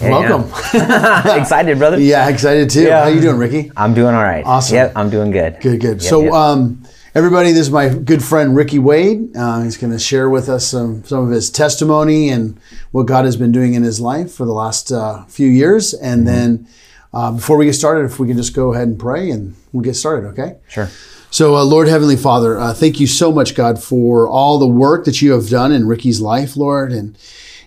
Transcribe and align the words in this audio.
Welcome. 0.00 0.50
Excited, 1.40 1.78
brother. 1.78 1.98
Yeah, 1.98 2.28
excited 2.28 2.68
too. 2.70 2.82
Yeah. 2.82 3.02
How 3.04 3.08
you 3.08 3.20
doing, 3.20 3.38
Ricky? 3.38 3.72
I'm 3.76 3.94
doing 3.94 4.14
all 4.14 4.22
right. 4.22 4.44
Awesome. 4.44 4.74
Yep, 4.76 4.92
I'm 4.94 5.08
doing 5.10 5.30
good. 5.30 5.58
Good, 5.60 5.80
good. 5.80 6.02
Yep, 6.02 6.02
so, 6.02 6.22
yep. 6.24 6.32
Um, 6.34 6.82
everybody, 7.14 7.52
this 7.52 7.62
is 7.62 7.70
my 7.70 7.88
good 7.88 8.22
friend 8.22 8.54
Ricky 8.54 8.78
Wade. 8.78 9.34
Uh, 9.34 9.62
he's 9.62 9.78
going 9.78 9.92
to 9.92 9.98
share 9.98 10.28
with 10.28 10.48
us 10.50 10.66
some 10.66 11.02
some 11.04 11.24
of 11.24 11.30
his 11.30 11.50
testimony 11.50 12.28
and 12.28 12.60
what 12.92 13.06
God 13.06 13.24
has 13.24 13.36
been 13.36 13.52
doing 13.52 13.72
in 13.74 13.82
his 13.82 13.98
life 13.98 14.32
for 14.32 14.44
the 14.44 14.52
last 14.52 14.92
uh, 14.92 15.24
few 15.24 15.48
years. 15.48 15.94
And 15.94 16.26
Mm-hmm. 16.26 16.36
then, 16.36 16.68
uh, 17.14 17.32
before 17.32 17.56
we 17.56 17.64
get 17.64 17.72
started, 17.74 18.04
if 18.04 18.18
we 18.18 18.28
can 18.28 18.36
just 18.36 18.54
go 18.54 18.74
ahead 18.74 18.88
and 18.88 18.98
pray, 18.98 19.30
and 19.30 19.54
we'll 19.72 19.82
get 19.82 19.94
started. 19.94 20.28
Okay. 20.28 20.56
Sure. 20.68 20.88
So, 21.30 21.56
uh, 21.56 21.64
Lord 21.64 21.88
Heavenly 21.88 22.16
Father, 22.16 22.58
uh, 22.58 22.74
thank 22.74 23.00
you 23.00 23.06
so 23.06 23.32
much, 23.32 23.54
God, 23.54 23.82
for 23.82 24.28
all 24.28 24.58
the 24.58 24.66
work 24.68 25.04
that 25.06 25.22
you 25.22 25.32
have 25.32 25.48
done 25.48 25.72
in 25.72 25.86
Ricky's 25.86 26.20
life, 26.20 26.56
Lord, 26.56 26.92
and 26.92 27.16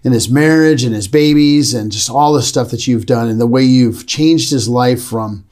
in 0.04 0.12
his 0.12 0.30
marriage 0.30 0.84
and 0.84 0.96
his 0.96 1.08
babies, 1.08 1.74
and 1.74 1.92
just 1.92 2.10
all 2.10 2.34
the 2.34 2.42
stuff 2.42 2.70
that 2.72 2.88
you've 2.88 3.06
done, 3.06 3.28
and 3.28 3.40
the 3.40 3.48
way 3.48 3.64
you've 3.64 4.08
changed 4.08 4.50
his 4.50 4.70
life 4.70 5.04
from 5.04 5.46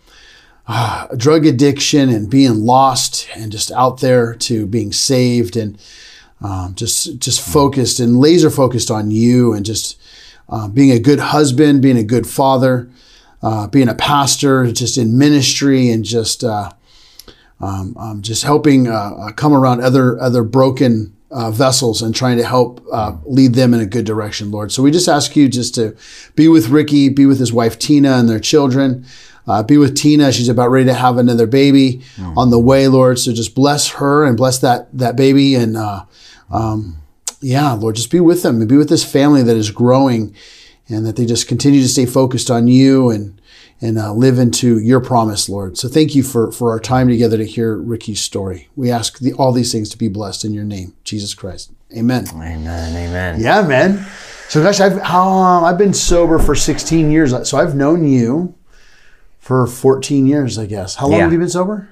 uh, 0.67 1.07
drug 1.15 1.45
addiction 1.45 2.09
and 2.09 2.29
being 2.29 2.65
lost 2.65 3.27
and 3.35 3.51
just 3.51 3.71
out 3.71 4.01
there 4.01 4.33
to 4.35 4.65
being 4.65 4.91
saved 4.91 5.55
and 5.55 5.77
um, 6.41 6.75
just 6.75 7.17
just 7.19 7.41
focused 7.41 7.99
and 7.99 8.19
laser 8.19 8.49
focused 8.49 8.91
on 8.91 9.09
you 9.09 9.53
and 9.53 9.65
just 9.65 9.99
uh, 10.49 10.67
being 10.67 10.91
a 10.91 10.99
good 10.99 11.19
husband, 11.19 11.81
being 11.81 11.97
a 11.97 12.03
good 12.03 12.27
father, 12.27 12.89
uh, 13.41 13.67
being 13.67 13.89
a 13.89 13.95
pastor, 13.95 14.71
just 14.71 14.97
in 14.97 15.17
ministry 15.17 15.89
and 15.89 16.05
just. 16.05 16.43
Uh, 16.43 16.71
um, 17.59 17.95
um, 17.97 18.21
just 18.21 18.43
helping 18.43 18.87
uh, 18.87 18.91
uh, 19.17 19.31
come 19.31 19.51
around 19.51 19.81
other 19.81 20.19
other 20.19 20.43
broken 20.43 21.16
uh, 21.29 21.51
vessels 21.51 22.01
and 22.01 22.15
trying 22.15 22.37
to 22.37 22.45
help 22.45 22.85
uh, 22.91 23.15
lead 23.25 23.53
them 23.53 23.73
in 23.73 23.79
a 23.79 23.85
good 23.85 24.05
direction, 24.05 24.49
Lord. 24.51 24.71
So 24.71 24.81
we 24.81 24.91
just 24.91 25.07
ask 25.09 25.35
you 25.35 25.49
just 25.49 25.75
to 25.75 25.95
be 26.35 26.47
with 26.47 26.69
Ricky, 26.69 27.09
be 27.09 27.25
with 27.25 27.39
his 27.39 27.51
wife 27.51 27.77
Tina 27.77 28.13
and 28.13 28.29
their 28.29 28.39
children. 28.39 29.05
Uh, 29.45 29.63
be 29.63 29.77
with 29.77 29.95
Tina. 29.95 30.31
She's 30.31 30.49
about 30.49 30.71
ready 30.71 30.85
to 30.87 30.93
have 30.93 31.17
another 31.17 31.47
baby 31.47 32.01
on 32.37 32.49
the 32.49 32.59
way, 32.59 32.87
Lord. 32.89 33.17
So 33.17 33.31
just 33.33 33.55
bless 33.55 33.89
her 33.91 34.25
and 34.25 34.35
bless 34.35 34.59
that 34.59 34.89
that 34.97 35.15
baby, 35.15 35.55
and 35.55 35.77
uh, 35.77 36.03
um, 36.51 36.97
yeah, 37.39 37.71
Lord, 37.73 37.95
just 37.95 38.11
be 38.11 38.19
with 38.19 38.43
them 38.43 38.59
and 38.59 38.67
be 38.67 38.75
with 38.75 38.89
this 38.89 39.09
family 39.09 39.43
that 39.43 39.55
is 39.55 39.71
growing, 39.71 40.35
and 40.89 41.05
that 41.05 41.15
they 41.15 41.25
just 41.25 41.47
continue 41.47 41.81
to 41.81 41.87
stay 41.87 42.05
focused 42.05 42.51
on 42.51 42.67
you 42.67 43.09
and 43.09 43.36
and 43.81 43.97
uh, 43.97 44.11
live 44.13 44.39
into 44.39 44.79
your 44.79 44.99
promise, 44.99 45.47
Lord. 45.49 45.77
So 45.77 45.87
thank 45.87 46.15
you 46.15 46.23
for 46.23 46.51
for 46.51 46.71
our 46.71 46.79
time 46.79 47.07
together 47.07 47.37
to 47.37 47.45
hear 47.45 47.75
Ricky's 47.75 48.19
story. 48.19 48.69
We 48.75 48.89
ask 48.91 49.19
the, 49.19 49.33
all 49.33 49.51
these 49.51 49.71
things 49.71 49.89
to 49.89 49.97
be 49.97 50.07
blessed 50.07 50.45
in 50.45 50.53
your 50.53 50.63
name, 50.63 50.95
Jesus 51.03 51.33
Christ. 51.33 51.71
Amen. 51.95 52.25
Amen. 52.33 52.95
Amen. 52.95 53.39
Yeah, 53.39 53.61
man. 53.61 54.05
So 54.49 54.63
gosh, 54.63 54.79
I've 54.79 54.97
um, 54.99 55.63
I've 55.63 55.77
been 55.77 55.93
sober 55.93 56.39
for 56.39 56.55
16 56.55 57.11
years. 57.11 57.33
So 57.49 57.57
I've 57.57 57.75
known 57.75 58.07
you 58.07 58.55
for 59.39 59.65
14 59.67 60.25
years, 60.27 60.57
I 60.57 60.65
guess. 60.65 60.95
How 60.95 61.07
long 61.07 61.17
Yeah. 61.17 61.23
have 61.23 61.33
you 61.33 61.39
been 61.39 61.49
sober? 61.49 61.87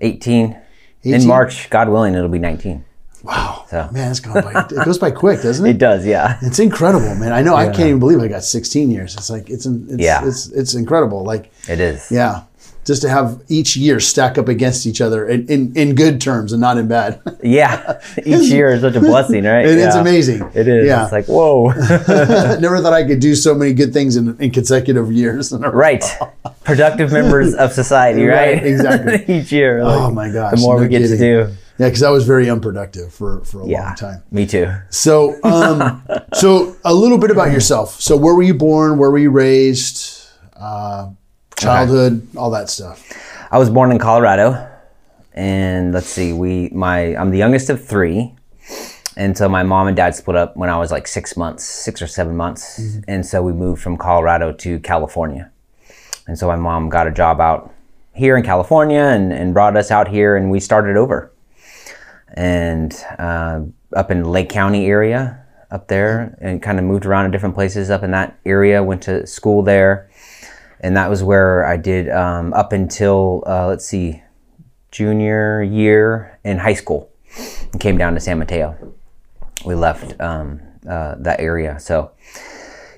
18. 0.00 0.56
18? 1.04 1.14
In 1.20 1.26
March, 1.26 1.70
God 1.70 1.88
willing, 1.88 2.14
it'll 2.14 2.28
be 2.28 2.38
19. 2.38 2.84
Wow, 3.24 3.64
So- 3.68 3.88
man, 3.92 4.10
it's 4.10 4.20
by. 4.20 4.66
It 4.70 4.84
goes 4.84 4.98
by 4.98 5.10
quick, 5.10 5.42
doesn't 5.42 5.66
it? 5.66 5.70
It 5.70 5.78
does, 5.78 6.06
yeah. 6.06 6.38
It's 6.42 6.58
incredible, 6.58 7.14
man. 7.16 7.32
I 7.32 7.42
know. 7.42 7.54
I 7.56 7.66
can't 7.66 7.88
even 7.88 7.98
believe 7.98 8.20
I 8.20 8.28
got 8.28 8.44
16 8.44 8.90
years. 8.90 9.14
It's 9.14 9.28
like 9.30 9.50
it's 9.50 9.66
it's 9.66 9.96
Yeah. 9.98 10.26
it's 10.26 10.48
it's 10.52 10.74
incredible. 10.74 11.24
Like 11.24 11.50
It 11.68 11.80
is. 11.80 12.10
yeah, 12.10 12.42
just 12.88 13.02
to 13.02 13.08
have 13.08 13.40
each 13.48 13.76
year 13.76 14.00
stack 14.00 14.36
up 14.38 14.48
against 14.48 14.84
each 14.86 15.00
other 15.00 15.28
in 15.28 15.46
in, 15.46 15.72
in 15.76 15.94
good 15.94 16.20
terms 16.20 16.52
and 16.52 16.60
not 16.60 16.76
in 16.78 16.88
bad. 16.88 17.20
Yeah. 17.44 18.00
Each 18.26 18.50
year 18.50 18.70
is 18.74 18.80
such 18.80 18.96
a 18.96 19.00
blessing, 19.00 19.44
right? 19.44 19.64
It- 19.64 19.78
It's 19.78 19.94
amazing. 19.94 20.42
It 20.54 20.66
is. 20.66 20.86
Yeah. 20.88 21.04
It's 21.04 21.12
like, 21.12 21.26
whoa. 21.26 21.68
Never 22.66 22.80
thought 22.82 22.92
I 22.92 23.04
could 23.06 23.20
do 23.20 23.34
so 23.36 23.54
many 23.54 23.72
good 23.72 23.92
things 23.92 24.16
in, 24.16 24.36
in 24.40 24.50
consecutive 24.50 25.12
years. 25.12 25.52
In 25.52 25.60
right. 25.62 26.04
Productive 26.64 27.12
members 27.12 27.54
of 27.54 27.72
society, 27.72 28.24
right? 28.26 28.54
Right, 28.56 28.66
exactly. 28.66 29.16
Each 29.36 29.52
year. 29.52 29.84
like, 29.84 30.00
Oh 30.00 30.10
my 30.10 30.28
gosh. 30.32 30.54
The 30.54 30.60
more 30.60 30.76
no 30.76 30.82
we 30.82 30.88
get 30.88 31.02
kidding. 31.02 31.18
to 31.18 31.46
do. 31.46 31.54
Yeah, 31.78 31.86
because 31.88 32.02
I 32.02 32.10
was 32.10 32.24
very 32.26 32.50
unproductive 32.50 33.08
for 33.14 33.44
for 33.44 33.62
a 33.62 33.66
Yeah. 33.68 33.84
long 33.84 33.94
time. 33.94 34.22
Me 34.32 34.44
too. 34.46 34.66
So, 34.90 35.38
um, 35.44 36.02
so 36.34 36.74
a 36.84 36.92
little 36.92 37.18
bit 37.18 37.30
about 37.30 37.52
yourself. 37.52 38.00
So, 38.00 38.16
where 38.16 38.34
were 38.34 38.42
you 38.50 38.54
born? 38.54 38.98
Where 38.98 39.10
were 39.12 39.22
you 39.26 39.30
raised? 39.30 39.94
Uh, 40.58 41.10
childhood, 41.58 42.26
all 42.36 42.50
that 42.50 42.70
stuff. 42.70 43.12
I 43.50 43.58
was 43.58 43.70
born 43.70 43.90
in 43.90 43.98
Colorado, 43.98 44.68
and 45.34 45.92
let's 45.92 46.06
see, 46.06 46.32
we 46.32 46.68
my 46.70 47.16
I'm 47.16 47.30
the 47.30 47.38
youngest 47.38 47.70
of 47.70 47.84
three, 47.84 48.34
and 49.16 49.36
so 49.36 49.48
my 49.48 49.62
mom 49.62 49.86
and 49.88 49.96
dad 49.96 50.14
split 50.14 50.36
up 50.36 50.56
when 50.56 50.70
I 50.70 50.78
was 50.78 50.90
like 50.90 51.06
six 51.06 51.36
months, 51.36 51.64
six 51.64 52.00
or 52.02 52.06
seven 52.06 52.36
months, 52.36 52.98
and 53.08 53.24
so 53.24 53.42
we 53.42 53.52
moved 53.52 53.82
from 53.82 53.96
Colorado 53.96 54.52
to 54.52 54.78
California, 54.80 55.50
and 56.26 56.38
so 56.38 56.46
my 56.46 56.56
mom 56.56 56.88
got 56.88 57.06
a 57.06 57.10
job 57.10 57.40
out 57.40 57.74
here 58.14 58.36
in 58.36 58.42
California 58.42 59.00
and, 59.00 59.32
and 59.32 59.54
brought 59.54 59.76
us 59.76 59.90
out 59.90 60.08
here, 60.08 60.36
and 60.36 60.50
we 60.50 60.60
started 60.60 60.96
over, 60.96 61.32
and 62.34 63.04
uh, 63.18 63.60
up 63.94 64.10
in 64.10 64.24
Lake 64.24 64.48
County 64.48 64.86
area 64.86 65.44
up 65.70 65.88
there, 65.88 66.36
and 66.40 66.62
kind 66.62 66.78
of 66.78 66.84
moved 66.84 67.04
around 67.04 67.26
to 67.26 67.30
different 67.30 67.54
places 67.54 67.90
up 67.90 68.02
in 68.02 68.10
that 68.10 68.38
area. 68.46 68.82
Went 68.82 69.02
to 69.02 69.26
school 69.26 69.62
there 69.62 70.07
and 70.80 70.96
that 70.96 71.10
was 71.10 71.22
where 71.22 71.64
I 71.64 71.76
did 71.76 72.08
um, 72.10 72.52
up 72.52 72.72
until 72.72 73.42
uh, 73.46 73.66
let's 73.66 73.84
see, 73.84 74.22
junior 74.90 75.62
year 75.62 76.38
in 76.44 76.58
high 76.58 76.74
school, 76.74 77.10
and 77.72 77.80
came 77.80 77.98
down 77.98 78.14
to 78.14 78.20
San 78.20 78.38
Mateo. 78.38 78.76
We 79.64 79.74
left 79.74 80.20
um, 80.20 80.60
uh, 80.88 81.16
that 81.18 81.40
area, 81.40 81.78
so 81.80 82.12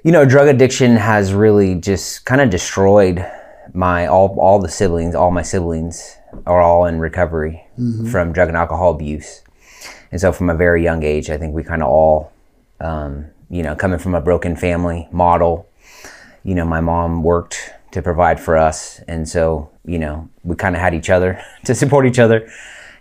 you 0.04 0.12
know, 0.12 0.24
drug 0.24 0.48
addiction 0.48 0.96
has 0.96 1.32
really 1.32 1.74
just 1.74 2.24
kind 2.24 2.40
of 2.40 2.50
destroyed 2.50 3.24
my 3.72 4.06
all 4.06 4.36
all 4.38 4.58
the 4.58 4.68
siblings. 4.68 5.14
All 5.14 5.30
my 5.30 5.42
siblings 5.42 6.16
are 6.46 6.60
all 6.60 6.86
in 6.86 7.00
recovery 7.00 7.66
from 8.10 8.32
drug 8.32 8.48
and 8.48 8.56
alcohol 8.56 8.90
abuse, 8.90 9.42
and 10.12 10.20
so 10.20 10.32
from 10.32 10.50
a 10.50 10.54
very 10.54 10.82
young 10.82 11.02
age, 11.02 11.30
I 11.30 11.38
think 11.38 11.54
we 11.54 11.62
kind 11.62 11.82
of 11.82 11.88
all, 11.88 12.32
um, 12.80 13.26
you 13.48 13.62
know, 13.62 13.74
coming 13.74 13.98
from 13.98 14.14
a 14.14 14.20
broken 14.20 14.54
family 14.56 15.08
model 15.12 15.69
you 16.44 16.54
know, 16.54 16.64
my 16.64 16.80
mom 16.80 17.22
worked 17.22 17.72
to 17.92 18.02
provide 18.02 18.40
for 18.40 18.56
us, 18.56 19.00
and 19.08 19.28
so 19.28 19.70
you 19.84 19.98
know, 19.98 20.28
we 20.44 20.56
kind 20.56 20.74
of 20.74 20.80
had 20.80 20.94
each 20.94 21.10
other 21.10 21.42
to 21.64 21.74
support 21.74 22.06
each 22.06 22.18
other. 22.18 22.48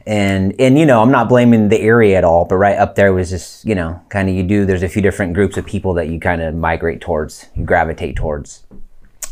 And 0.05 0.55
and 0.59 0.77
you 0.79 0.85
know, 0.85 1.01
I'm 1.01 1.11
not 1.11 1.29
blaming 1.29 1.69
the 1.69 1.79
area 1.79 2.17
at 2.17 2.23
all, 2.23 2.45
but 2.45 2.55
right 2.55 2.77
up 2.77 2.95
there 2.95 3.13
was 3.13 3.29
just 3.29 3.65
you 3.65 3.75
know, 3.75 4.01
kind 4.09 4.29
of 4.29 4.35
you 4.35 4.43
do. 4.43 4.65
There's 4.65 4.83
a 4.83 4.89
few 4.89 5.01
different 5.01 5.33
groups 5.33 5.57
of 5.57 5.65
people 5.65 5.93
that 5.95 6.09
you 6.09 6.19
kind 6.19 6.41
of 6.41 6.55
migrate 6.55 7.01
towards, 7.01 7.47
you 7.55 7.63
gravitate 7.63 8.15
towards. 8.15 8.63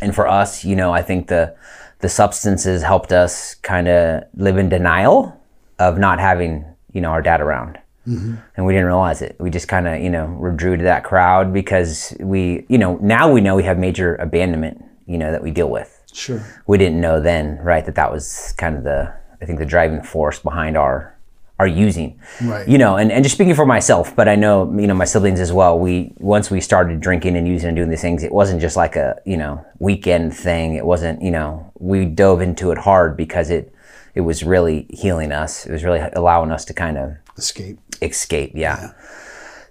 And 0.02 0.14
for 0.14 0.28
us, 0.28 0.64
you 0.64 0.76
know, 0.76 0.94
I 0.94 1.02
think 1.02 1.28
the 1.28 1.56
the 2.00 2.10
substances 2.10 2.84
helped 2.84 3.12
us 3.12 3.56
kind 3.56 3.88
of 3.88 4.24
live 4.36 4.58
in 4.58 4.70
denial 4.70 5.40
of 5.80 5.98
not 5.98 6.20
having 6.20 6.66
you 6.94 7.02
know 7.02 7.10
our 7.10 7.22
dad 7.22 7.42
around 7.42 7.80
and 8.08 8.66
we 8.66 8.74
didn't 8.74 8.86
realize 8.86 9.22
it. 9.22 9.36
We 9.40 9.50
just 9.50 9.68
kind 9.68 9.88
of, 9.88 10.02
you 10.02 10.10
know, 10.10 10.38
withdrew 10.40 10.78
to 10.78 10.84
that 10.84 11.04
crowd 11.04 11.52
because 11.52 12.16
we, 12.20 12.66
you 12.70 12.78
know, 12.78 12.98
now 13.02 13.30
we 13.32 13.42
know 13.42 13.56
we 13.56 13.64
have 13.64 13.78
major 13.78 14.16
abandonment, 14.16 14.84
you 15.06 15.18
know, 15.18 15.32
that 15.32 15.44
we 15.44 15.52
deal 15.52 15.70
with. 15.70 15.94
Sure. 16.14 16.42
We 16.68 16.78
didn't 16.78 17.02
know 17.02 17.20
then, 17.20 17.58
right, 17.58 17.86
that 17.86 17.96
that 17.96 18.12
was 18.12 18.54
kind 18.58 18.78
of 18.78 18.84
the, 18.84 19.14
I 19.42 19.46
think, 19.46 19.60
the 19.60 19.66
driving 19.66 20.02
force 20.02 20.40
behind 20.40 20.78
our, 20.78 21.18
our 21.60 21.68
using. 21.68 22.20
Right. 22.42 22.68
You 22.68 22.78
know, 22.78 22.96
and, 22.96 23.12
and 23.12 23.26
just 23.26 23.36
speaking 23.36 23.56
for 23.56 23.66
myself, 23.66 24.16
but 24.16 24.30
I 24.30 24.36
know, 24.36 24.74
you 24.80 24.88
know, 24.88 24.94
my 24.94 25.06
siblings 25.06 25.42
as 25.42 25.52
well. 25.52 25.78
We 25.78 26.14
once 26.18 26.50
we 26.50 26.62
started 26.62 27.02
drinking 27.02 27.36
and 27.36 27.46
using 27.46 27.68
and 27.68 27.76
doing 27.76 27.90
these 27.90 28.02
things, 28.02 28.24
it 28.24 28.32
wasn't 28.32 28.62
just 28.62 28.78
like 28.78 28.96
a, 28.96 29.20
you 29.26 29.36
know, 29.36 29.66
weekend 29.80 30.34
thing. 30.34 30.76
It 30.76 30.86
wasn't, 30.86 31.22
you 31.22 31.32
know, 31.32 31.72
we 31.78 32.06
dove 32.06 32.42
into 32.42 32.72
it 32.72 32.78
hard 32.78 33.18
because 33.18 33.50
it, 33.50 33.74
it 34.16 34.22
was 34.22 34.44
really 34.44 34.88
healing 34.92 35.32
us. 35.32 35.66
It 35.66 35.72
was 35.74 35.84
really 35.84 36.00
allowing 36.14 36.52
us 36.52 36.64
to 36.66 36.74
kind 36.74 36.98
of 36.98 37.18
Escape. 37.38 37.78
Escape 38.02 38.52
yeah. 38.56 38.94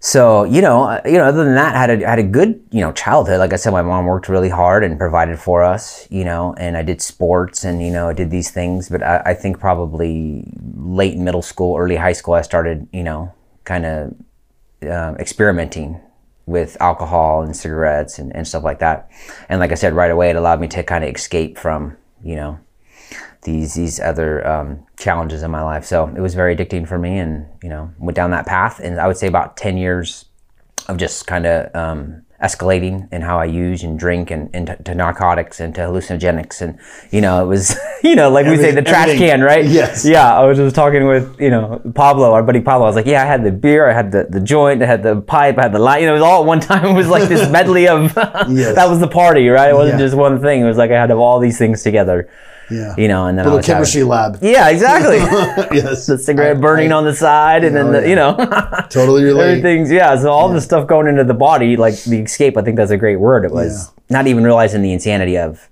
so 0.00 0.44
you 0.44 0.60
know 0.60 0.84
uh, 0.84 1.00
you 1.04 1.12
know 1.12 1.24
other 1.24 1.44
than 1.44 1.54
that 1.54 1.74
I 1.74 1.80
had 1.80 2.02
a, 2.02 2.06
had 2.06 2.18
a 2.18 2.22
good 2.22 2.62
you 2.70 2.80
know 2.80 2.92
childhood. 2.92 3.38
Like 3.38 3.52
i 3.52 3.56
said 3.56 3.72
my 3.72 3.82
mom 3.82 4.06
worked 4.06 4.28
really 4.28 4.48
hard 4.48 4.84
and 4.84 4.98
provided 4.98 5.38
for 5.38 5.64
us 5.64 6.06
you 6.10 6.24
know 6.24 6.54
and 6.58 6.76
i 6.76 6.82
did 6.82 7.00
sports 7.00 7.64
and 7.64 7.82
you 7.82 7.90
know 7.90 8.08
i 8.08 8.12
did 8.12 8.30
these 8.30 8.50
things. 8.50 8.88
But 8.88 9.02
i, 9.02 9.22
I 9.26 9.34
think 9.34 9.58
probably 9.58 10.44
late 10.76 11.16
middle 11.16 11.42
school 11.42 11.76
early 11.76 11.96
high 11.96 12.12
school 12.12 12.34
i 12.34 12.42
started 12.42 12.88
you 12.92 13.02
know 13.02 13.32
kind 13.64 13.86
of 13.86 14.14
um, 14.82 15.16
experimenting 15.16 16.00
with 16.46 16.76
alcohol 16.80 17.42
and 17.42 17.56
cigarettes 17.56 18.20
and, 18.20 18.34
and 18.36 18.46
stuff 18.46 18.62
like 18.62 18.78
that. 18.78 19.10
And 19.48 19.58
like 19.58 19.72
i 19.72 19.74
said 19.74 19.94
right 19.94 20.10
away 20.10 20.30
it 20.30 20.36
allowed 20.36 20.60
me 20.60 20.68
to 20.68 20.82
kind 20.82 21.02
of 21.04 21.10
escape 21.14 21.58
from 21.58 21.96
you 22.22 22.36
know 22.36 22.58
these 23.42 23.74
these 23.74 24.00
other 24.00 24.46
um, 24.46 24.86
challenges 24.98 25.42
in 25.42 25.50
my 25.50 25.62
life. 25.62 25.84
So 25.84 26.06
it 26.08 26.20
was 26.20 26.34
very 26.34 26.56
addicting 26.56 26.86
for 26.88 26.98
me, 26.98 27.18
and 27.18 27.46
you 27.62 27.68
know 27.68 27.90
went 27.98 28.16
down 28.16 28.30
that 28.30 28.46
path. 28.46 28.80
And 28.80 28.98
I 29.00 29.06
would 29.06 29.16
say 29.16 29.26
about 29.26 29.56
ten 29.56 29.76
years 29.76 30.24
of 30.88 30.96
just 30.96 31.26
kind 31.26 31.46
of 31.46 31.74
um, 31.74 32.22
escalating 32.42 33.10
in 33.12 33.22
how 33.22 33.38
I 33.40 33.46
use 33.46 33.82
and 33.82 33.98
drink 33.98 34.30
and 34.30 34.54
into 34.54 34.76
to 34.84 34.94
narcotics 34.94 35.58
and 35.58 35.74
to 35.74 35.80
hallucinogenics 35.80 36.60
and 36.60 36.78
you 37.10 37.20
know 37.22 37.42
it 37.42 37.46
was 37.46 37.74
you 38.04 38.14
know 38.14 38.28
like 38.30 38.46
we 38.46 38.56
say 38.58 38.72
the 38.72 38.82
trash 38.82 39.08
everything. 39.08 39.28
can 39.30 39.40
right 39.42 39.64
Yes. 39.64 40.04
yeah 40.04 40.38
I 40.38 40.44
was 40.44 40.58
just 40.58 40.76
talking 40.76 41.06
with 41.06 41.40
you 41.40 41.48
know 41.50 41.80
Pablo 41.94 42.32
our 42.34 42.42
buddy 42.42 42.60
Pablo 42.60 42.84
I 42.84 42.88
was 42.90 42.94
like 42.94 43.06
yeah 43.06 43.22
I 43.22 43.26
had 43.26 43.42
the 43.42 43.50
beer 43.50 43.88
I 43.88 43.94
had 43.94 44.12
the, 44.12 44.26
the 44.28 44.38
joint 44.40 44.82
I 44.82 44.86
had 44.86 45.02
the 45.02 45.18
pipe 45.22 45.56
I 45.58 45.62
had 45.62 45.72
the 45.72 45.78
light 45.78 46.02
you 46.02 46.06
know 46.06 46.12
it 46.12 46.20
was 46.20 46.22
all 46.22 46.42
at 46.42 46.46
one 46.46 46.60
time 46.60 46.84
it 46.90 46.92
was 46.92 47.08
like 47.08 47.26
this 47.26 47.50
medley 47.50 47.88
of 47.88 48.14
Yes. 48.16 48.74
that 48.74 48.86
was 48.88 49.00
the 49.00 49.08
party 49.08 49.48
right 49.48 49.70
it 49.70 49.74
wasn't 49.74 49.98
Yeah. 49.98 50.04
just 50.04 50.14
one 50.16 50.38
thing 50.40 50.60
it 50.60 50.64
was 50.66 50.76
like 50.76 50.90
I 50.90 51.00
had 51.00 51.06
to 51.06 51.12
have 51.14 51.18
all 51.18 51.40
these 51.40 51.56
things 51.56 51.82
together 51.82 52.28
Yeah. 52.70 52.94
you 52.98 53.06
know 53.06 53.26
and 53.26 53.38
then 53.38 53.44
I 53.44 53.48
Little 53.48 53.58
was 53.58 53.66
having- 53.66 53.76
chemistry 53.78 54.02
lab. 54.02 54.38
yeah 54.42 54.68
exactly 54.70 55.18
yes. 55.76 56.06
the 56.06 56.18
cigarette 56.18 56.56
I- 56.56 56.60
burning 56.60 56.92
I 56.92 56.96
on 56.96 57.04
the 57.04 57.14
side 57.14 57.62
and 57.64 57.76
then 57.76 57.86
Oh, 57.86 57.92
the, 57.92 58.00
yeah. 58.02 58.08
you 58.08 58.16
know 58.16 58.36
Totally 58.90 59.22
relate. 59.24 59.58
everything's 59.58 59.90
yeah 59.90 60.16
so 60.20 60.30
all 60.30 60.48
the 60.48 60.60
stuff 60.60 60.86
going 60.88 61.06
into 61.06 61.22
the 61.24 61.34
body 61.34 61.76
like 61.76 61.94
the 62.04 62.18
escape 62.20 62.56
i 62.56 62.62
think 62.62 62.76
that's 62.76 62.90
a 62.90 62.96
great 62.96 63.16
word 63.20 63.44
it 63.44 63.52
was 63.52 63.92
not 64.10 64.26
even 64.26 64.42
realizing 64.42 64.82
the 64.82 64.92
insanity 64.92 65.38
of 65.38 65.68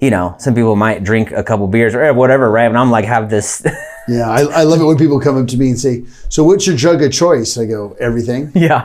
you 0.00 0.10
know 0.10 0.34
some 0.38 0.54
people 0.54 0.76
might 0.76 1.02
drink 1.02 1.32
a 1.32 1.42
couple 1.42 1.66
beers 1.66 1.94
or 1.94 2.12
whatever 2.14 2.50
right 2.50 2.66
and 2.66 2.78
i'm 2.78 2.90
like 2.90 3.04
have 3.04 3.28
this 3.28 3.64
Yeah, 4.08 4.28
I, 4.28 4.40
I 4.42 4.62
love 4.64 4.80
it 4.80 4.84
when 4.84 4.98
people 4.98 5.20
come 5.20 5.40
up 5.40 5.46
to 5.46 5.56
me 5.56 5.68
and 5.70 5.78
say, 5.78 6.02
"So, 6.28 6.42
what's 6.42 6.66
your 6.66 6.74
drug 6.76 7.00
of 7.04 7.12
choice?" 7.12 7.56
I 7.56 7.66
go, 7.66 7.96
"Everything." 8.00 8.50
yeah 8.52 8.82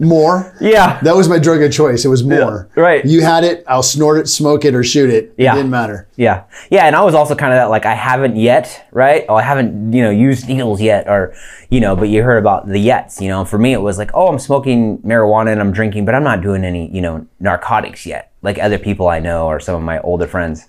More. 0.00 0.54
yeah 0.60 1.00
That 1.02 1.16
was 1.16 1.28
my 1.28 1.38
drug 1.38 1.62
of 1.62 1.72
choice. 1.72 2.04
It 2.04 2.08
was 2.08 2.22
more. 2.24 2.68
right. 2.76 3.04
You 3.04 3.20
had 3.22 3.44
it. 3.44 3.64
I'll 3.66 3.82
snort 3.82 4.18
it, 4.20 4.28
smoke 4.28 4.64
it, 4.64 4.74
or 4.74 4.82
shoot 4.84 5.10
it. 5.10 5.34
Yeah. 5.38 5.52
It 5.52 5.56
didn't 5.56 5.70
matter. 5.70 6.08
yeah 6.16 6.44
yeah 6.70 6.84
and 6.86 6.96
i 6.96 7.02
was 7.02 7.14
also 7.14 7.34
kind 7.34 7.52
of 7.52 7.58
that 7.58 7.70
like 7.70 7.86
i 7.86 7.94
haven't 7.94 8.36
yet 8.36 8.86
right 8.92 9.24
oh 9.28 9.36
i 9.36 9.42
haven't 9.42 9.92
you 9.92 10.02
know 10.02 10.10
used 10.10 10.48
needles 10.48 10.80
yet 10.80 11.06
or 11.08 11.32
you 11.70 11.80
know 11.80 11.94
but 11.94 12.08
you 12.08 12.22
heard 12.22 12.38
about 12.38 12.66
the 12.66 12.80
yets 12.88 13.20
you 13.20 13.28
know 13.28 13.44
for 13.44 13.58
me 13.58 13.72
it 13.72 13.80
was 13.80 13.98
like 13.98 14.10
oh 14.14 14.26
i'm 14.28 14.38
smoking 14.38 14.98
marijuana 14.98 15.52
and 15.52 15.60
i'm 15.60 15.72
drinking 15.72 16.04
but 16.04 16.14
i'm 16.14 16.24
not 16.24 16.40
doing 16.42 16.64
any 16.64 16.90
you 16.90 17.00
know 17.00 17.24
narcotics 17.38 18.04
yet 18.04 18.32
like 18.42 18.58
other 18.58 18.78
people 18.78 19.06
i 19.08 19.20
know 19.20 19.46
or 19.46 19.60
some 19.60 19.74
of 19.76 19.82
my 19.82 20.00
older 20.00 20.26
friends 20.26 20.64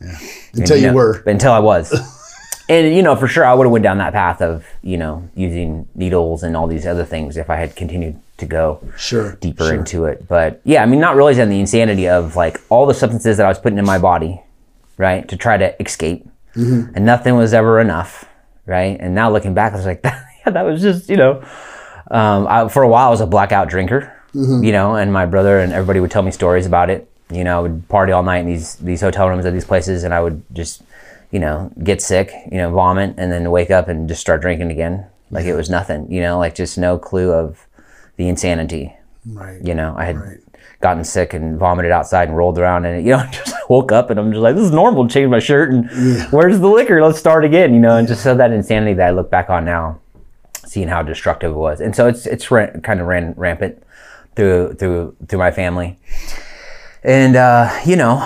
Until 0.53 0.77
you 0.77 0.87
know, 0.87 0.93
were. 0.93 1.23
until 1.25 1.51
I 1.51 1.59
was. 1.59 1.85
and 2.69 2.95
you 2.95 3.01
know, 3.01 3.15
for 3.15 3.27
sure, 3.27 3.45
I 3.45 3.53
would 3.53 3.65
have 3.65 3.71
went 3.71 3.83
down 3.83 3.97
that 3.99 4.13
path 4.13 4.41
of 4.41 4.65
you 4.83 4.97
know 4.97 5.27
using 5.35 5.87
needles 5.95 6.43
and 6.43 6.55
all 6.57 6.67
these 6.67 6.85
other 6.85 7.05
things 7.05 7.37
if 7.37 7.49
I 7.49 7.55
had 7.55 7.75
continued 7.75 8.19
to 8.39 8.45
go 8.45 8.79
Sure. 8.97 9.33
deeper 9.41 9.65
sure. 9.65 9.75
into 9.75 10.05
it. 10.05 10.27
But 10.27 10.61
yeah, 10.63 10.81
I 10.83 10.85
mean, 10.85 10.99
not 10.99 11.15
realizing 11.15 11.49
the 11.49 11.59
insanity 11.59 12.07
of 12.09 12.35
like 12.35 12.59
all 12.69 12.85
the 12.85 12.93
substances 12.93 13.37
that 13.37 13.45
I 13.45 13.49
was 13.49 13.59
putting 13.59 13.77
in 13.79 13.85
my 13.85 13.97
body, 13.99 14.41
right, 14.97 15.27
to 15.29 15.37
try 15.37 15.57
to 15.57 15.79
escape, 15.81 16.27
Mm-hmm. 16.55 16.95
and 16.95 17.05
nothing 17.05 17.35
was 17.35 17.53
ever 17.53 17.79
enough, 17.79 18.25
right. 18.65 18.97
And 18.99 19.13
now 19.13 19.29
looking 19.31 19.53
back, 19.53 19.73
I 19.73 19.75
was 19.77 19.85
like, 19.85 20.01
yeah, 20.03 20.51
that 20.51 20.63
was 20.63 20.81
just 20.81 21.07
you 21.09 21.15
know, 21.15 21.43
um, 22.11 22.47
I, 22.47 22.67
for 22.69 22.81
a 22.83 22.87
while 22.87 23.07
I 23.07 23.11
was 23.11 23.21
a 23.21 23.27
blackout 23.27 23.69
drinker, 23.69 24.13
Mm-hmm. 24.35 24.63
you 24.63 24.71
know, 24.71 24.95
and 24.95 25.11
my 25.11 25.25
brother 25.25 25.59
and 25.59 25.73
everybody 25.73 25.99
would 25.99 26.11
tell 26.11 26.21
me 26.21 26.29
stories 26.31 26.67
about 26.67 26.89
it. 26.91 27.09
You 27.31 27.43
know, 27.43 27.57
I 27.57 27.61
would 27.61 27.87
party 27.89 28.11
all 28.11 28.21
night 28.23 28.39
in 28.39 28.45
these 28.45 28.75
these 28.75 29.01
hotel 29.01 29.27
rooms 29.29 29.45
at 29.45 29.53
these 29.53 29.65
places, 29.65 30.03
and 30.03 30.13
I 30.13 30.21
would 30.21 30.43
just, 30.53 30.83
you 31.31 31.39
know, 31.39 31.71
get 31.83 31.99
sick, 32.01 32.31
you 32.51 32.57
know, 32.57 32.69
vomit, 32.71 33.15
and 33.17 33.31
then 33.31 33.49
wake 33.51 33.71
up 33.71 33.87
and 33.87 34.07
just 34.07 34.21
start 34.21 34.41
drinking 34.41 34.69
again, 34.71 35.05
like 35.31 35.45
it 35.45 35.55
was 35.55 35.69
nothing. 35.69 36.11
You 36.11 36.21
know, 36.21 36.37
like 36.39 36.53
just 36.55 36.77
no 36.77 36.97
clue 36.99 37.31
of 37.31 37.65
the 38.19 38.27
insanity. 38.27 38.93
Right. 39.25 39.59
You 39.65 39.73
know, 39.73 39.95
I 39.97 40.03
had 40.05 40.17
Right. 40.17 40.37
gotten 40.81 41.03
sick 41.05 41.33
and 41.33 41.57
vomited 41.57 41.91
outside 41.91 42.27
and 42.27 42.37
rolled 42.37 42.59
around 42.59 42.85
and. 42.85 43.03
You 43.05 43.13
know, 43.17 43.25
just 43.31 43.55
woke 43.69 43.91
up 43.93 44.09
and 44.09 44.19
I'm 44.19 44.31
just 44.31 44.41
like, 44.41 44.55
this 44.55 44.65
is 44.65 44.71
normal. 44.71 45.07
Change 45.07 45.29
my 45.31 45.39
shirt 45.39 45.71
and 45.71 45.89
where's 46.31 46.59
the 46.59 46.67
liquor? 46.67 47.01
Let's 47.01 47.17
start 47.17 47.45
again. 47.45 47.73
You 47.73 47.79
know, 47.79 47.95
and 47.97 48.07
just 48.07 48.21
so 48.21 48.35
that 48.35 48.51
insanity 48.51 48.93
that 48.95 49.07
I 49.07 49.11
look 49.11 49.31
back 49.31 49.49
on 49.49 49.63
now, 49.65 49.99
seeing 50.65 50.89
how 50.89 51.01
destructive 51.01 51.51
it 51.51 51.57
was, 51.57 51.79
and 51.81 51.95
so 51.95 52.07
it's 52.07 52.25
it's 52.27 52.51
ran, 52.51 52.81
kind 52.81 52.99
of 52.99 53.07
ran 53.07 53.33
rampant 53.37 53.81
through 54.35 54.73
through 54.75 55.15
through 55.27 55.39
my 55.39 55.49
family, 55.51 55.97
and 57.03 57.35
uh, 57.35 57.71
you 57.85 57.95
know, 57.95 58.17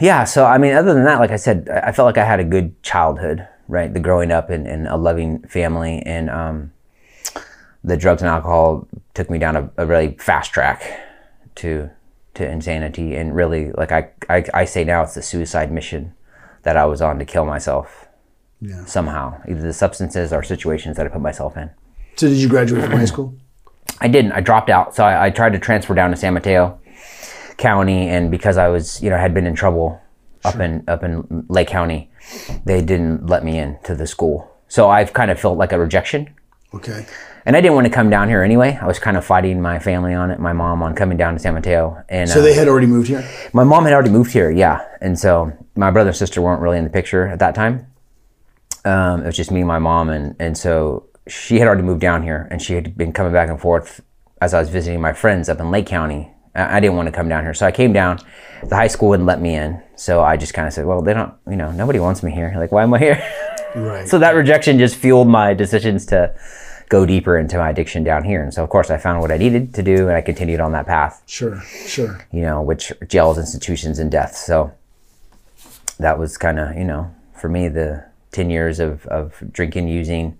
yeah. 0.00 0.24
So 0.24 0.44
I 0.46 0.58
mean, 0.58 0.72
other 0.74 0.94
than 0.94 1.04
that, 1.04 1.20
like 1.20 1.30
I 1.30 1.36
said, 1.36 1.68
I 1.70 1.88
I 1.88 1.92
felt 1.92 2.06
like 2.06 2.18
I 2.18 2.24
had 2.24 2.40
a 2.40 2.44
good 2.44 2.82
childhood, 2.82 3.46
right? 3.68 3.92
The 3.92 4.00
growing 4.00 4.32
up 4.32 4.50
in, 4.50 4.66
in 4.66 4.86
a 4.86 4.96
loving 4.96 5.42
family, 5.42 6.02
and 6.04 6.30
um, 6.30 6.71
the 7.84 7.96
drugs 7.96 8.22
and 8.22 8.28
alcohol 8.28 8.86
took 9.14 9.28
me 9.30 9.38
down 9.38 9.56
a, 9.56 9.70
a 9.76 9.86
really 9.86 10.16
fast 10.18 10.52
track 10.52 10.82
to 11.56 11.90
to 12.34 12.48
insanity, 12.50 13.14
and 13.14 13.34
really, 13.36 13.72
like 13.72 13.92
I, 13.92 14.10
I 14.30 14.44
I 14.54 14.64
say 14.64 14.84
now, 14.84 15.02
it's 15.02 15.14
the 15.14 15.22
suicide 15.22 15.70
mission 15.70 16.14
that 16.62 16.76
I 16.76 16.86
was 16.86 17.02
on 17.02 17.18
to 17.18 17.24
kill 17.24 17.44
myself 17.44 18.08
Yeah. 18.60 18.84
somehow, 18.86 19.40
either 19.48 19.60
the 19.60 19.72
substances 19.74 20.32
or 20.32 20.42
situations 20.42 20.96
that 20.96 21.04
I 21.06 21.08
put 21.10 21.20
myself 21.20 21.56
in. 21.56 21.70
So, 22.16 22.28
did 22.28 22.38
you 22.38 22.48
graduate 22.48 22.84
from 22.84 22.92
high 22.92 23.04
school? 23.04 23.34
I 24.00 24.08
didn't. 24.08 24.32
I 24.32 24.40
dropped 24.40 24.70
out. 24.70 24.94
So 24.94 25.04
I, 25.04 25.26
I 25.26 25.30
tried 25.30 25.52
to 25.52 25.58
transfer 25.58 25.94
down 25.94 26.10
to 26.10 26.16
San 26.16 26.32
Mateo 26.34 26.78
County, 27.58 28.08
and 28.08 28.30
because 28.30 28.56
I 28.56 28.68
was, 28.68 29.02
you 29.02 29.10
know, 29.10 29.18
had 29.18 29.34
been 29.34 29.46
in 29.46 29.54
trouble 29.54 30.00
up 30.44 30.58
in 30.58 30.84
up 30.88 31.04
in 31.04 31.44
Lake 31.48 31.68
County, 31.68 32.10
they 32.64 32.80
didn't 32.80 33.26
let 33.26 33.44
me 33.44 33.58
in 33.58 33.78
to 33.84 33.94
the 33.94 34.06
school. 34.06 34.50
So 34.68 34.88
I've 34.88 35.12
kind 35.12 35.30
of 35.30 35.38
felt 35.38 35.58
like 35.58 35.72
a 35.72 35.78
rejection, 35.78 36.30
Okay. 36.74 37.04
and 37.44 37.54
I 37.56 37.60
didn't 37.60 37.74
want 37.74 37.86
to 37.86 37.92
come 37.92 38.08
down 38.08 38.28
here 38.28 38.42
anyway. 38.42 38.78
I 38.80 38.86
was 38.86 38.98
kind 38.98 39.16
of 39.16 39.24
fighting 39.24 39.60
my 39.60 39.78
family 39.78 40.14
on 40.14 40.30
it, 40.30 40.38
my 40.40 40.52
mom 40.52 40.82
on 40.82 40.94
coming 40.94 41.18
down 41.18 41.34
to 41.34 41.38
San 41.40 41.54
Mateo, 41.54 42.02
and 42.08 42.28
So 42.30 42.40
uh, 42.40 42.42
they 42.42 42.54
had 42.54 42.68
already 42.68 42.86
moved 42.86 43.08
here. 43.08 43.28
my 43.52 43.64
mom 43.64 43.84
had 43.84 43.92
already 43.92 44.10
moved 44.10 44.32
here, 44.32 44.50
yeah, 44.50 44.80
and 45.00 45.18
so 45.18 45.52
my 45.76 45.90
brother 45.90 46.08
and 46.10 46.16
sister 46.16 46.40
weren't 46.40 46.62
really 46.62 46.78
in 46.78 46.84
the 46.84 46.90
picture 46.90 47.26
at 47.26 47.38
that 47.40 47.54
time. 47.54 47.86
Um, 48.84 49.22
it 49.22 49.26
was 49.26 49.36
just 49.36 49.50
me 49.50 49.60
and 49.60 49.68
my 49.68 49.78
mom, 49.78 50.08
and 50.08 50.34
and 50.40 50.56
so 50.58 51.06
she 51.28 51.58
had 51.58 51.68
already 51.68 51.82
moved 51.82 52.00
down 52.00 52.22
here, 52.22 52.48
and 52.50 52.60
she 52.60 52.74
had 52.74 52.96
been 52.96 53.12
coming 53.12 53.32
back 53.32 53.48
and 53.48 53.60
forth 53.60 54.00
as 54.40 54.54
I 54.54 54.60
was 54.60 54.70
visiting 54.70 55.00
my 55.00 55.12
friends 55.12 55.48
up 55.48 55.60
in 55.60 55.70
Lake 55.70 55.86
County. 55.86 56.32
I, 56.54 56.76
I 56.78 56.80
didn't 56.80 56.96
want 56.96 57.06
to 57.06 57.12
come 57.12 57.28
down 57.28 57.44
here, 57.44 57.54
so 57.54 57.64
I 57.66 57.70
came 57.70 57.92
down. 57.92 58.18
The 58.64 58.74
high 58.76 58.88
school 58.88 59.10
wouldn't 59.10 59.26
let 59.26 59.40
me 59.40 59.54
in, 59.54 59.80
so 59.94 60.22
I 60.22 60.36
just 60.36 60.52
kind 60.54 60.66
of 60.66 60.74
said, 60.74 60.84
"Well, 60.86 61.00
they 61.02 61.14
don't, 61.14 61.32
you 61.48 61.56
know, 61.56 61.70
nobody 61.70 62.00
wants 62.00 62.22
me 62.22 62.32
here. 62.32 62.52
Like, 62.56 62.72
why 62.72 62.82
am 62.82 62.94
I 62.94 62.98
here?" 62.98 63.22
Right. 63.74 64.06
so 64.06 64.18
that 64.18 64.34
rejection 64.34 64.78
just 64.78 64.96
fueled 64.96 65.28
my 65.28 65.54
decisions 65.54 66.04
to 66.06 66.34
go 66.92 67.06
deeper 67.06 67.38
into 67.38 67.56
my 67.56 67.70
addiction 67.70 68.04
down 68.04 68.22
here, 68.22 68.42
and 68.42 68.52
so 68.52 68.62
of 68.62 68.68
course 68.68 68.90
I 68.90 68.98
found 68.98 69.22
what 69.22 69.32
I 69.32 69.38
needed 69.38 69.72
to 69.76 69.82
do, 69.82 70.08
and 70.08 70.16
I 70.16 70.20
continued 70.20 70.60
on 70.60 70.72
that 70.72 70.86
path 70.86 71.22
sure. 71.26 71.58
Sure. 71.86 72.22
you 72.30 72.42
know, 72.42 72.60
which 72.60 72.92
jails, 73.08 73.38
institutions, 73.38 73.98
and 73.98 74.10
death. 74.10 74.36
So 74.36 74.70
that 75.98 76.18
was 76.18 76.36
kind 76.36 76.58
of, 76.58 76.76
you 76.76 76.84
know, 76.84 77.10
for 77.34 77.48
me, 77.48 77.68
the 77.68 78.04
10 78.32 78.50
years 78.50 78.78
of, 78.78 79.06
of 79.06 79.42
drinking, 79.52 79.88
using, 79.88 80.36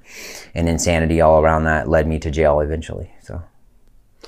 and 0.54 0.68
insanity 0.68 1.22
all 1.22 1.40
around 1.40 1.64
that 1.64 1.88
led 1.88 2.06
me 2.06 2.18
to 2.18 2.30
jail 2.30 2.60
eventually. 2.60 3.10
So 3.22 3.42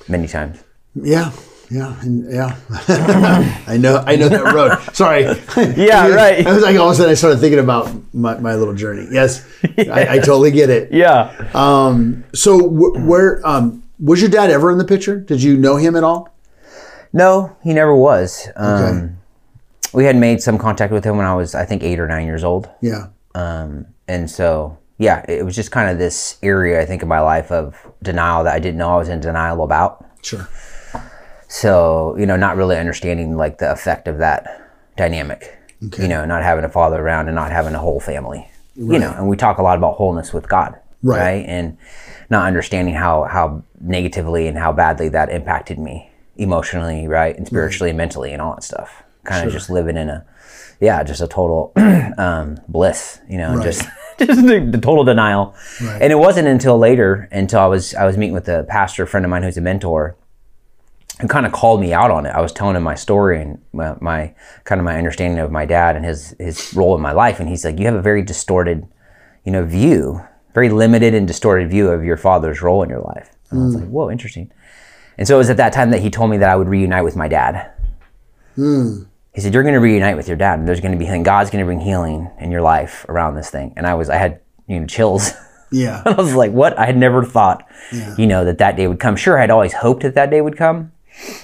many 0.07 0.27
times. 0.27 0.63
Yeah. 0.95 1.31
Yeah. 1.69 1.99
And 2.01 2.31
yeah. 2.31 2.55
I 3.67 3.77
know. 3.77 4.03
I 4.05 4.15
know 4.15 4.29
that 4.29 4.53
road. 4.53 4.77
Sorry. 4.95 5.23
Yeah, 5.75 6.07
right. 6.15 6.45
I 6.45 6.53
was 6.53 6.63
like 6.63 6.77
all 6.77 6.87
of 6.89 6.93
a 6.93 6.95
sudden 6.95 7.11
I 7.11 7.15
started 7.15 7.39
thinking 7.39 7.59
about 7.59 7.91
my, 8.13 8.37
my 8.39 8.55
little 8.55 8.73
journey. 8.73 9.07
Yes. 9.11 9.45
I, 9.77 10.07
I 10.11 10.19
totally 10.19 10.51
get 10.51 10.69
it. 10.69 10.91
Yeah. 10.91 11.31
Um. 11.53 12.23
So 12.33 12.59
wh- 12.59 13.05
where 13.07 13.45
um 13.47 13.83
was 13.99 14.21
your 14.21 14.29
dad 14.29 14.49
ever 14.51 14.71
in 14.71 14.77
the 14.77 14.85
picture? 14.85 15.19
Did 15.19 15.41
you 15.41 15.57
know 15.57 15.77
him 15.77 15.95
at 15.95 16.03
all? 16.03 16.29
No, 17.13 17.55
he 17.63 17.73
never 17.73 17.95
was. 17.95 18.47
Um, 18.55 18.83
Okay. 18.83 19.11
We 19.93 20.03
had 20.03 20.17
made 20.17 20.41
some 20.41 20.57
contact 20.57 20.91
with 20.91 21.05
him 21.05 21.15
when 21.15 21.25
I 21.25 21.33
was, 21.33 21.55
I 21.55 21.63
think, 21.63 21.81
eight 21.81 22.01
or 22.01 22.07
nine 22.07 22.25
years 22.27 22.43
old. 22.43 22.69
Yeah. 22.81 23.07
Um, 23.33 23.85
and 24.09 24.29
so, 24.29 24.77
yeah, 24.97 25.23
it 25.29 25.45
was 25.45 25.55
just 25.55 25.71
kind 25.71 25.89
of 25.89 25.97
this 25.97 26.37
area, 26.43 26.81
I 26.81 26.85
think, 26.85 27.01
in 27.01 27.07
my 27.07 27.21
life 27.21 27.49
of 27.49 27.77
denial 28.03 28.43
that 28.43 28.53
I 28.53 28.59
didn't 28.59 28.77
know 28.77 28.89
I 28.89 28.97
was 28.97 29.07
in 29.07 29.21
denial 29.21 29.63
about. 29.63 30.05
Sure. 30.21 30.49
So, 31.55 32.17
you 32.17 32.25
know, 32.25 32.35
not 32.35 32.57
really 32.57 32.75
understanding 32.75 33.37
like 33.37 33.59
the 33.59 33.71
effect 33.71 34.09
of 34.09 34.17
that 34.17 34.69
dynamic. 34.97 35.57
Okay. 35.85 36.03
You 36.03 36.09
know, 36.09 36.25
not 36.25 36.43
having 36.43 36.65
a 36.65 36.69
father 36.69 37.01
around 37.01 37.29
and 37.29 37.35
not 37.35 37.49
having 37.49 37.73
a 37.73 37.79
whole 37.79 38.01
family. 38.01 38.49
You 38.75 38.99
know, 38.99 39.13
and 39.17 39.29
we 39.29 39.37
talk 39.37 39.57
a 39.57 39.61
lot 39.61 39.77
about 39.77 39.95
wholeness 39.95 40.33
with 40.33 40.49
God. 40.49 40.75
Right. 41.01 41.45
And 41.47 41.77
not 42.29 42.45
understanding 42.45 42.93
how 42.93 43.23
how 43.23 43.63
negatively 43.79 44.47
and 44.49 44.57
how 44.57 44.73
badly 44.73 45.07
that 45.09 45.29
impacted 45.29 45.79
me 45.79 46.09
emotionally, 46.35 47.07
right? 47.07 47.37
And 47.37 47.47
spiritually 47.47 47.91
and 47.91 47.97
mentally 47.97 48.33
and 48.33 48.41
all 48.41 48.55
that 48.55 48.63
stuff. 48.63 49.03
Kind 49.23 49.47
of 49.47 49.53
just 49.53 49.69
living 49.69 49.95
in 49.95 50.09
a 50.09 50.25
yeah, 50.81 51.03
just 51.03 51.21
a 51.21 51.27
total 51.27 51.71
um, 52.17 52.57
bliss, 52.67 53.21
you 53.29 53.37
know, 53.37 53.55
Right. 53.55 53.63
just 53.63 53.87
just 54.19 54.45
the, 54.45 54.59
the 54.59 54.77
total 54.77 55.05
denial. 55.05 55.55
Right. 55.81 56.01
And 56.01 56.11
it 56.11 56.17
wasn't 56.17 56.49
until 56.49 56.77
later, 56.77 57.29
until 57.31 57.61
I 57.61 57.67
was 57.67 57.93
I 57.95 58.05
was 58.05 58.17
meeting 58.17 58.33
with 58.33 58.49
a 58.49 58.65
pastor 58.67 59.05
friend 59.05 59.25
of 59.25 59.29
mine 59.29 59.43
who's 59.43 59.55
a 59.55 59.61
mentor, 59.61 60.17
who 61.21 61.27
kind 61.27 61.45
of 61.45 61.51
called 61.51 61.79
me 61.79 61.93
out 61.93 62.11
on 62.11 62.25
it. 62.25 62.29
I 62.29 62.41
was 62.41 62.51
telling 62.51 62.75
him 62.75 62.83
my 62.83 62.95
story 62.95 63.41
and 63.41 63.61
my, 63.71 63.95
my 64.01 64.33
kind 64.65 64.79
of 64.79 64.85
my 64.85 64.97
understanding 64.97 65.39
of 65.39 65.51
my 65.51 65.65
dad 65.65 65.95
and 65.95 66.03
his 66.03 66.35
his 66.39 66.73
role 66.73 66.95
in 66.95 67.01
my 67.01 67.13
life, 67.13 67.39
and 67.39 67.47
he's 67.47 67.63
like, 67.63 67.79
"You 67.79 67.85
have 67.85 67.95
a 67.95 68.01
very 68.01 68.21
distorted, 68.21 68.87
you 69.43 69.51
know, 69.51 69.63
view, 69.63 70.21
very 70.53 70.69
limited 70.69 71.13
and 71.13 71.27
distorted 71.27 71.69
view 71.69 71.89
of 71.89 72.03
your 72.03 72.17
father's 72.17 72.61
role 72.61 72.83
in 72.83 72.89
your 72.89 73.01
life." 73.01 73.29
And 73.49 73.61
I 73.61 73.65
was 73.65 73.75
like, 73.75 73.85
hmm. 73.85 73.91
"Whoa, 73.91 74.11
interesting." 74.11 74.51
And 75.17 75.27
so 75.27 75.35
it 75.35 75.37
was 75.37 75.49
at 75.49 75.57
that 75.57 75.71
time 75.71 75.91
that 75.91 76.01
he 76.01 76.09
told 76.09 76.29
me 76.31 76.37
that 76.37 76.49
I 76.49 76.55
would 76.55 76.67
reunite 76.67 77.05
with 77.05 77.15
my 77.15 77.27
dad. 77.29 77.71
Hmm. 78.55 79.03
He 79.33 79.41
said, 79.41 79.53
"You're 79.53 79.63
going 79.63 79.75
to 79.75 79.79
reunite 79.81 80.17
with 80.17 80.27
your 80.27 80.37
dad, 80.37 80.59
and 80.59 80.67
there's 80.67 80.81
going 80.81 80.91
to 80.91 80.97
be 80.97 81.05
healing. 81.05 81.23
God's 81.23 81.49
going 81.49 81.61
to 81.63 81.65
bring 81.65 81.79
healing 81.79 82.29
in 82.39 82.51
your 82.51 82.61
life 82.61 83.05
around 83.07 83.35
this 83.35 83.49
thing." 83.49 83.73
And 83.77 83.87
I 83.87 83.93
was, 83.93 84.09
I 84.09 84.17
had 84.17 84.41
you 84.67 84.79
know 84.79 84.85
chills. 84.85 85.31
Yeah. 85.71 86.01
I 86.05 86.11
was 86.13 86.35
like, 86.35 86.51
what? 86.51 86.77
I 86.77 86.85
had 86.85 86.95
never 86.97 87.23
thought, 87.23 87.67
Yeah. 87.91 88.15
you 88.17 88.27
know, 88.27 88.45
that 88.45 88.59
that 88.59 88.77
day 88.77 88.87
would 88.87 88.99
come. 88.99 89.15
Sure, 89.15 89.39
I'd 89.39 89.49
always 89.49 89.73
hoped 89.73 90.03
that 90.03 90.15
that 90.15 90.29
day 90.29 90.39
would 90.39 90.55
come, 90.57 90.91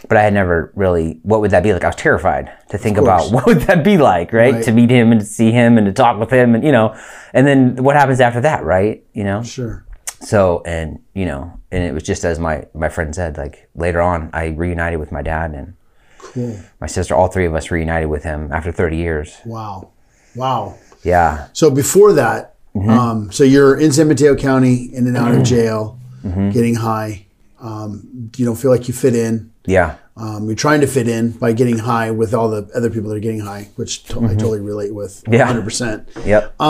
but 0.08 0.18
I 0.18 0.24
had 0.24 0.34
never 0.34 0.72
really. 0.76 1.20
What 1.24 1.42
would 1.42 1.52
that 1.52 1.64
be 1.64 1.74
like? 1.74 1.84
I 1.84 1.88
was 1.88 1.96
terrified 1.96 2.52
to 2.70 2.78
think 2.78 2.98
about 2.98 3.32
what 3.32 3.46
would 3.46 3.62
that 3.62 3.84
be 3.84 3.98
like, 3.98 4.34
right? 4.34 4.54
Right. 4.56 4.64
To 4.66 4.72
meet 4.72 4.90
him 4.90 5.12
and 5.12 5.22
to 5.22 5.26
see 5.28 5.52
him 5.52 5.78
and 5.78 5.86
to 5.88 5.94
talk 5.94 6.20
with 6.20 6.30
him, 6.32 6.56
and 6.56 6.64
you 6.64 6.72
know, 6.72 6.96
and 7.34 7.46
then 7.48 7.76
what 7.84 7.96
happens 7.96 8.20
after 8.20 8.42
that, 8.42 8.64
right? 8.64 9.04
You 9.14 9.24
know. 9.24 9.44
Sure. 9.44 9.86
So 10.20 10.62
and 10.66 11.00
you 11.14 11.26
know, 11.26 11.60
and 11.72 11.84
it 11.84 11.94
was 11.94 12.04
just 12.04 12.24
as 12.26 12.38
my 12.40 12.66
my 12.74 12.90
friend 12.90 13.14
said, 13.16 13.38
like 13.38 13.70
later 13.76 14.02
on, 14.02 14.30
I 14.34 14.48
reunited 14.48 15.00
with 15.00 15.12
my 15.12 15.22
dad 15.22 15.52
and 15.54 15.74
Cool. 16.20 16.60
my 16.80 16.88
sister. 16.88 17.16
All 17.16 17.28
three 17.28 17.46
of 17.46 17.56
us 17.56 17.72
reunited 17.72 18.08
with 18.10 18.24
him 18.24 18.52
after 18.52 18.72
30 18.72 18.98
years. 18.98 19.38
Wow. 19.46 19.90
Wow. 20.36 20.78
Yeah. 21.04 21.48
So 21.54 21.70
before 21.72 22.14
that, 22.14 22.50
Mm-hmm. 22.74 22.90
um, 22.90 23.32
so 23.34 23.44
you're 23.44 23.78
in 23.78 23.92
San 23.92 24.08
Mateo 24.08 24.34
County, 24.34 24.96
in 24.96 25.06
and 25.06 25.18
out 25.18 25.34
of 25.36 25.44
jail, 25.44 26.00
getting 26.24 26.76
high. 26.76 27.26
Um, 27.62 28.30
you 28.36 28.46
don't 28.46 28.56
feel 28.58 28.72
like 28.72 28.88
you 28.88 28.94
fit 28.94 29.16
in. 29.16 29.52
Yeah. 29.66 29.96
Um, 30.18 30.48
you're 30.48 30.56
trying 30.56 30.82
to 30.82 30.88
fit 30.88 31.08
in 31.08 31.32
by 31.32 31.54
getting 31.54 31.78
high 31.78 32.12
with 32.12 32.34
all 32.34 32.50
the 32.50 32.70
other 32.76 32.90
people 32.90 33.10
that 33.10 33.16
are 33.16 33.20
getting 33.20 33.40
high, 33.42 33.70
which 33.76 34.04
to- 34.06 34.26
I 34.26 34.30
totally 34.36 34.60
relate 34.60 34.94
with. 34.94 35.24
Mm-hmm. 35.24 35.34
Yeah. 35.34 35.54
100%. 35.54 36.26
Yep. 36.26 36.62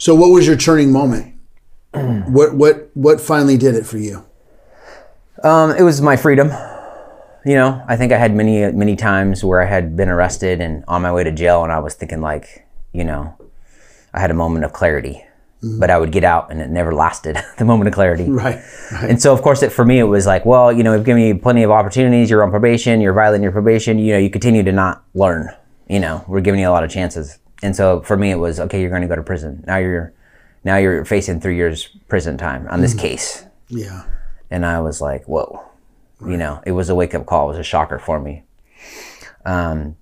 So 0.00 0.14
what 0.14 0.28
was 0.30 0.46
your 0.46 0.56
turning 0.56 0.92
moment? 0.92 1.34
what 1.92 2.54
what 2.54 2.90
what 2.94 3.20
finally 3.20 3.56
did 3.56 3.74
it 3.74 3.84
for 3.84 3.98
you? 3.98 4.24
Um, 5.42 5.72
it 5.72 5.82
was 5.82 6.00
my 6.00 6.16
freedom. 6.16 6.48
You 7.44 7.54
know, 7.54 7.82
I 7.88 7.96
think 7.96 8.12
I 8.12 8.18
had 8.18 8.34
many, 8.34 8.70
many 8.72 8.94
times 8.94 9.42
where 9.42 9.62
I 9.62 9.64
had 9.66 9.96
been 9.96 10.08
arrested 10.08 10.60
and 10.60 10.84
on 10.86 11.02
my 11.02 11.12
way 11.12 11.24
to 11.24 11.32
jail, 11.32 11.64
and 11.64 11.72
I 11.72 11.78
was 11.78 11.94
thinking 11.94 12.20
like, 12.20 12.66
you 12.92 13.04
know, 13.04 13.34
I 14.12 14.20
had 14.20 14.30
a 14.30 14.34
moment 14.34 14.64
of 14.64 14.72
clarity, 14.72 15.24
but 15.62 15.90
I 15.90 15.98
would 15.98 16.12
get 16.12 16.24
out 16.24 16.50
and 16.50 16.60
it 16.60 16.70
never 16.70 16.94
lasted. 16.94 17.36
the 17.58 17.64
moment 17.64 17.88
of 17.88 17.94
clarity. 17.94 18.26
Right. 18.38 18.62
Right. 18.92 19.10
And 19.10 19.20
so, 19.20 19.32
of 19.32 19.42
course, 19.42 19.62
it, 19.62 19.72
for 19.72 19.84
me, 19.84 19.98
it 19.98 20.04
was 20.04 20.26
like, 20.26 20.46
well, 20.46 20.72
you 20.72 20.84
know, 20.84 20.92
we've 20.92 21.04
given 21.04 21.22
you 21.22 21.36
plenty 21.36 21.64
of 21.64 21.72
opportunities. 21.72 22.30
You're 22.30 22.44
on 22.44 22.50
probation. 22.50 23.00
You're 23.00 23.12
violating 23.12 23.42
your 23.42 23.52
probation. 23.52 23.98
You 23.98 24.12
know, 24.12 24.18
you 24.18 24.30
continue 24.30 24.62
to 24.62 24.70
not 24.70 25.02
learn. 25.14 25.48
You 25.88 25.98
know, 25.98 26.24
we're 26.28 26.40
giving 26.40 26.60
you 26.60 26.68
a 26.68 26.70
lot 26.70 26.84
of 26.84 26.90
chances. 26.90 27.38
And 27.62 27.74
so, 27.74 28.00
for 28.02 28.16
me, 28.16 28.30
it 28.30 28.36
was 28.36 28.60
okay. 28.60 28.80
You're 28.80 28.90
going 28.90 29.02
to 29.02 29.08
go 29.08 29.16
to 29.16 29.22
prison. 29.22 29.64
Now 29.66 29.78
you're, 29.78 30.12
now 30.62 30.76
you're 30.76 31.04
facing 31.04 31.40
three 31.40 31.56
years 31.56 31.88
prison 32.06 32.38
time 32.38 32.68
on 32.68 32.80
this 32.80 32.94
case. 32.94 33.44
Yeah. 33.68 34.04
And 34.50 34.64
I 34.64 34.80
was 34.80 35.00
like, 35.00 35.24
whoa. 35.24 35.64
You 36.24 36.36
know, 36.36 36.62
it 36.64 36.72
was 36.72 36.88
a 36.88 36.94
wake 36.94 37.14
up 37.14 37.26
call. 37.26 37.46
It 37.46 37.52
was 37.52 37.58
a 37.58 37.62
shocker 37.64 37.98
for 37.98 38.20
me. 38.20 38.44
Um, 39.44 39.96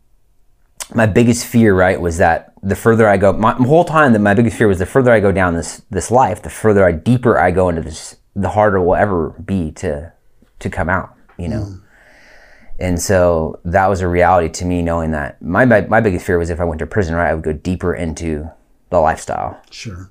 my 0.95 1.07
biggest 1.07 1.47
fear, 1.47 1.75
right, 1.75 2.00
was 2.00 2.19
that 2.19 2.52
the 2.62 2.76
further 2.76 3.09
I 3.09 3.16
go, 3.16 3.33
my, 3.33 3.52
whole 3.52 3.85
time 3.85 4.12
that 4.12 4.21
my 4.21 4.35
biggest 4.35 4.57
fear 4.57 4.69
was 4.69 4.78
the 4.78 4.87
further 4.87 5.12
I 5.12 5.21
go 5.21 5.33
down 5.33 5.55
this 5.55 5.83
this 5.90 6.11
life, 6.11 6.43
the 6.43 6.50
further 6.50 6.85
I 6.85 6.93
deeper 6.93 7.38
I 7.38 7.50
go 7.50 7.69
into 7.69 7.83
this, 7.83 8.16
the 8.35 8.50
harder 8.50 8.76
it 8.78 8.85
will 8.85 8.95
ever 8.97 9.31
be 9.31 9.73
to 9.73 10.12
to 10.59 10.71
come 10.71 10.88
out. 10.88 11.14
You 11.38 11.49
know. 11.49 11.64
Hmm. 11.64 11.75
And 12.78 13.00
so 13.00 13.59
that 13.64 13.88
was 13.88 14.02
a 14.02 14.09
reality 14.09 14.50
to 14.50 14.64
me, 14.66 14.83
knowing 14.83 15.11
that 15.12 15.40
my 15.40 15.64
my 15.64 15.81
my 15.83 16.00
biggest 16.00 16.26
fear 16.26 16.38
was 16.38 16.50
if 16.50 16.61
I 16.61 16.64
went 16.64 16.78
to 16.81 16.87
prison, 16.87 17.14
right, 17.14 17.31
I 17.31 17.35
would 17.35 17.45
go 17.45 17.52
deeper 17.52 17.95
into 17.95 18.50
the 18.90 19.00
lifestyle 19.00 19.61
Sure. 19.71 20.11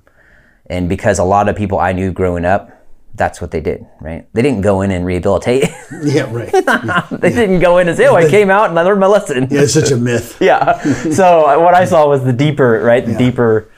and 0.66 0.86
because 0.86 1.18
a 1.18 1.24
lot 1.24 1.48
of 1.48 1.56
people 1.56 1.78
I 1.78 1.92
knew 1.92 2.12
growing 2.12 2.44
up, 2.44 2.70
that's 3.16 3.40
what 3.40 3.50
they 3.50 3.60
did, 3.60 3.86
right? 4.00 4.28
They 4.32 4.42
didn't 4.42 4.60
go 4.60 4.82
in 4.82 4.90
and 4.90 5.04
rehabilitate. 5.04 5.64
Yeah. 6.02 6.30
Right. 6.32 6.52
they 7.20 7.30
didn't 7.30 7.60
go 7.60 7.78
in 7.78 7.88
and 7.88 7.96
say, 7.96 8.06
"Oh, 8.06 8.14
I 8.14 8.28
came 8.28 8.50
out 8.50 8.70
and 8.70 8.78
I 8.78 8.82
learned 8.82 9.00
my 9.00 9.06
lesson." 9.06 9.48
Yeah, 9.50 9.62
it's 9.62 9.72
such 9.72 9.90
a 9.90 9.96
myth. 9.96 10.36
Yeah. 10.40 10.78
So 11.10 11.46
uh, 11.48 11.58
what 11.62 11.74
I 11.74 11.84
saw 11.84 12.08
was 12.08 12.22
the 12.24 12.32
deeper, 12.32 12.80
right? 12.82 13.04
The 13.04 13.14
deeper, 13.14 13.70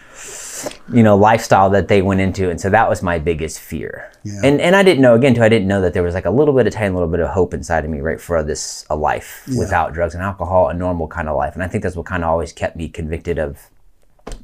you 0.93 1.03
know, 1.03 1.17
lifestyle 1.17 1.71
that 1.71 1.89
they 1.89 2.03
went 2.03 2.21
into, 2.21 2.51
and 2.51 2.61
so 2.61 2.71
that 2.71 2.89
was 2.89 3.03
my 3.03 3.19
biggest 3.19 3.61
fear. 3.61 4.11
Yeah. 4.25 4.41
And 4.45 4.61
and 4.61 4.75
I 4.75 4.83
didn't 4.83 5.03
know 5.03 5.15
again 5.15 5.35
too. 5.35 5.43
I 5.43 5.49
didn't 5.49 5.69
know 5.69 5.81
that 5.83 5.93
there 5.95 6.03
was 6.03 6.15
like 6.15 6.27
a 6.27 6.31
little 6.31 6.55
bit 6.55 6.67
of 6.67 6.73
tiny 6.73 6.93
little 6.93 7.09
bit 7.09 7.21
of 7.21 7.29
hope 7.29 7.55
inside 7.55 7.85
of 7.85 7.91
me, 7.91 8.01
right, 8.01 8.21
for 8.21 8.43
this 8.43 8.85
a 8.91 8.97
life 8.97 9.45
without 9.59 9.93
drugs 9.93 10.15
and 10.15 10.23
alcohol, 10.23 10.69
a 10.69 10.75
normal 10.75 11.09
kind 11.09 11.29
of 11.29 11.37
life. 11.37 11.55
And 11.55 11.63
I 11.63 11.69
think 11.69 11.83
that's 11.83 11.97
what 11.97 12.07
kind 12.07 12.25
of 12.25 12.31
always 12.31 12.53
kept 12.53 12.77
me 12.77 12.89
convicted 12.89 13.39
of 13.39 13.71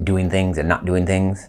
doing 0.02 0.30
things 0.30 0.58
and 0.58 0.68
not 0.68 0.84
doing 0.84 1.06
things. 1.06 1.48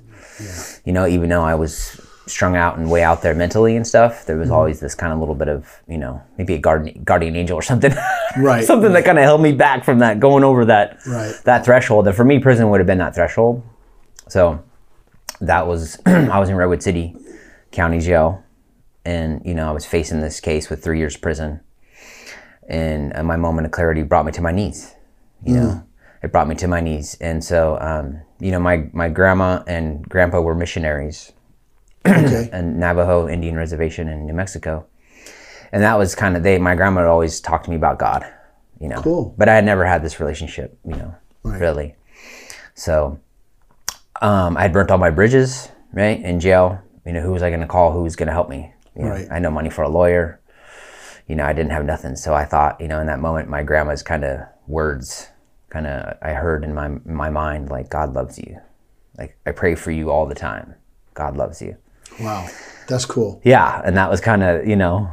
You 0.85 0.93
know, 0.93 1.07
even 1.07 1.29
though 1.29 1.43
I 1.43 1.55
was 1.55 2.01
strung 2.27 2.55
out 2.55 2.77
and 2.77 2.89
way 2.89 3.03
out 3.03 3.21
there 3.21 3.35
mentally 3.35 3.75
and 3.75 3.85
stuff, 3.85 4.25
there 4.25 4.37
was 4.37 4.49
always 4.49 4.79
this 4.79 4.95
kind 4.95 5.13
of 5.13 5.19
little 5.19 5.35
bit 5.35 5.47
of, 5.47 5.81
you 5.87 5.97
know, 5.97 6.21
maybe 6.37 6.55
a 6.55 6.57
guardian 6.59 7.03
guardian 7.03 7.35
angel 7.35 7.57
or 7.57 7.61
something. 7.61 7.91
Right. 8.37 8.65
something 8.65 8.91
that 8.91 9.05
kind 9.05 9.17
of 9.17 9.23
held 9.23 9.39
me 9.41 9.53
back 9.53 9.85
from 9.85 9.99
that 9.99 10.19
going 10.19 10.43
over 10.43 10.65
that 10.65 10.99
Right. 11.07 11.33
that 11.45 11.63
threshold. 11.63 12.05
And 12.05 12.13
for 12.15 12.25
me, 12.25 12.39
prison 12.39 12.69
would 12.69 12.81
have 12.81 12.87
been 12.87 12.97
that 12.97 13.15
threshold. 13.15 13.63
So 14.27 14.61
that 15.39 15.67
was 15.67 15.97
I 16.05 16.37
was 16.39 16.49
in 16.49 16.55
Redwood 16.57 16.83
City 16.83 17.15
County 17.71 17.99
Jail, 17.99 18.43
and 19.05 19.41
you 19.45 19.53
know 19.53 19.69
I 19.69 19.71
was 19.71 19.85
facing 19.85 20.19
this 20.19 20.39
case 20.41 20.69
with 20.69 20.83
three 20.83 20.97
years 20.97 21.15
prison, 21.15 21.61
and 22.67 23.15
uh, 23.15 23.23
my 23.23 23.35
moment 23.37 23.65
of 23.67 23.71
clarity 23.71 24.03
brought 24.03 24.25
me 24.25 24.31
to 24.33 24.41
my 24.41 24.51
knees. 24.51 24.93
You 25.43 25.53
know, 25.55 25.83
it 26.23 26.31
brought 26.31 26.47
me 26.47 26.55
to 26.55 26.67
my 26.67 26.81
knees, 26.81 27.15
and 27.21 27.43
so 27.43 27.77
um, 27.79 28.19
you 28.39 28.51
know 28.51 28.59
my 28.59 28.89
my 28.93 29.07
grandma 29.09 29.63
and 29.67 30.07
grandpa 30.09 30.41
were 30.41 30.55
missionaries 30.55 31.31
Okay. 32.05 32.49
a 32.53 32.61
Navajo 32.61 33.27
Indian 33.27 33.55
reservation 33.55 34.07
in 34.07 34.25
New 34.25 34.33
Mexico. 34.33 34.85
And 35.71 35.83
that 35.83 35.97
was 35.97 36.15
kind 36.15 36.37
of 36.37 36.43
they 36.43 36.57
my 36.57 36.75
grandma 36.75 37.01
would 37.01 37.09
always 37.09 37.39
talked 37.41 37.65
to 37.65 37.71
me 37.71 37.75
about 37.75 37.99
God, 37.99 38.25
you 38.79 38.87
know. 38.87 39.01
Cool. 39.01 39.33
But 39.37 39.49
I 39.49 39.55
had 39.55 39.65
never 39.65 39.85
had 39.85 40.03
this 40.03 40.19
relationship, 40.19 40.77
you 40.85 40.95
know, 40.95 41.15
Right. 41.43 41.59
really. 41.59 41.95
So 42.75 43.19
um, 44.21 44.57
I 44.57 44.63
had 44.63 44.73
burnt 44.73 44.91
all 44.91 44.97
my 44.97 45.09
bridges, 45.09 45.69
right, 45.93 46.19
in 46.21 46.39
jail. 46.39 46.81
You 47.05 47.13
know, 47.13 47.21
who 47.21 47.31
was 47.31 47.43
I 47.43 47.49
going 47.49 47.61
to 47.61 47.67
call? 47.67 47.91
Who 47.91 48.03
was 48.03 48.15
going 48.15 48.27
to 48.27 48.33
help 48.33 48.49
me? 48.49 48.73
You 48.95 49.03
know, 49.03 49.09
Right. 49.11 49.27
I 49.29 49.35
had 49.35 49.43
no 49.43 49.51
money 49.51 49.69
for 49.69 49.83
a 49.83 49.89
lawyer. 49.89 50.39
You 51.27 51.35
know, 51.35 51.45
I 51.45 51.53
didn't 51.53 51.71
have 51.71 51.85
nothing. 51.85 52.15
So 52.15 52.33
I 52.33 52.45
thought, 52.45 52.79
you 52.79 52.87
know, 52.87 52.99
in 52.99 53.07
that 53.07 53.19
moment, 53.19 53.49
my 53.49 53.63
grandma's 53.63 54.03
kind 54.03 54.23
of 54.23 54.41
words, 54.67 55.27
kind 55.69 55.87
of, 55.87 56.17
I 56.21 56.33
heard 56.33 56.63
in 56.63 56.73
my 56.73 56.85
in 56.87 57.01
my 57.15 57.29
mind, 57.29 57.69
like 57.69 57.89
God 57.89 58.13
loves 58.13 58.37
you. 58.37 58.59
Like 59.17 59.37
I 59.45 59.51
pray 59.51 59.75
for 59.75 59.91
you 59.91 60.11
all 60.11 60.25
the 60.25 60.35
time. 60.35 60.75
God 61.13 61.35
loves 61.35 61.61
you. 61.61 61.77
Wow. 62.19 62.47
That's 62.87 63.05
cool. 63.05 63.41
Yeah, 63.43 63.81
and 63.83 63.97
that 63.97 64.09
was 64.09 64.21
kind 64.21 64.43
of 64.43 64.67
you 64.67 64.75
know, 64.75 65.09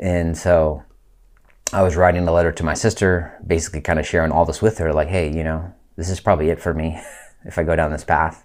and 0.00 0.36
so 0.36 0.82
I 1.72 1.82
was 1.82 1.96
writing 1.96 2.26
a 2.26 2.32
letter 2.32 2.52
to 2.52 2.64
my 2.64 2.74
sister, 2.74 3.32
basically 3.46 3.80
kind 3.80 3.98
of 3.98 4.06
sharing 4.06 4.32
all 4.32 4.44
this 4.44 4.60
with 4.62 4.78
her, 4.78 4.92
like, 4.92 5.08
hey, 5.08 5.32
you 5.32 5.44
know, 5.44 5.72
this 5.96 6.10
is 6.10 6.20
probably 6.20 6.50
it 6.50 6.60
for 6.60 6.74
me 6.74 7.00
if 7.44 7.58
I 7.58 7.62
go 7.62 7.76
down 7.76 7.92
this 7.92 8.02
path, 8.04 8.44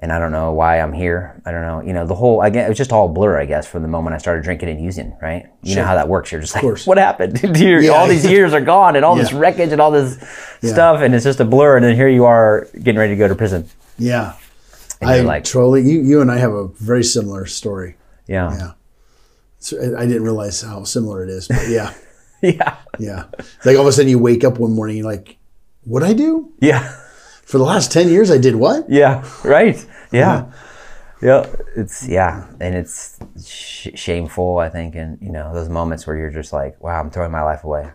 and 0.00 0.12
I 0.12 0.18
don't 0.18 0.32
know 0.32 0.50
why 0.52 0.80
I'm 0.80 0.92
here. 0.92 1.40
I 1.46 1.52
don't 1.52 1.62
know, 1.62 1.80
you 1.80 1.92
know, 1.92 2.06
the 2.06 2.14
whole 2.16 2.42
again, 2.42 2.66
it 2.66 2.68
was 2.68 2.78
just 2.78 2.92
all 2.92 3.08
blur, 3.08 3.38
I 3.38 3.46
guess, 3.46 3.68
from 3.68 3.82
the 3.82 3.88
moment 3.88 4.14
I 4.14 4.18
started 4.18 4.42
drinking 4.42 4.68
and 4.68 4.80
using. 4.82 5.16
Right? 5.22 5.46
You 5.62 5.76
know 5.76 5.84
how 5.84 5.94
that 5.94 6.08
works. 6.08 6.32
You're 6.32 6.40
just 6.40 6.54
like, 6.56 6.64
what 6.86 6.98
happened? 6.98 7.40
You're- 7.56 7.84
Yeah. 7.86 7.92
all 7.92 8.08
these 8.08 8.26
years 8.26 8.52
are 8.52 8.60
gone, 8.60 8.96
and 8.96 9.04
all 9.04 9.14
this 9.14 9.32
wreckage 9.32 9.70
and 9.70 9.80
all 9.80 9.92
this 9.92 10.16
stuff, 10.62 11.02
and 11.02 11.14
it's 11.14 11.24
just 11.24 11.38
a 11.38 11.44
blur. 11.44 11.76
And 11.76 11.84
then 11.84 11.94
here 11.94 12.08
you 12.08 12.24
are 12.24 12.66
getting 12.82 12.98
ready 12.98 13.12
to 13.14 13.18
go 13.18 13.28
to 13.28 13.34
prison. 13.36 13.68
Yeah. 13.96 14.34
And 15.00 15.10
I 15.10 15.20
like, 15.20 15.44
totally. 15.44 15.82
You 15.82 16.00
you 16.02 16.20
and 16.20 16.30
I 16.30 16.38
have 16.38 16.52
a 16.52 16.68
very 16.68 17.04
similar 17.04 17.46
story. 17.46 17.96
yeah, 18.26 18.56
Yeah. 18.56 18.72
So 19.58 19.76
I 19.96 20.06
didn't 20.06 20.22
realize 20.24 20.62
how 20.62 20.84
similar 20.84 21.22
it 21.22 21.28
is, 21.28 21.48
but 21.48 21.68
yeah, 21.68 21.92
yeah, 22.42 22.76
yeah. 22.98 23.24
It's 23.38 23.66
like 23.66 23.76
all 23.76 23.82
of 23.82 23.88
a 23.88 23.92
sudden 23.92 24.08
you 24.08 24.18
wake 24.18 24.42
up 24.42 24.58
one 24.58 24.72
morning, 24.72 24.96
you're 24.96 25.06
like, 25.06 25.36
"What 25.84 26.02
I 26.02 26.14
do 26.14 26.52
yeah. 26.60 26.90
for 27.44 27.58
the 27.58 27.64
last 27.64 27.92
ten 27.92 28.08
years? 28.08 28.30
I 28.30 28.38
did 28.38 28.56
what?" 28.56 28.88
Yeah, 28.88 29.22
right. 29.44 29.76
Yeah. 30.12 30.50
Yeah, 31.22 31.44
it's 31.76 32.08
yeah, 32.08 32.46
and 32.60 32.74
it's 32.74 33.18
sh- 33.46 33.88
shameful. 33.94 34.56
I 34.56 34.70
think, 34.70 34.94
and 34.94 35.18
you 35.20 35.30
know 35.30 35.52
those 35.52 35.68
moments 35.68 36.06
where 36.06 36.16
you're 36.16 36.30
just 36.30 36.50
like, 36.54 36.82
"Wow, 36.82 36.98
I'm 36.98 37.10
throwing 37.10 37.30
my 37.30 37.42
life 37.42 37.62
away." 37.62 37.90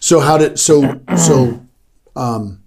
So 0.00 0.20
how 0.20 0.38
did 0.38 0.58
so 0.58 0.98
so 1.14 1.60
um 2.16 2.61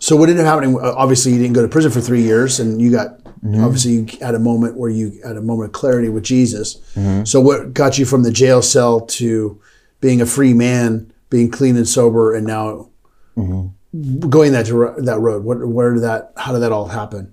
so 0.00 0.16
what 0.16 0.28
ended 0.28 0.44
up 0.44 0.52
happening? 0.52 0.76
uh, 0.76 0.92
Obviously, 0.96 1.32
you 1.32 1.38
didn't 1.38 1.54
go 1.54 1.62
to 1.62 1.68
prison 1.68 1.92
for 1.92 2.00
three 2.00 2.22
years, 2.22 2.58
and 2.58 2.80
you 2.82 2.90
got 2.90 3.20
obviously 3.64 3.92
you 3.92 4.06
had 4.20 4.34
a 4.34 4.38
moment 4.38 4.76
where 4.76 4.90
you 4.90 5.12
had 5.24 5.36
a 5.36 5.40
moment 5.40 5.68
of 5.68 5.72
clarity 5.72 6.08
with 6.10 6.24
Jesus. 6.24 6.78
So 7.24 7.40
what 7.40 7.72
got 7.72 7.98
you 7.98 8.04
from 8.04 8.22
the 8.24 8.30
jail 8.32 8.60
cell 8.62 9.00
to 9.18 9.60
being 10.00 10.20
a 10.20 10.26
free 10.26 10.52
man, 10.54 11.12
being 11.30 11.50
clean 11.50 11.76
and 11.76 11.88
sober, 11.88 12.34
and 12.34 12.46
now 12.46 12.88
going 13.36 14.52
that 14.52 14.66
that 15.04 15.18
road? 15.20 15.44
What 15.44 15.66
where 15.66 15.94
did 15.94 16.02
that? 16.02 16.32
How 16.36 16.52
did 16.52 16.60
that 16.60 16.72
all 16.72 16.86
happen? 16.88 17.32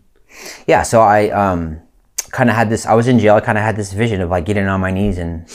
Yeah, 0.68 0.84
so 0.84 1.02
I 1.02 1.30
um, 1.30 1.80
kind 2.32 2.50
of 2.50 2.56
had 2.56 2.70
this. 2.70 2.86
I 2.86 2.94
was 2.94 3.08
in 3.08 3.20
jail. 3.20 3.36
I 3.36 3.40
kind 3.42 3.58
of 3.58 3.64
had 3.64 3.76
this 3.76 3.92
vision 3.94 4.22
of 4.22 4.30
like 4.30 4.46
getting 4.46 4.68
on 4.68 4.82
my 4.82 4.92
knees 4.92 5.18
and 5.18 5.48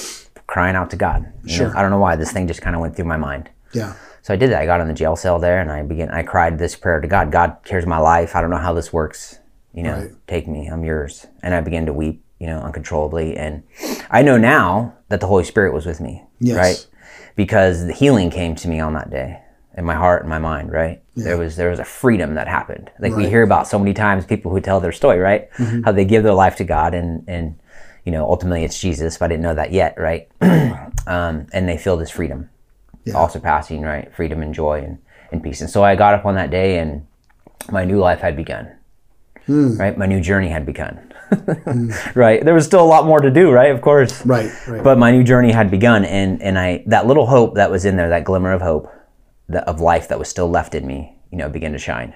crying 0.47 0.77
out 0.77 0.91
to 0.91 0.97
God. 0.97 1.25
you 1.45 1.51
know? 1.51 1.55
Sure. 1.69 1.77
I 1.77 1.83
don't 1.83 1.91
know 1.91 1.99
why 1.99 2.17
this 2.17 2.33
thing 2.33 2.47
just 2.47 2.61
kind 2.63 2.75
of 2.77 2.83
went 2.83 2.97
through 2.97 3.07
my 3.07 3.17
mind. 3.17 3.49
Yeah, 3.73 3.95
So 4.23 4.33
I 4.33 4.37
did 4.37 4.51
that. 4.51 4.63
I 4.63 4.67
got 4.67 4.81
in 4.81 4.89
the 4.89 4.95
jail 4.95 5.17
cell 5.17 5.39
there, 5.39 5.61
and 5.61 5.71
I 5.71 5.83
began. 5.83 6.09
I 6.11 6.23
cried 6.23 6.59
this 6.59 6.77
prayer 6.77 7.01
to 7.01 7.09
God. 7.09 7.31
God 7.33 7.57
cares 7.65 7.87
my 7.87 7.99
life. 7.99 8.35
I 8.37 8.41
don't 8.41 8.51
know 8.51 8.57
how 8.57 8.73
this 8.73 8.93
works. 8.93 9.39
You 9.75 9.83
know, 9.83 9.97
Right. 9.97 10.11
take 10.27 10.47
me. 10.47 10.69
I'm 10.69 10.85
yours. 10.85 11.27
And 11.43 11.55
I 11.55 11.61
began 11.61 11.87
to 11.87 11.93
weep. 11.93 12.23
You 12.39 12.47
know, 12.49 12.59
uncontrollably. 12.61 13.37
And 13.37 13.63
I 14.11 14.23
know 14.23 14.37
now 14.37 14.95
that 15.09 15.21
the 15.21 15.29
Holy 15.29 15.45
Spirit 15.45 15.73
was 15.73 15.87
with 15.87 16.01
me. 16.01 16.25
Yes. 16.41 16.57
Right. 16.57 16.87
Because 17.37 17.87
the 17.87 17.93
healing 17.93 18.31
came 18.31 18.57
to 18.57 18.69
me 18.69 18.81
on 18.81 18.95
that 18.95 19.11
day 19.11 19.41
in 19.77 19.85
my 19.85 19.95
heart 19.95 20.23
and 20.23 20.29
my 20.29 20.41
mind. 20.41 20.73
Right. 20.73 21.03
There 21.17 21.39
was 21.39 21.55
there 21.57 21.71
was 21.71 21.79
a 21.79 21.85
freedom 21.85 22.35
that 22.35 22.49
happened. 22.49 22.91
Like 22.99 23.11
we 23.13 23.17
Right. 23.17 23.23
Mm-hmm. 23.23 23.31
hear 23.31 23.43
about 23.45 23.69
so 23.69 23.79
many 23.79 23.95
times 23.95 24.27
people 24.27 24.51
who 24.51 24.61
tell 24.61 24.81
their 24.81 24.91
story. 24.93 25.19
Right. 25.21 25.49
How 25.85 25.93
they 25.93 26.05
give 26.05 26.25
their 26.25 26.35
life 26.35 26.57
to 26.57 26.65
God 26.65 26.95
and 26.95 27.23
and 27.29 27.55
you 28.05 28.11
know 28.11 28.25
ultimately 28.29 28.65
it's 28.65 28.81
Jesus. 28.81 29.19
But 29.19 29.27
I 29.27 29.29
didn't 29.29 29.43
know 29.45 29.55
that 29.55 29.71
yet. 29.73 29.95
Right. 29.97 30.29
um, 31.07 31.47
and 31.53 31.69
they 31.69 31.79
feel 31.79 31.97
this 31.97 32.11
freedom, 32.11 32.51
all 33.15 33.29
surpassing 33.29 33.83
right 33.83 34.13
freedom 34.15 34.43
and 34.43 34.55
joy 34.55 34.81
and, 34.81 34.99
and 35.31 35.43
peace. 35.43 35.61
And 35.61 35.71
so 35.71 35.83
I 35.83 35.97
got 35.97 36.15
up 36.15 36.25
on 36.25 36.35
that 36.37 36.51
day, 36.51 36.79
and 36.79 37.07
my 37.71 37.85
new 37.85 37.99
life 37.99 38.21
had 38.21 38.37
begun. 38.37 38.73
Hmm. 39.47 39.77
Right, 39.77 39.99
my 39.99 40.07
new 40.07 40.21
journey 40.21 40.49
had 40.49 40.67
begun. 40.67 41.09
Hmm. 41.33 41.91
right, 42.15 42.45
there 42.45 42.53
was 42.53 42.67
still 42.67 42.83
a 42.83 42.85
lot 42.85 43.07
more 43.07 43.19
to 43.19 43.31
do. 43.31 43.51
Right, 43.51 43.71
of 43.71 43.81
course. 43.81 44.25
Right, 44.27 44.51
right. 44.69 44.85
But 44.85 44.99
my 44.99 45.11
new 45.11 45.25
journey 45.25 45.51
had 45.51 45.71
begun, 45.71 46.05
and 46.05 46.43
and 46.43 46.59
I 46.59 46.85
that 46.87 47.07
little 47.07 47.27
hope 47.27 47.55
that 47.55 47.71
was 47.71 47.87
in 47.87 47.97
there, 47.97 48.11
that 48.11 48.25
glimmer 48.25 48.53
of 48.53 48.61
hope, 48.61 48.93
that 49.49 49.67
of 49.67 49.81
life 49.81 50.09
that 50.09 50.19
was 50.19 50.29
still 50.29 50.51
left 50.51 50.75
in 50.75 50.87
me, 50.87 51.17
you 51.31 51.39
know, 51.39 51.49
began 51.49 51.73
to 51.73 51.79
shine. 51.79 52.13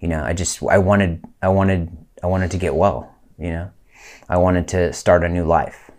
You 0.00 0.08
know, 0.08 0.24
I 0.24 0.32
just 0.32 0.62
I 0.62 0.78
wanted 0.78 1.22
I 1.42 1.48
wanted 1.48 1.94
I 2.22 2.28
wanted 2.28 2.50
to 2.52 2.56
get 2.56 2.74
well. 2.74 3.14
You 3.38 3.50
know, 3.50 3.70
I 4.26 4.38
wanted 4.38 4.68
to 4.68 4.92
start 4.94 5.22
a 5.22 5.28
new 5.28 5.44
life, 5.44 5.90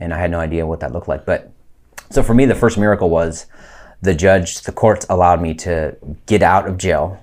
and 0.00 0.12
I 0.12 0.18
had 0.18 0.32
no 0.32 0.40
idea 0.40 0.66
what 0.66 0.80
that 0.80 0.92
looked 0.92 1.06
like. 1.06 1.24
But 1.24 1.52
so 2.10 2.22
for 2.22 2.34
me, 2.34 2.44
the 2.44 2.54
first 2.54 2.78
miracle 2.78 3.10
was 3.10 3.46
the 4.02 4.14
judge, 4.14 4.60
the 4.62 4.72
courts 4.72 5.06
allowed 5.08 5.40
me 5.40 5.54
to 5.54 5.96
get 6.26 6.42
out 6.42 6.68
of 6.68 6.76
jail, 6.76 7.22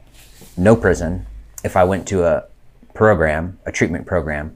no 0.58 0.76
prison, 0.76 1.26
if 1.64 1.76
I 1.76 1.84
went 1.84 2.08
to 2.08 2.24
a 2.24 2.46
program, 2.94 3.60
a 3.66 3.72
treatment 3.72 4.06
program, 4.06 4.56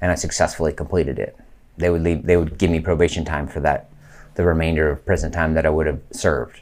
and 0.00 0.10
I 0.10 0.14
successfully 0.14 0.72
completed 0.72 1.18
it. 1.18 1.36
They 1.76 1.90
would 1.90 2.02
leave. 2.02 2.24
They 2.24 2.36
would 2.36 2.58
give 2.58 2.70
me 2.70 2.80
probation 2.80 3.24
time 3.24 3.46
for 3.46 3.60
that, 3.60 3.90
the 4.34 4.44
remainder 4.44 4.90
of 4.90 5.04
prison 5.04 5.30
time 5.30 5.54
that 5.54 5.66
I 5.66 5.70
would 5.70 5.86
have 5.86 6.00
served. 6.10 6.60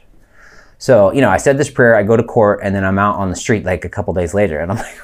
So 0.77 1.11
you 1.13 1.21
know, 1.21 1.29
I 1.29 1.37
said 1.37 1.57
this 1.57 1.69
prayer. 1.69 1.95
I 1.95 2.03
go 2.03 2.17
to 2.17 2.23
court, 2.23 2.59
and 2.61 2.75
then 2.75 2.83
I'm 2.83 2.99
out 2.99 3.15
on 3.15 3.29
the 3.29 3.35
street 3.35 3.63
like 3.63 3.85
a 3.85 3.89
couple 3.89 4.13
days 4.13 4.33
later, 4.33 4.59
and 4.59 4.71
I'm 4.71 4.77
like, 4.77 4.97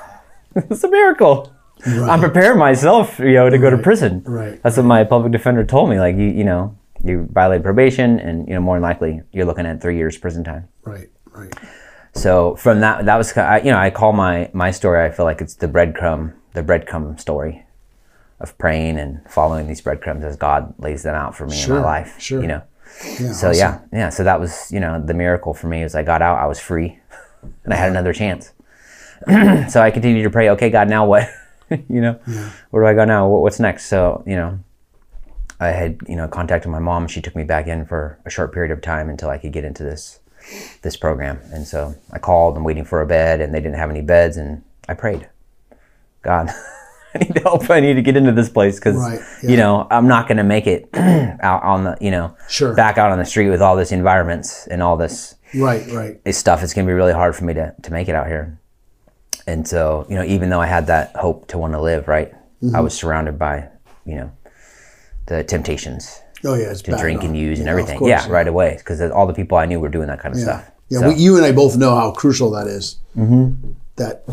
"It's 0.70 0.84
a 0.84 0.90
miracle." 0.90 1.54
I'm 1.84 2.20
preparing 2.20 2.60
myself, 2.60 3.18
you 3.18 3.34
know, 3.34 3.50
to 3.50 3.58
go 3.58 3.72
to 3.72 3.78
prison. 3.78 4.22
Right. 4.24 4.62
That's 4.62 4.78
what 4.78 4.86
my 4.86 5.04
public 5.04 5.32
defender 5.32 5.64
told 5.64 5.90
me. 5.90 6.00
Like, 6.00 6.16
you, 6.16 6.28
you 6.28 6.44
know, 6.44 6.78
you 7.04 7.28
violate 7.32 7.64
probation, 7.64 8.20
and 8.20 8.48
you 8.48 8.54
know, 8.54 8.62
more 8.62 8.76
than 8.76 8.84
likely, 8.84 9.22
you're 9.32 9.46
looking 9.46 9.66
at 9.66 9.82
three 9.82 9.98
years 9.98 10.18
prison 10.18 10.44
time. 10.44 10.68
right, 10.84 11.10
right. 11.32 11.54
So 12.14 12.56
from 12.58 12.82
that, 12.82 13.06
that 13.06 13.16
was 13.18 13.36
I- 13.38 13.60
you 13.60 13.72
know 13.72 13.78
I 13.78 13.90
call 13.90 14.12
my 14.14 14.50
my 14.54 14.72
story. 14.72 15.04
I 15.06 15.12
feel 15.12 15.26
like 15.26 15.42
it's 15.42 15.56
the 15.56 15.68
breadcrumb, 15.68 16.34
the 16.54 16.62
breadcrumb 16.64 17.18
story, 17.20 17.64
of 18.40 18.58
praying 18.58 19.00
and 19.00 19.22
following 19.30 19.68
these 19.68 19.80
breadcrumbs 19.82 20.24
as 20.26 20.36
God 20.36 20.74
lays 20.78 21.04
them 21.04 21.16
out 21.16 21.36
for 21.36 21.46
me 21.48 21.62
in 21.64 21.70
my 21.70 21.82
life. 21.82 22.20
sure. 22.20 22.42
You 22.42 22.48
know. 22.48 22.62
Yeah, 23.20 23.32
So 23.32 23.52
yeah, 23.52 23.80
yeah. 23.94 24.10
So 24.10 24.24
that 24.26 24.40
was 24.40 24.70
you 24.72 24.80
know 24.82 25.02
the 25.02 25.14
miracle 25.14 25.54
for 25.54 25.68
me 25.68 25.82
is 25.84 25.96
I 25.96 26.04
got 26.04 26.22
out, 26.22 26.38
I 26.38 26.46
was 26.48 26.60
free, 26.60 27.00
and 27.64 27.74
I 27.74 27.78
had 27.78 27.90
another 27.90 28.12
chance. 28.14 28.52
so 29.70 29.82
I 29.82 29.92
continued 29.92 30.24
to 30.24 30.30
pray. 30.30 30.50
Okay, 30.50 30.70
God, 30.70 30.90
now 30.90 31.06
what? 31.06 31.30
you 31.70 32.02
know, 32.02 32.20
where 32.72 32.84
do 32.84 32.88
I 32.88 32.94
go 32.94 33.06
now? 33.06 33.30
What, 33.30 33.42
what's 33.44 33.60
next? 33.62 33.86
So 33.86 34.24
you 34.28 34.36
know, 34.36 34.60
I 35.62 35.68
had 35.68 36.00
you 36.08 36.16
know 36.16 36.28
contacted 36.28 36.70
my 36.72 36.80
mom. 36.80 37.08
She 37.08 37.22
took 37.22 37.36
me 37.36 37.44
back 37.44 37.68
in 37.68 37.86
for 37.86 38.20
a 38.26 38.30
short 38.30 38.54
period 38.54 38.72
of 38.72 38.82
time 38.82 39.10
until 39.10 39.30
I 39.30 39.38
could 39.38 39.54
get 39.54 39.64
into 39.64 39.84
this 39.84 40.20
this 40.82 40.98
program. 40.98 41.40
And 41.54 41.66
so 41.68 41.96
I 42.12 42.20
called. 42.20 42.58
I'm 42.58 42.64
waiting 42.64 42.84
for 42.84 43.00
a 43.02 43.06
bed, 43.06 43.40
and 43.42 43.54
they 43.54 43.60
didn't 43.62 43.78
have 43.78 43.90
any 43.92 44.02
beds. 44.02 44.36
And 44.38 44.64
I 44.90 44.96
prayed, 44.96 45.30
God, 46.24 46.50
I 47.16 47.20
need 47.20 47.38
help. 47.44 47.70
I 47.70 47.80
need 47.80 47.94
to 47.94 48.02
get 48.02 48.18
into 48.18 48.32
this 48.32 48.50
place 48.50 48.80
because 48.80 48.96
Right, 48.98 49.22
you 49.44 49.56
know 49.56 49.88
I'm 49.92 50.08
not 50.08 50.28
going 50.28 50.38
to 50.38 50.44
make 50.44 50.66
it 50.68 50.90
out 50.96 51.62
on 51.64 51.84
the 51.84 51.98
you 52.02 52.12
know 52.12 52.36
Sure. 52.50 52.74
back 52.74 52.98
out 52.98 53.12
on 53.12 53.20
the 53.20 53.26
street 53.26 53.50
with 53.50 53.62
all 53.62 53.76
this 53.76 53.92
environments 53.92 54.68
and 54.68 54.82
all 54.82 54.98
this 54.98 55.36
Right, 55.54 55.86
right. 55.92 56.24
this 56.24 56.38
stuff. 56.38 56.64
It's 56.64 56.74
going 56.74 56.88
to 56.88 56.90
be 56.90 56.96
really 56.96 57.14
hard 57.14 57.36
for 57.36 57.44
me 57.46 57.54
to 57.54 57.76
to 57.84 57.92
make 57.92 58.10
it 58.10 58.16
out 58.16 58.28
here. 58.28 58.58
And 59.46 59.68
so 59.68 60.06
you 60.10 60.16
know, 60.16 60.24
even 60.24 60.50
though 60.50 60.62
I 60.62 60.68
had 60.68 60.88
that 60.88 61.16
hope 61.16 61.48
to 61.50 61.58
want 61.58 61.74
to 61.74 61.82
live, 61.82 62.08
right, 62.08 62.34
Mm-hmm. 62.64 62.76
I 62.76 62.80
was 62.82 62.94
surrounded 62.94 63.38
by 63.40 63.68
you 64.06 64.16
know 64.16 64.32
the 65.32 65.44
temptations 65.44 66.22
Oh 66.44 66.56
yeah, 66.56 66.72
it's 66.72 66.82
to 66.84 66.98
drink 66.98 67.24
and 67.24 67.38
use 67.38 67.60
and 67.60 67.70
everything. 67.70 68.04
yeah, 68.06 68.28
right 68.30 68.48
away 68.48 68.76
because 68.78 69.00
all 69.12 69.28
the 69.28 69.34
people 69.34 69.58
I 69.58 69.66
knew 69.66 69.80
were 69.80 69.90
doing 69.90 70.08
that 70.08 70.20
kind 70.20 70.34
of 70.34 70.42
stuff. 70.42 70.70
Yeah, 70.90 71.00
So- 71.00 71.10
we, 71.10 71.16
you 71.16 71.38
and 71.38 71.46
I 71.46 71.52
both 71.52 71.78
know 71.78 71.96
how 71.96 72.12
crucial 72.12 72.50
that 72.52 72.68
is. 72.68 72.98
Mm-hmm. 73.16 73.72
That 73.98 74.24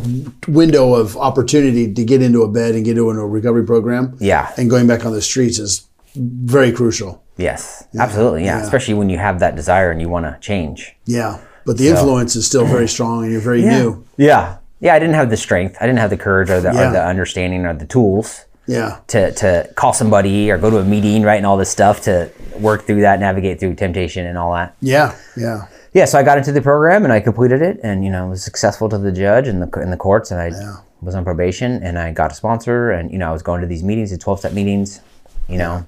window 0.47 0.95
of 0.95 1.17
opportunity 1.17 1.93
to 1.93 2.05
get 2.05 2.23
into 2.23 2.43
a 2.43 2.49
bed 2.49 2.75
and 2.75 2.85
get 2.85 2.93
into 2.97 3.11
a 3.11 3.27
recovery 3.27 3.67
program. 3.67 4.17
Yeah. 4.21 4.51
And 4.57 4.71
going 4.71 4.87
back 4.87 5.05
on 5.05 5.13
the 5.13 5.21
streets 5.21 5.59
is 5.59 5.87
very 6.15 6.73
crucial. 6.73 7.23
Yes, 7.37 7.87
absolutely. 7.99 8.45
Yeah. 8.45 8.59
yeah. 8.59 8.65
especially 8.65 8.95
when 8.95 9.11
you 9.11 9.19
have 9.19 9.41
that 9.41 9.55
desire 9.57 9.91
and 9.91 10.01
you 10.01 10.09
want 10.09 10.25
to 10.25 10.39
change. 10.41 10.97
Yeah. 11.05 11.41
But 11.67 11.77
the 11.77 11.89
influence 11.89 12.35
is 12.35 12.47
still 12.47 12.65
very 12.65 12.89
strong 12.89 13.25
and 13.25 13.33
you're 13.33 13.43
very 13.43 13.61
new. 13.61 14.05
Yeah, 14.17 14.57
yeah. 14.81 14.95
I 14.95 14.99
didn't 14.99 15.17
have 15.17 15.29
the 15.29 15.37
strength. 15.37 15.77
I 15.81 15.87
didn't 15.87 15.99
have 15.99 16.09
the 16.11 16.17
courage 16.17 16.49
or 16.51 16.61
the, 16.63 16.73
Yeah. 16.73 16.89
or 16.89 16.93
the 16.93 17.05
understanding 17.05 17.67
or 17.67 17.75
the 17.75 17.85
tools 17.87 18.47
Yeah. 18.69 19.01
to 19.09 19.33
to 19.33 19.71
call 19.75 19.93
somebody 19.93 20.51
or 20.51 20.59
go 20.59 20.71
to 20.71 20.79
a 20.79 20.85
meeting, 20.85 21.23
right, 21.23 21.37
and 21.37 21.47
all 21.47 21.57
this 21.57 21.71
stuff 21.71 22.03
to 22.03 22.31
work 22.61 22.83
through 22.83 23.01
that, 23.01 23.19
navigate 23.19 23.59
through 23.59 23.75
temptation 23.75 24.27
and 24.27 24.37
all 24.39 24.53
that. 24.53 24.77
Yeah. 24.81 25.17
Yeah. 25.37 25.67
Yeah, 25.95 26.05
so 26.05 26.19
I 26.19 26.23
got 26.23 26.37
into 26.39 26.53
the 26.53 26.61
program 26.61 27.05
and 27.05 27.13
I 27.13 27.21
completed 27.21 27.63
it, 27.63 27.81
and 27.83 28.05
you 28.05 28.11
know 28.11 28.29
was 28.29 28.45
successful 28.45 28.89
to 28.91 28.99
the 28.99 29.11
judge 29.11 29.49
and 29.49 29.63
the 29.63 29.81
in 29.81 29.91
the 29.91 29.97
courts, 29.97 30.31
and 30.31 30.41
I 30.41 30.53
was 31.01 31.15
on 31.15 31.25
probation, 31.25 31.83
and 31.83 31.99
I 31.99 32.13
got 32.13 32.31
a 32.31 32.35
sponsor, 32.35 32.91
and 32.91 33.11
you 33.11 33.19
know 33.19 33.29
I 33.29 33.33
was 33.33 33.43
going 33.43 33.63
to 33.63 33.67
these 33.67 33.83
meetings, 33.83 34.11
the 34.11 34.19
twelve 34.19 34.39
step 34.39 34.53
meetings, 34.53 35.01
you 35.49 35.57
know, 35.57 35.87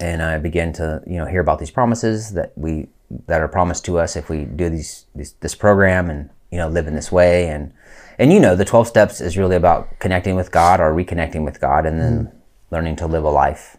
and 0.00 0.20
I 0.20 0.38
began 0.38 0.72
to 0.74 1.02
you 1.06 1.16
know 1.16 1.26
hear 1.26 1.40
about 1.40 1.58
these 1.58 1.70
promises 1.70 2.32
that 2.32 2.52
we 2.56 2.88
that 3.26 3.40
are 3.40 3.48
promised 3.48 3.84
to 3.84 3.98
us 3.98 4.16
if 4.16 4.28
we 4.28 4.44
do 4.44 4.68
these, 4.68 5.06
these 5.14 5.34
this 5.40 5.54
program 5.54 6.10
and 6.10 6.28
you 6.50 6.58
know 6.58 6.68
live 6.68 6.88
in 6.88 6.94
this 6.94 7.12
way, 7.12 7.48
and 7.48 7.72
and 8.18 8.32
you 8.32 8.40
know 8.40 8.54
the 8.56 8.64
twelve 8.64 8.86
steps 8.88 9.20
is 9.20 9.36
really 9.36 9.56
about 9.56 9.98
connecting 10.00 10.34
with 10.36 10.50
God 10.50 10.80
or 10.80 10.92
reconnecting 10.94 11.44
with 11.44 11.60
God, 11.60 11.86
and 11.86 12.00
then 12.00 12.32
learning 12.70 12.96
to 12.96 13.06
live 13.06 13.24
a 13.24 13.30
life, 13.30 13.76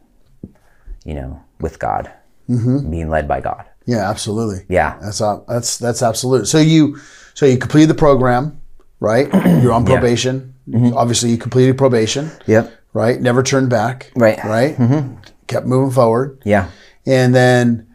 you 1.04 1.14
know, 1.14 1.42
with 1.60 1.80
God, 1.80 2.12
being 2.48 3.10
led 3.10 3.28
by 3.28 3.42
God. 3.42 3.66
Yeah, 3.86 4.10
absolutely. 4.10 4.66
Yeah. 4.70 4.98
That's 5.02 5.22
uh, 5.22 5.42
that's 5.48 5.78
that's 5.78 6.02
absolute. 6.02 6.48
So 6.48 6.58
you 6.60 6.98
so 7.34 7.46
you 7.46 7.58
completed 7.58 7.90
the 7.90 7.96
program, 7.96 8.60
right? 9.00 9.28
You're 9.62 9.74
on 9.74 9.86
probation. 9.86 10.54
Mm-hmm. 10.68 10.98
Obviously, 10.98 11.30
you 11.30 11.38
completed 11.38 11.78
probation, 11.78 12.32
Yep. 12.48 12.74
right? 12.94 13.22
Never 13.22 13.44
turned 13.44 13.70
back, 13.70 14.12
Right. 14.16 14.44
Right. 14.44 14.76
Mm-hmm. 14.76 15.18
Kept 15.46 15.68
moving 15.68 15.92
forward, 15.94 16.42
Yeah. 16.44 16.70
and 17.06 17.36
then 17.36 17.86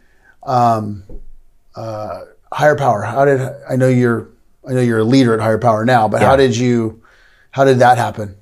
um, 0.45 1.03
uh, 1.75 2.21
higher 2.53 2.77
power. 2.77 3.03
How 3.03 3.25
did 3.25 3.41
I 3.69 3.75
know 3.75 3.89
you're? 3.89 4.29
I 4.69 4.73
know 4.75 4.81
you're 4.81 4.99
a 4.99 5.05
leader 5.05 5.33
at 5.35 5.41
higher 5.41 5.59
power 5.59 5.85
now, 5.85 6.09
but 6.09 6.21
how 6.23 6.37
did 6.37 6.57
you? 6.57 7.03
How 7.53 7.65
did 7.65 7.79
that 7.79 7.99
happen? 7.99 8.37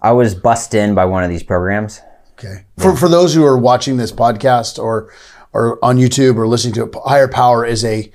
I 0.00 0.12
was 0.12 0.34
bussed 0.34 0.74
in 0.74 0.94
by 0.94 1.04
one 1.04 1.24
of 1.24 1.30
these 1.30 1.42
programs. 1.42 2.00
Okay. 2.32 2.64
For 2.78 2.96
for 2.96 3.08
those 3.08 3.34
who 3.34 3.44
are 3.44 3.58
watching 3.58 3.96
this 3.96 4.12
podcast 4.12 4.78
or 4.78 5.12
or 5.52 5.78
on 5.84 5.96
YouTube 5.98 6.36
or 6.36 6.46
listening 6.46 6.74
to 6.74 6.84
it, 6.84 6.94
Higher 7.04 7.28
Power 7.28 7.64
is 7.66 7.84
a 7.84 8.10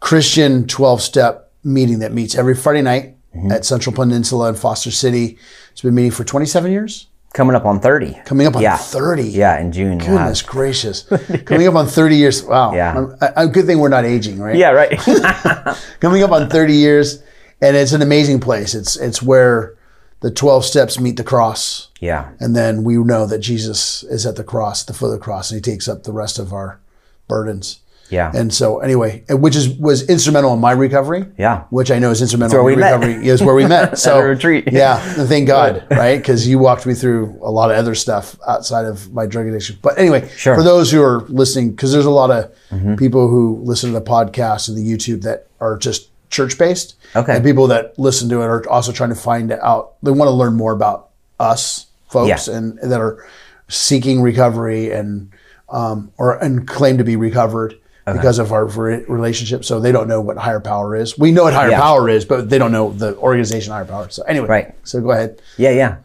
Christian 0.00 0.66
12 0.66 1.00
step 1.02 1.50
meeting 1.64 1.98
that 2.00 2.12
meets 2.12 2.34
every 2.34 2.54
Friday 2.54 2.82
night 2.82 3.12
Mm-hmm. 3.34 3.52
at 3.52 3.66
Central 3.66 3.94
Peninsula 3.94 4.48
in 4.48 4.54
Foster 4.54 4.90
City. 4.90 5.36
It's 5.70 5.82
been 5.82 5.94
meeting 5.94 6.10
for 6.10 6.24
27 6.24 6.72
years. 6.72 7.06
Coming 7.36 7.54
up 7.54 7.66
on 7.66 7.80
30. 7.80 8.14
Coming 8.24 8.46
up 8.46 8.56
on 8.56 8.62
Yeah. 8.62 8.78
30. 8.78 9.22
Yeah, 9.24 9.60
in 9.60 9.70
June. 9.70 9.98
Goodness 9.98 10.40
have- 10.40 10.48
gracious. 10.50 11.02
Coming 11.44 11.68
up 11.68 11.74
on 11.74 11.86
30 11.86 12.16
years. 12.16 12.42
Wow. 12.42 12.72
Yeah. 12.74 12.96
Um, 12.96 13.14
a, 13.20 13.32
a 13.44 13.46
good 13.46 13.66
thing 13.66 13.78
we're 13.78 13.90
not 13.90 14.06
aging, 14.06 14.38
right? 14.38 14.56
Yeah, 14.56 14.70
right. 14.70 14.98
Coming 16.00 16.22
up 16.22 16.32
on 16.32 16.48
30 16.48 16.72
years. 16.72 17.22
And 17.60 17.76
it's 17.76 17.92
an 17.92 18.00
amazing 18.00 18.40
place. 18.40 18.74
It's 18.74 18.96
it's 18.96 19.22
where 19.22 19.74
the 20.20 20.30
12 20.30 20.64
steps 20.64 20.98
meet 20.98 21.16
the 21.18 21.24
cross. 21.24 21.88
yeah. 22.00 22.30
And 22.40 22.56
then 22.56 22.84
we 22.84 22.96
know 22.96 23.26
that 23.26 23.38
Jesus 23.40 24.02
is 24.04 24.24
at 24.24 24.36
the 24.36 24.44
cross, 24.44 24.82
the 24.84 24.94
foot 24.94 25.06
of 25.06 25.12
the 25.12 25.18
cross, 25.18 25.50
and 25.50 25.58
he 25.58 25.70
takes 25.72 25.88
up 25.88 26.02
the 26.04 26.12
rest 26.12 26.38
of 26.38 26.52
our 26.54 26.80
burdens. 27.28 27.80
Yeah. 28.10 28.30
And 28.34 28.52
so 28.54 28.78
anyway, 28.80 29.24
which 29.30 29.56
is 29.56 29.68
was 29.68 30.08
instrumental 30.08 30.52
in 30.54 30.60
my 30.60 30.72
recovery. 30.72 31.24
Yeah. 31.38 31.64
Which 31.70 31.90
I 31.90 31.98
know 31.98 32.10
is 32.10 32.20
instrumental 32.22 32.58
in 32.60 32.64
we 32.64 32.72
your 32.72 32.98
met. 32.98 33.24
Is 33.24 33.42
where 33.42 33.54
we 33.54 33.66
met. 33.66 33.98
So 34.06 34.20
retreat. 34.20 34.68
Yeah. 34.72 34.98
Thank 35.26 35.46
God, 35.48 35.86
right? 35.90 36.16
Because 36.16 36.46
you 36.46 36.58
walked 36.58 36.86
me 36.86 36.94
through 36.94 37.38
a 37.42 37.50
lot 37.50 37.70
of 37.70 37.76
other 37.76 37.94
stuff 37.94 38.36
outside 38.46 38.84
of 38.86 39.12
my 39.12 39.26
drug 39.26 39.46
addiction. 39.46 39.78
But 39.82 39.98
anyway, 39.98 40.28
Sure. 40.36 40.54
Mm-hmm. 40.54 40.60
for 40.60 40.64
those 40.64 40.90
who 40.92 41.02
are 41.02 41.20
listening, 41.28 41.70
because 41.72 41.92
there's 41.92 42.04
a 42.06 42.10
lot 42.10 42.30
of 42.30 42.52
people 42.98 43.28
who 43.28 43.60
listen 43.64 43.92
to 43.92 43.98
the 43.98 44.04
podcast 44.04 44.68
and 44.68 44.76
the 44.76 44.82
YouTube 44.88 45.22
that 45.22 45.46
are 45.60 45.76
just 45.76 46.10
church 46.30 46.58
based. 46.58 46.96
Okay. 47.14 47.34
And 47.36 47.44
people 47.44 47.66
that 47.68 47.98
listen 47.98 48.28
to 48.28 48.42
it 48.42 48.46
are 48.46 48.68
also 48.68 48.92
trying 48.92 49.10
to 49.10 49.16
find 49.16 49.52
out. 49.52 49.94
They 50.02 50.10
want 50.10 50.28
to 50.28 50.32
learn 50.32 50.54
more 50.54 50.72
about 50.72 51.10
us 51.40 51.86
folks 52.08 52.48
Yeah. 52.48 52.56
and 52.56 52.78
that 52.82 53.00
are 53.00 53.24
seeking 53.68 54.22
recovery 54.22 54.90
and 54.92 55.30
um, 55.68 56.12
or 56.18 56.36
and 56.42 56.66
claim 56.68 56.98
to 56.98 57.04
be 57.04 57.16
recovered 57.16 57.74
because 58.12 58.38
of 58.38 58.52
our 58.52 58.66
re- 58.66 59.04
relationship. 59.08 59.64
So 59.64 59.80
they 59.80 59.90
don't 59.92 60.06
know 60.08 60.20
what 60.20 60.36
higher 60.36 60.60
power 60.60 60.94
is. 60.94 61.18
We 61.18 61.32
know 61.32 61.42
what 61.44 61.54
higher 61.54 61.70
Yeah. 61.70 61.80
power 61.80 62.08
is, 62.08 62.24
but 62.24 62.48
they 62.48 62.58
don't 62.58 62.70
know 62.72 62.92
the 62.92 63.16
organization 63.16 63.72
higher 63.72 63.84
power. 63.84 64.08
So 64.10 64.22
anyway, 64.24 64.46
Right. 64.48 64.74
So 64.84 65.00
go 65.00 65.10
ahead. 65.10 65.40
Yeah, 65.56 65.70
yeah. 65.70 65.96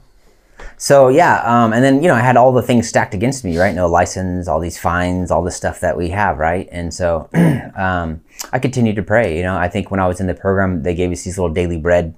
So 0.77 1.09
yeah, 1.09 1.41
um, 1.45 1.73
and 1.73 1.83
then 1.83 2.01
you 2.01 2.07
know 2.07 2.15
I 2.15 2.21
had 2.21 2.37
all 2.37 2.51
the 2.51 2.61
things 2.63 2.87
stacked 2.87 3.13
against 3.13 3.43
me, 3.43 3.57
right? 3.57 3.73
No 3.75 3.87
license, 3.87 4.47
all 4.47 4.59
these 4.59 4.79
fines, 4.79 5.29
all 5.29 5.43
this 5.43 5.55
stuff 5.55 5.79
that 5.81 5.95
we 5.95 6.09
have, 6.09 6.37
right? 6.39 6.67
And 6.71 6.91
so 6.93 7.29
um, 7.75 8.21
I 8.51 8.57
continued 8.59 8.95
to 8.95 9.03
pray. 9.03 9.37
You 9.37 9.43
know, 9.43 9.55
I 9.55 9.67
think 9.69 9.91
when 9.91 9.99
I 9.99 10.07
was 10.07 10.19
in 10.19 10.25
the 10.27 10.33
program, 10.33 10.81
they 10.83 10.95
gave 10.95 11.11
us 11.11 11.23
these 11.23 11.37
little 11.37 11.53
daily 11.53 11.77
bread 11.77 12.15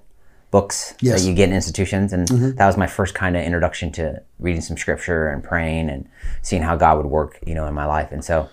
books 0.52 0.94
Yes. 1.02 1.22
that 1.24 1.28
you 1.28 1.34
get 1.36 1.50
in 1.50 1.56
institutions, 1.56 2.14
and 2.14 2.28
that 2.58 2.68
was 2.68 2.78
my 2.78 2.88
first 2.88 3.16
kind 3.16 3.36
of 3.36 3.44
introduction 3.44 3.92
to 3.94 4.22
reading 4.40 4.62
some 4.62 4.78
scripture 4.78 5.28
and 5.28 5.44
praying 5.44 5.90
and 5.90 6.08
seeing 6.42 6.62
how 6.62 6.76
God 6.78 6.98
would 6.98 7.08
work, 7.08 7.40
you 7.46 7.56
know, 7.56 7.66
in 7.66 7.74
my 7.74 7.86
life. 7.86 8.12
And 8.12 8.24
so 8.24 8.48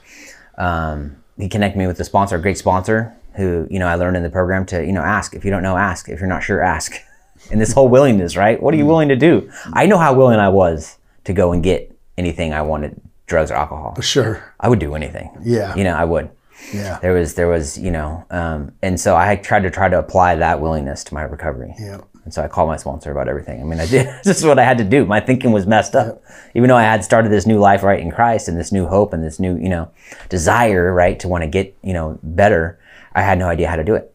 um, 0.59 1.17
he 1.43 1.49
connected 1.49 1.79
me 1.79 1.87
with 1.87 1.99
a 2.01 2.05
sponsor, 2.05 2.37
a 2.37 2.41
great 2.41 2.59
sponsor, 2.59 3.15
who 3.37 3.67
you 3.71 3.79
know 3.79 3.87
I 3.87 3.95
learned 3.95 4.17
in 4.17 4.23
the 4.23 4.31
program 4.31 4.67
to 4.67 4.85
you 4.85 4.93
know 4.93 5.03
ask 5.03 5.35
if 5.35 5.45
you 5.45 5.51
don't 5.51 5.63
know, 5.63 5.77
ask 5.77 6.09
if 6.09 6.21
you're 6.21 6.29
not 6.29 6.43
sure, 6.43 6.63
ask. 6.63 6.95
And 7.51 7.59
this 7.59 7.73
whole 7.73 7.89
willingness, 7.89 8.37
right? 8.37 8.63
What 8.63 8.75
are 8.75 8.77
you 8.77 8.85
willing 8.85 9.09
to 9.09 9.17
do? 9.17 9.51
I 9.73 9.87
know 9.87 9.97
how 9.97 10.13
willing 10.13 10.39
I 10.39 10.51
was 10.51 10.99
to 11.25 11.33
go 11.33 11.53
and 11.53 11.63
get 11.63 11.91
anything 12.19 12.53
I 12.53 12.61
wanted, 12.61 13.01
drugs 13.27 13.51
or 13.51 13.55
alcohol. 13.55 13.99
Sure. 14.03 14.53
I 14.61 14.69
would 14.69 14.79
do 14.79 14.95
anything. 14.95 15.31
Yeah. 15.43 15.75
You 15.75 15.85
know, 15.85 15.95
I 15.95 16.05
would. 16.05 16.31
Yeah. 16.73 16.99
There 17.01 17.15
was, 17.15 17.35
there 17.35 17.49
was, 17.49 17.79
you 17.79 17.91
know, 17.91 18.27
um, 18.31 18.73
and 18.83 19.01
so 19.01 19.17
I 19.17 19.37
tried 19.37 19.63
to 19.63 19.71
try 19.71 19.89
to 19.89 19.99
apply 19.99 20.35
that 20.37 20.61
willingness 20.61 21.03
to 21.05 21.15
my 21.15 21.23
recovery. 21.23 21.75
Yeah. 21.79 22.03
And 22.25 22.35
so 22.35 22.43
I 22.43 22.49
called 22.49 22.69
my 22.69 22.77
sponsor 22.77 23.11
about 23.11 23.29
everything. 23.29 23.61
I 23.61 23.65
mean, 23.65 23.81
I 23.81 23.87
did. 23.87 24.07
this 24.25 24.39
is 24.39 24.45
what 24.45 24.59
I 24.59 24.65
had 24.65 24.79
to 24.79 24.85
do. 24.85 25.05
My 25.05 25.21
thinking 25.21 25.53
was 25.53 25.67
messed 25.67 25.95
up. 25.95 26.23
Even 26.55 26.69
though 26.69 26.77
I 26.77 26.83
had 26.83 27.05
started 27.05 27.31
this 27.31 27.47
new 27.47 27.59
life 27.59 27.83
right 27.83 28.01
in 28.01 28.11
Christ 28.11 28.49
and 28.49 28.59
this 28.59 28.73
new 28.73 28.87
hope 28.87 29.13
and 29.13 29.23
this 29.25 29.41
new, 29.41 29.57
you 29.57 29.69
know, 29.69 29.91
desire, 30.29 30.93
right, 30.93 31.19
to 31.21 31.29
want 31.29 31.43
to 31.43 31.49
get, 31.49 31.77
you 31.83 31.93
know, 31.93 32.19
better, 32.23 32.79
I 33.15 33.23
had 33.23 33.39
no 33.39 33.49
idea 33.49 33.69
how 33.69 33.77
to 33.77 33.85
do 33.85 33.95
it. 33.95 34.15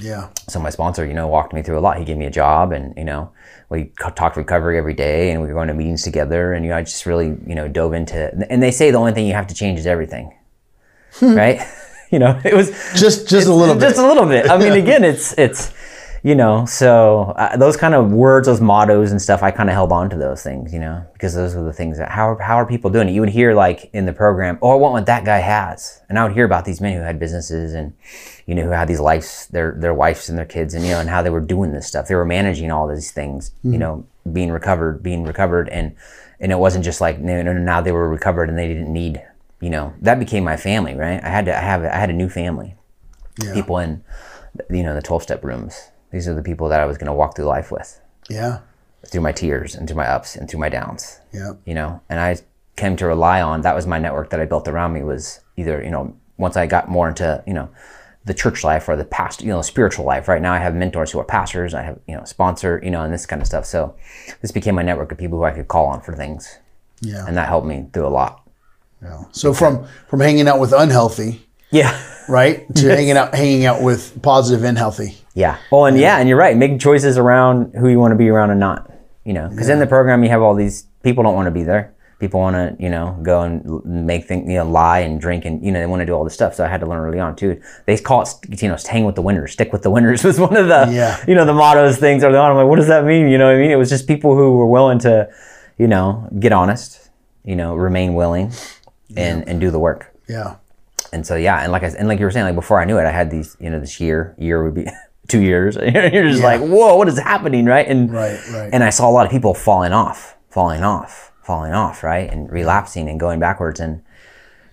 Yeah. 0.00 0.28
So 0.48 0.60
my 0.60 0.70
sponsor, 0.70 1.06
you 1.06 1.14
know, 1.14 1.26
walked 1.26 1.54
me 1.54 1.62
through 1.62 1.78
a 1.78 1.80
lot. 1.80 1.98
He 1.98 2.04
gave 2.04 2.18
me 2.18 2.26
a 2.26 2.30
job 2.30 2.72
and, 2.72 2.94
you 2.96 3.04
know, 3.04 3.30
we 3.70 3.92
talked 4.14 4.36
recovery 4.36 4.78
every 4.78 4.94
day 4.94 5.30
and 5.30 5.40
we 5.40 5.48
were 5.48 5.54
going 5.54 5.68
to 5.68 5.74
meetings 5.74 6.02
together 6.02 6.52
and, 6.52 6.64
you 6.64 6.70
know, 6.70 6.76
I 6.76 6.82
just 6.82 7.06
really, 7.06 7.28
you 7.46 7.54
know, 7.54 7.66
dove 7.66 7.94
into, 7.94 8.16
it. 8.16 8.34
and 8.50 8.62
they 8.62 8.70
say 8.70 8.90
the 8.90 8.98
only 8.98 9.12
thing 9.12 9.26
you 9.26 9.32
have 9.32 9.46
to 9.46 9.54
change 9.54 9.78
is 9.78 9.86
everything. 9.86 10.36
Hmm. 11.14 11.34
right? 11.34 11.60
you 12.10 12.18
know, 12.18 12.40
it 12.44 12.54
was, 12.54 12.70
Just 12.94 13.28
just 13.28 13.48
a 13.48 13.54
little 13.54 13.74
bit. 13.74 13.80
just 13.80 13.98
a 13.98 14.06
little 14.06 14.26
bit. 14.26 14.50
I 14.50 14.58
mean, 14.58 14.72
again, 14.84 15.02
it's 15.02 15.32
it's 15.38 15.72
you 16.26 16.34
know, 16.34 16.66
so 16.66 17.34
uh, 17.36 17.56
those 17.56 17.76
kind 17.76 17.94
of 17.94 18.10
words, 18.10 18.48
those 18.48 18.60
mottos 18.60 19.12
and 19.12 19.22
stuff, 19.22 19.44
I 19.44 19.52
kind 19.52 19.68
of 19.68 19.74
held 19.74 19.92
on 19.92 20.10
to 20.10 20.16
those 20.16 20.42
things, 20.42 20.72
you 20.72 20.80
know, 20.80 21.06
because 21.12 21.36
those 21.36 21.54
were 21.54 21.62
the 21.62 21.72
things 21.72 21.98
that 21.98 22.10
how 22.10 22.30
are, 22.30 22.38
how 22.42 22.56
are 22.56 22.66
people 22.66 22.90
doing 22.90 23.08
it? 23.08 23.12
You 23.12 23.20
would 23.20 23.30
hear 23.30 23.54
like 23.54 23.88
in 23.92 24.06
the 24.06 24.12
program, 24.12 24.58
oh, 24.60 24.70
I 24.70 24.74
want 24.74 24.92
what 24.94 25.06
that 25.06 25.24
guy 25.24 25.38
has, 25.38 26.02
and 26.08 26.18
I 26.18 26.24
would 26.24 26.32
hear 26.32 26.44
about 26.44 26.64
these 26.64 26.80
men 26.80 26.96
who 26.96 27.00
had 27.00 27.20
businesses 27.20 27.74
and 27.74 27.92
you 28.44 28.56
know 28.56 28.64
who 28.64 28.70
had 28.70 28.88
these 28.88 28.98
lives, 28.98 29.46
their 29.52 29.76
their 29.78 29.94
wives 29.94 30.28
and 30.28 30.36
their 30.36 30.46
kids, 30.46 30.74
and 30.74 30.84
you 30.84 30.90
know, 30.90 30.98
and 30.98 31.08
how 31.08 31.22
they 31.22 31.30
were 31.30 31.40
doing 31.40 31.70
this 31.70 31.86
stuff. 31.86 32.08
They 32.08 32.16
were 32.16 32.24
managing 32.24 32.72
all 32.72 32.88
these 32.88 33.12
things, 33.12 33.52
you 33.62 33.78
know, 33.78 34.04
being 34.32 34.50
recovered, 34.50 35.04
being 35.04 35.22
recovered, 35.22 35.68
and 35.68 35.94
and 36.40 36.50
it 36.50 36.58
wasn't 36.58 36.84
just 36.84 37.00
like 37.00 37.20
no, 37.20 37.40
no, 37.40 37.52
no, 37.52 37.60
now 37.60 37.80
they 37.80 37.92
were 37.92 38.08
recovered 38.08 38.48
and 38.48 38.58
they 38.58 38.66
didn't 38.66 38.92
need, 38.92 39.22
you 39.60 39.70
know, 39.70 39.94
that 40.00 40.18
became 40.18 40.42
my 40.42 40.56
family, 40.56 40.96
right? 40.96 41.22
I 41.22 41.28
had 41.28 41.44
to 41.44 41.56
I 41.56 41.60
have 41.60 41.84
I 41.84 41.94
had 41.94 42.10
a 42.10 42.14
new 42.14 42.28
family 42.28 42.74
yeah. 43.40 43.54
people 43.54 43.78
in 43.78 44.02
you 44.70 44.82
know 44.82 44.92
the 44.92 45.02
12 45.02 45.22
step 45.22 45.44
rooms 45.44 45.92
these 46.16 46.26
are 46.28 46.34
the 46.34 46.42
people 46.50 46.68
that 46.70 46.80
i 46.80 46.86
was 46.86 46.96
going 46.98 47.06
to 47.06 47.12
walk 47.12 47.36
through 47.36 47.44
life 47.44 47.70
with 47.70 48.00
Yeah. 48.30 48.60
through 49.10 49.20
my 49.20 49.32
tears 49.32 49.74
and 49.74 49.86
through 49.86 49.98
my 50.04 50.06
ups 50.16 50.34
and 50.36 50.48
through 50.48 50.60
my 50.60 50.70
downs 50.70 51.20
Yeah. 51.32 51.52
you 51.66 51.74
know 51.74 52.00
and 52.08 52.18
i 52.18 52.36
came 52.76 52.96
to 52.96 53.06
rely 53.06 53.40
on 53.42 53.60
that 53.62 53.74
was 53.74 53.86
my 53.86 53.98
network 53.98 54.30
that 54.30 54.40
i 54.40 54.46
built 54.46 54.66
around 54.68 54.92
me 54.94 55.02
was 55.02 55.40
either 55.56 55.82
you 55.82 55.90
know 55.90 56.14
once 56.38 56.56
i 56.56 56.66
got 56.66 56.88
more 56.88 57.08
into 57.08 57.42
you 57.46 57.54
know 57.54 57.68
the 58.24 58.34
church 58.34 58.64
life 58.64 58.88
or 58.88 58.96
the 58.96 59.04
past 59.04 59.40
you 59.42 59.48
know 59.48 59.62
spiritual 59.62 60.04
life 60.04 60.26
right 60.28 60.42
now 60.42 60.52
i 60.52 60.58
have 60.58 60.74
mentors 60.74 61.10
who 61.12 61.18
are 61.20 61.24
pastors 61.24 61.74
i 61.74 61.82
have 61.82 61.98
you 62.08 62.16
know 62.16 62.24
sponsor 62.24 62.80
you 62.82 62.90
know 62.90 63.02
and 63.02 63.12
this 63.14 63.26
kind 63.26 63.40
of 63.42 63.46
stuff 63.46 63.64
so 63.66 63.94
this 64.42 64.50
became 64.52 64.74
my 64.74 64.82
network 64.82 65.12
of 65.12 65.18
people 65.18 65.38
who 65.38 65.44
i 65.44 65.52
could 65.52 65.68
call 65.68 65.86
on 65.86 66.00
for 66.00 66.14
things 66.14 66.58
Yeah. 67.02 67.24
and 67.28 67.36
that 67.36 67.48
helped 67.48 67.66
me 67.66 67.86
through 67.92 68.06
a 68.06 68.14
lot 68.20 68.42
yeah. 69.02 69.24
So 69.32 69.52
from 69.52 69.86
from 70.08 70.20
hanging 70.20 70.48
out 70.48 70.58
with 70.58 70.72
unhealthy, 70.72 71.45
yeah 71.70 72.00
right, 72.28 72.66
to 72.74 72.88
hanging 72.88 73.16
out 73.16 73.34
hanging 73.34 73.66
out 73.66 73.82
with 73.82 74.20
positive 74.22 74.64
and 74.64 74.76
healthy. 74.76 75.18
Yeah. 75.34 75.58
Well, 75.70 75.86
and 75.86 75.98
yeah, 75.98 76.18
and 76.18 76.28
you're 76.28 76.38
right. 76.38 76.56
Make 76.56 76.80
choices 76.80 77.18
around 77.18 77.74
who 77.74 77.88
you 77.88 77.98
want 78.00 78.12
to 78.12 78.16
be 78.16 78.28
around 78.28 78.50
and 78.50 78.58
not. 78.60 78.90
You 79.24 79.32
know, 79.32 79.48
because 79.48 79.68
in 79.68 79.78
the 79.78 79.86
program 79.86 80.22
you 80.24 80.30
have 80.30 80.42
all 80.42 80.54
these 80.54 80.86
people 81.02 81.22
don't 81.24 81.34
want 81.34 81.46
to 81.46 81.50
be 81.50 81.62
there. 81.62 81.92
People 82.18 82.40
want 82.40 82.56
to, 82.56 82.82
you 82.82 82.88
know, 82.88 83.18
go 83.22 83.42
and 83.42 83.84
make 83.84 84.24
things, 84.24 84.48
you 84.48 84.56
know, 84.56 84.64
lie 84.68 85.00
and 85.00 85.20
drink 85.20 85.44
and 85.44 85.62
you 85.64 85.70
know 85.70 85.80
they 85.80 85.86
want 85.86 86.00
to 86.00 86.06
do 86.06 86.12
all 86.14 86.24
this 86.24 86.32
stuff. 86.32 86.54
So 86.54 86.64
I 86.64 86.68
had 86.68 86.80
to 86.80 86.86
learn 86.86 86.98
early 87.06 87.20
on 87.20 87.36
too. 87.36 87.60
They 87.84 87.98
call 87.98 88.22
it, 88.22 88.62
you 88.62 88.68
know, 88.68 88.76
hang 88.88 89.04
with 89.04 89.14
the 89.16 89.22
winners, 89.22 89.52
stick 89.52 89.72
with 89.72 89.82
the 89.82 89.90
winners 89.90 90.24
was 90.28 90.40
one 90.40 90.56
of 90.56 90.66
the, 90.68 90.88
Yeah. 90.90 91.22
you 91.28 91.34
know, 91.34 91.44
the 91.44 91.52
mottos 91.52 91.98
things 91.98 92.24
early 92.24 92.38
on. 92.38 92.50
I'm 92.50 92.56
like, 92.56 92.66
what 92.66 92.76
does 92.76 92.86
that 92.88 93.04
mean? 93.04 93.28
You 93.28 93.36
know 93.38 93.46
what 93.46 93.56
I 93.56 93.58
mean? 93.58 93.70
It 93.70 93.76
was 93.76 93.90
just 93.90 94.06
people 94.08 94.34
who 94.34 94.56
were 94.56 94.66
willing 94.66 94.98
to, 95.00 95.28
you 95.76 95.86
know, 95.88 96.28
get 96.40 96.52
honest, 96.52 97.10
you 97.44 97.54
know, 97.54 97.74
remain 97.74 98.14
willing, 98.14 98.50
and 99.16 99.46
and 99.48 99.60
do 99.60 99.70
the 99.70 99.78
work 99.78 100.12
Yeah. 100.28 100.56
And 101.12 101.26
so 101.26 101.36
yeah, 101.36 101.62
and 101.62 101.72
like 101.72 101.82
I 101.82 101.88
and 101.88 102.08
like 102.08 102.18
you 102.18 102.24
were 102.24 102.30
saying, 102.30 102.46
like 102.46 102.54
before 102.54 102.80
I 102.80 102.84
knew 102.84 102.98
it, 102.98 103.06
I 103.06 103.10
had 103.10 103.30
these, 103.30 103.56
you 103.60 103.70
know, 103.70 103.80
this 103.80 104.00
year, 104.00 104.34
year 104.38 104.62
would 104.62 104.74
be 104.74 104.86
two 105.28 105.40
years. 105.40 105.76
You're 105.82 106.30
just 106.30 106.42
like, 106.42 106.60
whoa, 106.60 106.96
what 106.96 107.08
is 107.08 107.18
happening, 107.18 107.64
right? 107.66 107.86
And 107.86 108.12
Right, 108.12 108.38
right. 108.50 108.70
And 108.72 108.82
I 108.82 108.90
saw 108.90 109.08
a 109.08 109.12
lot 109.12 109.26
of 109.26 109.32
people 109.32 109.54
falling 109.54 109.92
off, 109.92 110.36
falling 110.50 110.82
off, 110.82 111.32
falling 111.42 111.72
off, 111.72 112.02
right, 112.02 112.30
and 112.30 112.50
relapsing 112.50 113.08
and 113.08 113.18
going 113.20 113.40
backwards, 113.40 113.80
and 113.80 114.02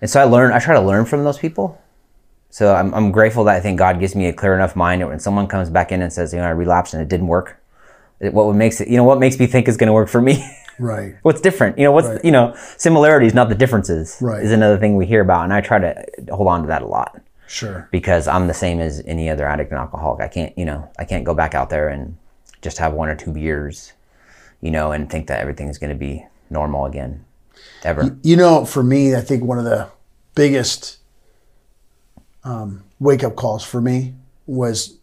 and 0.00 0.10
so 0.10 0.20
I 0.20 0.24
learned. 0.24 0.54
I 0.54 0.58
try 0.58 0.74
to 0.74 0.80
learn 0.80 1.04
from 1.04 1.24
those 1.24 1.38
people. 1.38 1.80
So 2.50 2.74
I'm 2.74 2.94
I'm 2.94 3.10
grateful 3.10 3.44
that 3.44 3.56
I 3.56 3.60
think 3.60 3.78
God 3.78 3.98
gives 3.98 4.14
me 4.14 4.26
a 4.26 4.32
clear 4.32 4.54
enough 4.54 4.76
mind 4.76 5.02
that 5.02 5.08
when 5.08 5.20
someone 5.20 5.46
comes 5.46 5.70
back 5.70 5.92
in 5.92 6.02
and 6.02 6.12
says, 6.12 6.32
you 6.32 6.38
know, 6.38 6.46
I 6.46 6.50
relapsed 6.50 6.94
and 6.94 7.02
it 7.02 7.08
didn't 7.08 7.26
work. 7.26 7.60
It, 8.20 8.32
what 8.32 8.46
would 8.46 8.56
makes 8.56 8.80
it, 8.80 8.88
you 8.88 8.96
know, 8.96 9.04
what 9.04 9.18
makes 9.18 9.38
me 9.38 9.46
think 9.46 9.66
is 9.66 9.76
going 9.76 9.88
to 9.88 9.92
work 9.92 10.08
for 10.08 10.20
me. 10.22 10.44
Right. 10.78 11.14
what's 11.22 11.40
different 11.40 11.78
you 11.78 11.84
know 11.84 11.92
what's 11.92 12.24
you 12.24 12.30
know 12.32 12.54
similarities 12.76 13.34
not 13.34 13.48
the 13.48 13.54
differences 13.54 14.16
Right. 14.20 14.42
is 14.42 14.52
another 14.52 14.78
thing 14.78 14.96
we 14.96 15.06
hear 15.06 15.20
about 15.20 15.44
and 15.44 15.52
i 15.52 15.60
try 15.60 15.78
to 15.78 16.04
hold 16.32 16.48
on 16.48 16.62
to 16.62 16.66
that 16.68 16.82
a 16.82 16.86
lot 16.86 17.20
Sure. 17.46 17.88
because 17.92 18.26
i'm 18.26 18.46
the 18.48 18.54
same 18.54 18.80
as 18.80 19.02
any 19.06 19.28
other 19.30 19.46
addict 19.46 19.70
and 19.70 19.78
alcoholic 19.78 20.20
i 20.20 20.28
can't 20.28 20.56
you 20.58 20.64
know 20.64 20.90
i 20.98 21.04
can't 21.04 21.24
go 21.24 21.34
back 21.34 21.54
out 21.54 21.70
there 21.70 21.88
and 21.88 22.16
just 22.62 22.78
have 22.78 22.92
one 22.94 23.08
or 23.08 23.14
two 23.14 23.30
beers 23.32 23.92
you 24.60 24.70
know 24.70 24.90
and 24.92 25.10
think 25.10 25.26
that 25.28 25.40
everything's 25.40 25.78
going 25.78 25.90
to 25.90 25.98
be 25.98 26.24
normal 26.50 26.86
again 26.86 27.24
ever 27.84 28.16
You 28.22 28.36
know, 28.36 28.64
for 28.64 28.82
me, 28.82 29.14
I 29.14 29.20
think 29.20 29.44
one 29.44 29.58
of 29.58 29.64
the 29.64 29.88
biggest 30.34 30.98
um, 32.42 32.82
wake 32.98 33.22
up 33.24 33.36
calls 33.36 33.64
for 33.64 33.80
me 33.80 34.14
was 34.46 34.98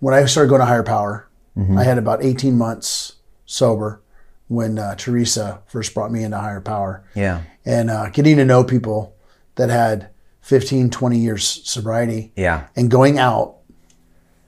when 0.00 0.14
I 0.14 0.24
started 0.26 0.48
going 0.48 0.60
to 0.60 0.66
higher 0.66 0.82
power. 0.82 1.28
I 1.76 1.84
had 1.84 1.98
about 1.98 2.24
18 2.24 2.58
months 2.58 3.14
sober 3.46 4.00
when 4.48 4.78
uh, 4.78 4.94
Teresa 4.96 5.60
first 5.66 5.94
brought 5.94 6.12
me 6.12 6.22
into 6.22 6.38
higher 6.38 6.60
power. 6.60 7.04
yeah 7.14 7.42
And 7.64 7.90
uh, 7.90 8.10
getting 8.10 8.36
to 8.36 8.44
know 8.44 8.62
people 8.64 9.14
that 9.56 9.70
had 9.70 10.08
15, 10.42 10.90
20 10.90 11.18
years 11.18 11.44
sobriety 11.64 12.32
yeah 12.36 12.66
and 12.76 12.90
going 12.90 13.18
out 13.18 13.56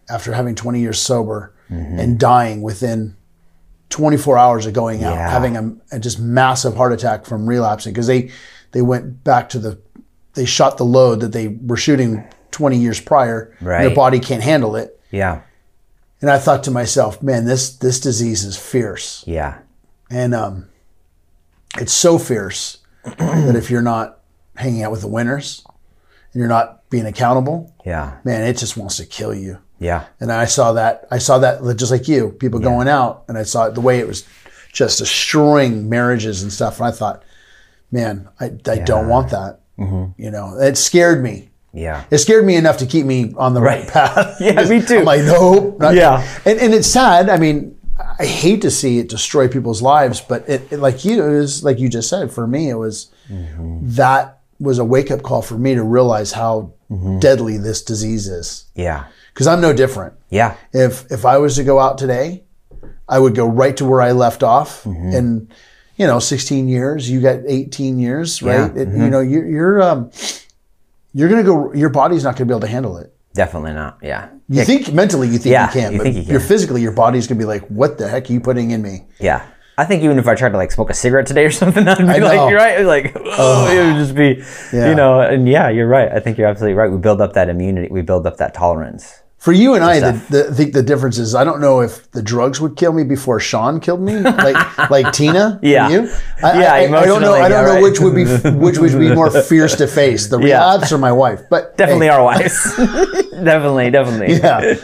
after 0.08 0.32
having 0.32 0.54
20 0.54 0.80
years 0.80 1.00
sober 1.00 1.52
Mm-hmm. 1.68 1.98
and 1.98 2.16
dying 2.20 2.62
within 2.62 3.16
24 3.88 4.38
hours 4.38 4.66
of 4.66 4.72
going 4.72 5.02
out, 5.02 5.14
Yeah. 5.14 5.28
having 5.30 5.56
a, 5.56 5.96
a 5.96 5.98
just 5.98 6.20
massive 6.20 6.76
heart 6.76 6.92
attack 6.92 7.26
from 7.26 7.44
relapsing 7.48 7.92
because 7.92 8.06
they 8.06 8.30
they 8.70 8.82
went 8.82 9.24
back 9.24 9.48
to 9.48 9.58
the 9.58 9.76
they 10.34 10.44
shot 10.44 10.76
the 10.76 10.84
load 10.84 11.18
that 11.22 11.32
they 11.32 11.48
were 11.48 11.76
shooting 11.76 12.22
20 12.52 12.76
years 12.78 13.00
prior. 13.00 13.52
and 13.58 13.66
Their 13.66 13.94
body 13.96 14.20
can't 14.20 14.44
handle 14.44 14.76
it. 14.76 15.00
yeah 15.10 15.40
And 16.20 16.30
I 16.30 16.38
thought 16.38 16.62
to 16.64 16.70
myself, 16.70 17.20
man, 17.20 17.46
this 17.46 17.76
this 17.78 17.98
disease 17.98 18.44
is 18.44 18.56
fierce. 18.56 19.24
yeah 19.26 19.58
And 20.10 20.34
um, 20.34 20.68
it's 21.78 21.92
so 21.92 22.18
fierce 22.18 22.78
that 23.04 23.56
if 23.56 23.70
you're 23.70 23.82
not 23.82 24.20
hanging 24.56 24.82
out 24.82 24.90
with 24.92 25.00
the 25.02 25.08
winners 25.08 25.64
and 26.32 26.40
you're 26.40 26.48
not 26.48 26.88
being 26.90 27.06
accountable, 27.06 27.74
yeah 27.84 28.18
man, 28.24 28.42
it 28.42 28.56
just 28.56 28.76
wants 28.76 28.96
to 28.98 29.06
kill 29.06 29.34
you. 29.34 29.58
yeah 29.78 30.04
And 30.20 30.30
I 30.32 30.44
saw 30.46 30.72
that. 30.74 31.06
I 31.10 31.18
saw 31.18 31.38
that 31.38 31.76
just 31.76 31.90
like 31.92 32.08
you, 32.08 32.30
people 32.38 32.60
going 32.60 32.88
out, 32.88 33.24
and 33.28 33.36
I 33.36 33.42
saw 33.42 33.66
it 33.66 33.74
the 33.74 33.80
way 33.80 33.98
it 33.98 34.06
was 34.06 34.24
just 34.72 34.98
destroying 34.98 35.88
marriages 35.88 36.42
and 36.42 36.52
stuff. 36.52 36.78
And 36.78 36.86
I 36.86 36.90
thought, 36.92 37.22
man, 37.90 38.28
I, 38.40 38.46
I 38.66 38.78
don't 38.78 39.08
want 39.08 39.30
that. 39.30 39.60
You 39.78 40.30
know, 40.30 40.56
it 40.58 40.76
scared 40.76 41.22
me. 41.22 41.50
yeah 41.74 42.04
It 42.10 42.18
scared 42.18 42.46
me 42.46 42.56
enough 42.56 42.78
to 42.78 42.86
keep 42.86 43.04
me 43.04 43.34
on 43.36 43.52
the 43.52 43.60
right, 43.60 43.86
path. 43.86 44.36
Yeah, 44.40 44.64
me 44.66 44.80
too. 44.80 45.00
I'm 45.00 45.04
like, 45.04 45.22
nope. 45.24 45.76
Yeah. 45.82 46.26
And, 46.46 46.58
and 46.58 46.72
it's 46.72 46.88
sad. 46.88 47.28
I 47.28 47.36
mean, 47.36 47.75
I 48.18 48.26
hate 48.26 48.62
to 48.62 48.70
see 48.70 48.98
it 48.98 49.08
destroy 49.08 49.48
people's 49.48 49.80
lives, 49.82 50.20
but 50.20 50.48
it, 50.48 50.70
it 50.72 50.78
like 50.80 51.04
you, 51.04 51.22
it 51.24 51.38
was 51.38 51.64
like 51.64 51.78
you 51.78 51.88
just 51.88 52.08
said. 52.08 52.30
For 52.30 52.46
me, 52.46 52.68
it 52.68 52.74
was 52.74 53.10
that 53.28 54.40
was 54.58 54.78
a 54.78 54.84
wake 54.84 55.10
up 55.10 55.22
call 55.22 55.42
for 55.42 55.56
me 55.58 55.74
to 55.74 55.82
realize 55.82 56.32
how 56.32 56.72
deadly 57.18 57.58
this 57.58 57.82
disease 57.82 58.28
is. 58.28 58.64
yeah 58.74 59.06
Because 59.34 59.46
I'm 59.46 59.60
no 59.60 59.72
different. 59.72 60.14
yeah 60.30 60.56
If 60.72 61.10
if 61.10 61.24
I 61.24 61.38
was 61.38 61.56
to 61.56 61.64
go 61.64 61.78
out 61.78 61.98
today, 61.98 62.44
I 63.08 63.18
would 63.18 63.34
go 63.34 63.46
right 63.46 63.76
to 63.78 63.84
where 63.84 64.00
I 64.00 64.12
left 64.12 64.42
off. 64.42 64.84
Mm-hmm. 64.84 65.14
And 65.14 65.54
you 65.96 66.06
know, 66.06 66.18
16 66.18 66.68
years. 66.68 67.08
You 67.10 67.22
got 67.22 67.40
18 67.46 67.98
years, 67.98 68.42
right? 68.42 68.52
Yeah. 68.54 68.68
Mm-hmm. 68.68 68.78
It- 69.00 69.04
you 69.04 69.10
know, 69.10 69.20
you're 69.20 69.46
you're 69.46 69.82
um, 69.82 70.10
you're 71.14 71.28
gonna 71.30 71.42
go. 71.42 71.72
Your 71.72 71.88
body's 71.88 72.22
not 72.24 72.36
gonna 72.36 72.44
be 72.46 72.52
able 72.52 72.60
to 72.60 72.66
handle 72.66 72.98
it. 72.98 73.15
Definitely 73.36 73.72
not 73.72 73.98
yeah 74.02 74.28
You 74.48 74.64
think 74.64 74.92
mentally, 74.92 75.28
you 75.28 75.38
think 75.38 75.52
Yeah, 75.52 75.66
you 75.68 75.72
can, 75.80 75.92
you 75.92 75.98
but 75.98 76.04
think 76.04 76.16
you 76.16 76.22
can. 76.22 76.30
you're 76.32 76.40
physically, 76.40 76.80
your 76.82 76.92
body's 76.92 77.26
gonna 77.28 77.38
be 77.38 77.44
like, 77.44 77.64
"What 77.68 77.98
the 77.98 78.08
heck 78.08 78.28
are 78.28 78.32
you 78.32 78.40
putting 78.40 78.70
in 78.72 78.82
me?" 78.82 79.04
Yeah. 79.20 79.46
I 79.78 79.84
think 79.84 80.02
even 80.02 80.18
if 80.18 80.26
I 80.26 80.34
tried 80.34 80.50
to 80.52 80.56
like 80.56 80.72
smoke 80.72 80.88
a 80.90 80.94
cigarette 80.94 81.26
today 81.26 81.44
or 81.44 81.50
something, 81.62 81.86
I'd 81.86 81.98
be 81.98 82.04
I 82.04 82.16
like, 82.18 82.48
you're 82.50 82.58
right. 82.58 82.80
Like, 82.86 83.12
oh, 83.38 83.70
it 83.70 83.84
would 83.92 83.98
just 84.02 84.14
be, 84.14 84.42
Yeah. 84.76 84.88
you 84.88 84.94
know, 84.94 85.20
and 85.20 85.46
yeah, 85.46 85.68
you're 85.68 85.86
right. 85.86 86.10
I 86.10 86.18
think 86.18 86.38
you're 86.38 86.48
absolutely 86.48 86.74
right. 86.74 86.90
We 86.90 86.96
build 86.98 87.20
up 87.20 87.34
that 87.34 87.48
immunity. 87.50 87.88
We 87.90 88.00
build 88.02 88.26
up 88.26 88.38
that 88.38 88.54
tolerance. 88.54 89.20
For 89.46 89.52
you 89.52 89.74
and 89.74 89.84
I, 89.84 90.00
the, 90.00 90.12
the, 90.28 90.48
I 90.48 90.52
think 90.54 90.72
the 90.72 90.82
difference 90.82 91.18
is 91.18 91.32
I 91.36 91.44
don't 91.44 91.60
know 91.60 91.78
if 91.80 92.10
the 92.10 92.20
drugs 92.20 92.60
would 92.60 92.74
kill 92.76 92.92
me 92.92 93.04
before 93.04 93.38
Sean 93.38 93.78
killed 93.78 94.00
me, 94.00 94.18
like 94.18 94.90
like 94.90 95.12
Tina. 95.12 95.60
Yeah. 95.62 95.88
you. 95.88 96.10
I, 96.42 96.60
Yeah, 96.62 96.72
I, 96.74 96.78
I 97.02 97.06
don't 97.06 97.22
know. 97.22 97.32
I 97.34 97.48
don't 97.48 97.64
know 97.64 97.74
right. 97.74 97.82
which 97.84 98.00
would 98.00 98.12
be 98.16 98.24
which 98.58 98.78
would 98.78 98.98
be 98.98 99.14
more 99.14 99.30
fierce 99.42 99.76
to 99.76 99.86
face, 99.86 100.26
the 100.26 100.40
Yeah. 100.40 100.58
relapse 100.74 100.90
or 100.90 100.98
my 100.98 101.12
wife. 101.12 101.42
But 101.48 101.76
Definitely 101.78 102.06
hey, 102.06 102.12
our 102.14 102.24
wives. 102.24 102.76
definitely, 102.76 103.90
definitely. 103.92 104.34
yeah, 104.34 104.74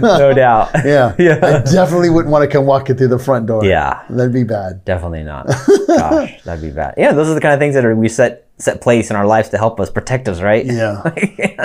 No 0.00 0.32
doubt. 0.34 0.70
yeah, 0.84 1.16
Yeah. 1.18 1.40
I 1.42 1.68
definitely 1.72 2.10
wouldn't 2.10 2.30
want 2.30 2.48
to 2.48 2.48
come 2.56 2.66
walking 2.66 2.96
through 2.96 3.08
the 3.08 3.18
front 3.18 3.46
door. 3.46 3.64
Yeah. 3.64 4.04
that'd 4.08 4.32
be 4.32 4.44
bad. 4.44 4.84
Definitely 4.84 5.24
not. 5.24 5.48
Gosh, 5.88 6.40
that'd 6.44 6.62
be 6.62 6.70
bad. 6.70 6.94
Yeah, 6.96 7.10
those 7.12 7.28
are 7.28 7.34
the 7.34 7.40
kind 7.40 7.54
of 7.54 7.58
things 7.58 7.74
that 7.74 7.84
are 7.84 7.96
we 7.96 8.08
set 8.08 8.46
set 8.58 8.80
place 8.82 9.10
in 9.10 9.16
our 9.16 9.26
lives 9.26 9.48
to 9.48 9.58
help 9.58 9.80
us 9.80 9.90
protect 9.90 10.28
us, 10.28 10.40
right? 10.40 10.64
Yeah, 10.64 11.02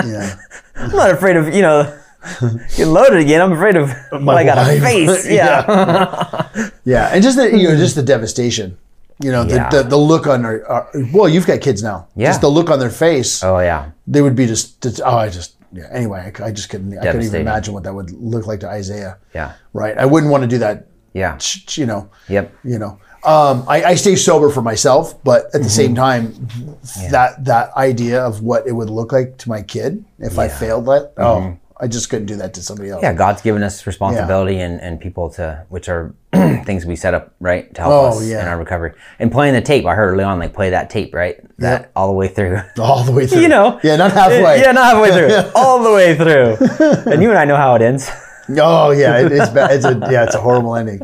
yeah. 0.03 0.35
I'm 0.75 0.89
not 0.89 1.11
afraid 1.11 1.35
of 1.35 1.53
you 1.53 1.61
know 1.61 1.95
getting 2.75 2.93
loaded 2.93 3.19
again. 3.19 3.41
I'm 3.41 3.51
afraid 3.53 3.75
of 3.75 3.89
what 4.11 4.37
I 4.37 4.43
got 4.43 4.57
wife. 4.57 4.81
face. 4.81 5.27
Yeah. 5.39 6.47
Yeah, 6.83 7.09
and 7.13 7.23
just 7.23 7.37
the 7.37 7.49
you 7.57 7.67
know 7.69 7.75
just 7.75 7.95
the 7.95 8.03
devastation. 8.03 8.77
You 9.21 9.31
know 9.31 9.43
the, 9.45 9.55
Yeah. 9.55 9.69
the, 9.69 9.83
the 9.83 9.97
look 9.97 10.27
on 10.27 10.41
their 10.43 10.69
uh, 10.69 10.85
well, 11.13 11.29
you've 11.29 11.47
got 11.47 11.61
kids 11.61 11.81
now. 11.83 12.07
Yeah. 12.15 12.29
just 12.29 12.41
the 12.41 12.49
look 12.49 12.69
on 12.69 12.79
their 12.79 12.89
face. 12.89 13.43
oh 13.43 13.59
yeah. 13.59 13.91
they 14.07 14.21
would 14.21 14.35
be 14.35 14.45
just, 14.45 14.81
just- 14.81 15.01
oh 15.03 15.17
I 15.17 15.29
just 15.29 15.55
yeah. 15.71 15.87
Anyway, 15.91 16.19
I, 16.39 16.45
I 16.45 16.51
just 16.51 16.69
couldn't 16.69 16.97
I 16.97 17.01
couldn't 17.05 17.23
even 17.23 17.41
imagine 17.41 17.73
what 17.73 17.83
that 17.83 17.93
would 17.93 18.11
look 18.11 18.47
like 18.47 18.59
to 18.61 18.69
Isaiah. 18.69 19.17
Yeah. 19.33 19.53
Right, 19.73 19.97
I 19.97 20.05
wouldn't 20.05 20.31
want 20.31 20.43
to 20.43 20.47
do 20.47 20.57
that. 20.59 20.87
Yeah. 21.13 21.37
You 21.71 21.85
know, 21.85 22.09
Yep. 22.29 22.53
you 22.63 22.77
know. 22.79 22.99
Um, 23.25 23.63
I, 23.67 23.83
I 23.83 23.95
stay 23.95 24.15
sober 24.15 24.49
for 24.51 24.61
myself, 24.61 25.21
but 25.23 25.45
at 25.55 25.63
the 25.63 25.69
same 25.69 25.95
Mm-hmm. 25.95 25.95
time, 25.95 27.09
that 27.11 27.43
that 27.45 27.73
idea 27.75 28.21
of 28.23 28.41
what 28.43 28.67
it 28.67 28.73
would 28.73 28.89
look 28.89 29.11
like 29.11 29.37
to 29.39 29.49
my 29.49 29.61
kid 29.63 30.03
if 30.19 30.37
I 30.37 30.47
failed 30.47 30.85
that, 30.85 31.13
oh, 31.17 31.57
I 31.77 31.87
just 31.87 32.09
couldn't 32.09 32.27
do 32.27 32.37
that 32.37 32.53
to 32.53 32.61
somebody 32.61 32.89
else. 32.89 32.99
Mm-hmm. 33.03 33.13
Yeah, 33.13 33.17
God's 33.17 33.41
given 33.41 33.61
us 33.61 33.85
responsibility 33.85 34.59
and, 34.59 34.79
and 34.79 34.99
people 34.99 35.29
to, 35.31 35.65
which 35.69 35.89
are 35.89 36.13
things 36.33 36.85
we 36.85 36.95
set 36.95 37.13
up, 37.13 37.33
right, 37.41 37.73
to 37.75 37.81
help 37.81 37.93
Oh, 37.93 38.17
us 38.17 38.25
yeah. 38.25 38.41
in 38.41 38.47
our 38.47 38.57
recovery. 38.57 38.93
And 39.19 39.29
playing 39.31 39.55
the 39.55 39.61
tape, 39.61 39.85
I 39.85 39.93
heard 39.93 40.11
early 40.13 40.23
on, 40.23 40.39
like 40.39 40.53
play 40.53 40.69
that 40.69 40.89
tape, 40.89 41.13
right? 41.13 41.37
That 41.59 41.81
Yep. 41.81 41.91
all 41.95 42.07
the 42.07 42.13
way 42.13 42.27
through. 42.29 42.61
all 42.79 43.03
the 43.03 43.11
way 43.11 43.27
through. 43.27 43.41
you 43.41 43.49
know? 43.49 43.79
yeah, 43.83 43.97
not 43.97 44.13
halfway. 44.13 44.61
Yeah, 44.61 44.71
not 44.71 44.95
halfway 44.95 45.11
through. 45.11 45.51
all 45.55 45.83
the 45.83 45.91
way 45.91 46.15
through. 46.15 47.11
And 47.11 47.21
you 47.21 47.29
and 47.29 47.37
I 47.37 47.43
know 47.45 47.57
how 47.57 47.75
it 47.75 47.81
ends. 47.81 48.09
Oh 48.57 48.91
yeah, 48.91 49.19
it, 49.19 49.31
it's 49.31 49.49
bad. 49.49 49.71
It's 49.71 49.85
a 49.85 49.97
yeah, 50.11 50.23
it's 50.23 50.35
a 50.35 50.39
horrible 50.39 50.75
ending. 50.75 51.01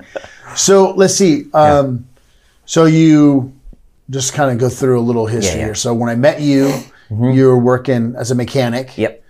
So 0.56 0.92
let's 0.92 1.16
see. 1.16 1.46
Um, 1.54 2.08
So 2.66 2.86
you 2.86 3.52
just 4.10 4.34
kind 4.34 4.52
of 4.52 4.58
go 4.58 4.70
through 4.70 5.00
a 5.00 5.02
little 5.02 5.26
history 5.26 5.54
Yeah, 5.54 5.58
yeah. 5.60 5.66
here. 5.68 5.76
So 5.76 5.94
when 5.94 6.10
I 6.10 6.16
met 6.16 6.40
you, 6.42 6.72
you 7.10 7.48
were 7.48 7.58
working 7.58 8.14
as 8.18 8.30
a 8.32 8.36
mechanic 8.36 8.98
Yep. 8.98 9.21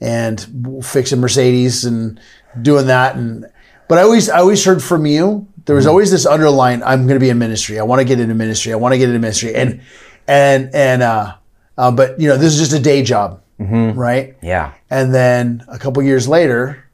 And 0.00 0.84
fixing 0.84 1.20
Mercedes 1.20 1.84
and 1.84 2.20
doing 2.60 2.86
that. 2.86 3.16
And 3.16 3.46
but 3.88 3.98
I 3.98 4.02
always 4.02 4.28
I 4.28 4.38
always 4.38 4.64
heard 4.64 4.82
from 4.82 5.06
you. 5.06 5.46
There 5.64 5.74
was 5.76 5.86
always 5.86 6.10
this 6.10 6.26
underline. 6.26 6.82
I'm 6.84 7.06
going 7.06 7.18
to 7.18 7.20
be 7.20 7.30
in 7.30 7.38
ministry. 7.38 7.78
I 7.80 7.82
want 7.82 8.00
to 8.00 8.04
get 8.04 8.20
into 8.20 8.34
ministry. 8.34 8.72
I 8.72 8.76
want 8.76 8.92
to 8.92 8.98
get 8.98 9.08
into 9.08 9.18
ministry. 9.20 9.54
And 9.54 9.80
and 10.28 10.70
and 10.74 11.02
uh, 11.02 11.34
uh, 11.76 11.90
but 11.90 12.20
you 12.20 12.28
know 12.28 12.36
this 12.36 12.52
is 12.52 12.58
just 12.58 12.72
a 12.72 12.82
day 12.82 13.02
job, 13.02 13.42
right? 13.58 14.36
Yeah. 14.42 14.74
And 14.90 15.12
then 15.14 15.64
a 15.68 15.78
couple 15.78 16.02
years 16.02 16.28
later, 16.28 16.84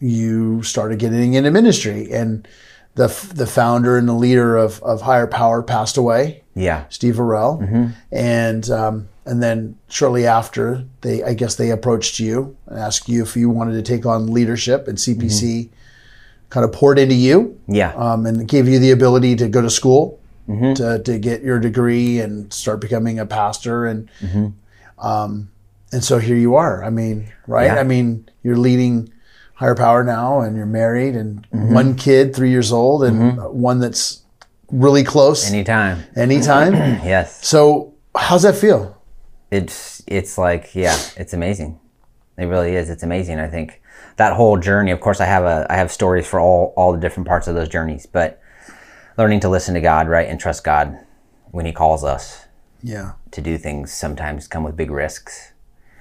you 0.00 0.62
started 0.62 0.98
getting 0.98 1.34
into 1.34 1.50
ministry, 1.50 2.10
and 2.12 2.46
the 2.94 3.06
the 3.34 3.46
founder 3.46 3.96
and 3.96 4.08
the 4.08 4.14
leader 4.14 4.56
of 4.56 4.82
of 4.82 5.02
Higher 5.02 5.26
Power 5.26 5.62
passed 5.62 5.96
away, 5.96 6.42
Yeah. 6.54 6.84
Steve 6.88 7.16
Varell, 7.16 7.94
and 8.12 8.70
um, 8.70 9.08
and 9.30 9.40
then 9.40 9.78
shortly 9.88 10.26
after, 10.26 10.84
they 11.02 11.22
I 11.22 11.34
guess 11.34 11.54
they 11.54 11.70
approached 11.70 12.18
you 12.18 12.56
and 12.66 12.78
asked 12.78 13.08
you 13.08 13.22
if 13.22 13.36
you 13.36 13.48
wanted 13.48 13.74
to 13.74 13.82
take 13.82 14.04
on 14.04 14.26
leadership, 14.26 14.88
and 14.88 14.98
CPC 14.98 15.42
mm-hmm. 15.42 15.74
kind 16.48 16.64
of 16.64 16.72
poured 16.72 16.98
into 16.98 17.14
you. 17.14 17.60
Yeah. 17.68 17.94
um, 17.94 18.26
and 18.26 18.48
gave 18.48 18.66
you 18.66 18.80
the 18.80 18.90
ability 18.90 19.36
to 19.36 19.48
go 19.48 19.62
to 19.62 19.70
school 19.70 20.20
mm-hmm. 20.48 20.74
to, 20.74 20.98
to 21.04 21.18
get 21.18 21.42
your 21.42 21.60
degree 21.60 22.18
and 22.18 22.52
start 22.52 22.80
becoming 22.80 23.20
a 23.20 23.26
pastor. 23.26 23.86
And 23.86 24.10
mm-hmm. 24.20 25.06
um, 25.06 25.52
and 25.92 26.02
so 26.02 26.18
here 26.18 26.36
you 26.36 26.56
are. 26.56 26.82
I 26.82 26.90
mean 26.90 27.32
right? 27.46 27.66
Yeah. 27.66 27.76
i 27.80 27.84
mean 27.84 28.28
you're 28.42 28.56
leading 28.56 29.12
higher 29.54 29.74
power 29.76 30.02
now 30.02 30.40
and 30.40 30.56
you're 30.56 30.66
married 30.66 31.14
and 31.14 31.46
one 31.50 31.94
kid 31.94 32.34
three 32.34 32.50
years 32.50 32.72
old 32.72 33.04
and 33.04 33.38
one 33.52 33.78
that's 33.78 34.22
really 34.72 35.04
close. 35.04 35.48
Anytime. 35.48 36.02
anytime. 36.16 36.72
Yes. 37.04 37.46
so 37.46 37.94
how's 38.16 38.42
that 38.42 38.56
feel 38.56 38.99
it's 39.50 40.02
it's 40.06 40.38
like 40.38 40.74
yeah 40.74 40.96
it's 41.16 41.32
amazing. 41.32 41.80
It 42.38 42.44
really 42.44 42.74
is. 42.74 42.88
It's 42.88 43.02
amazing 43.02 43.38
i 43.38 43.48
think. 43.48 43.82
That 44.16 44.34
whole 44.34 44.58
journey 44.58 44.90
of 44.90 45.00
course 45.00 45.20
i 45.20 45.24
have 45.24 45.44
a 45.44 45.66
i 45.70 45.76
have 45.76 45.90
stories 45.90 46.26
for 46.26 46.40
all 46.40 46.74
all 46.76 46.92
the 46.92 47.00
different 47.00 47.26
parts 47.26 47.46
of 47.48 47.54
those 47.54 47.68
journeys 47.68 48.06
but 48.06 48.40
learning 49.16 49.40
to 49.40 49.48
listen 49.48 49.74
to 49.74 49.80
god 49.80 50.08
right 50.08 50.28
and 50.28 50.38
trust 50.38 50.62
god 50.62 50.98
when 51.50 51.64
he 51.64 51.72
calls 51.72 52.04
us 52.04 52.46
yeah. 52.82 53.12
to 53.30 53.40
do 53.40 53.58
things 53.58 53.92
sometimes 53.92 54.48
come 54.48 54.62
with 54.62 54.76
big 54.76 54.90
risks. 54.90 55.52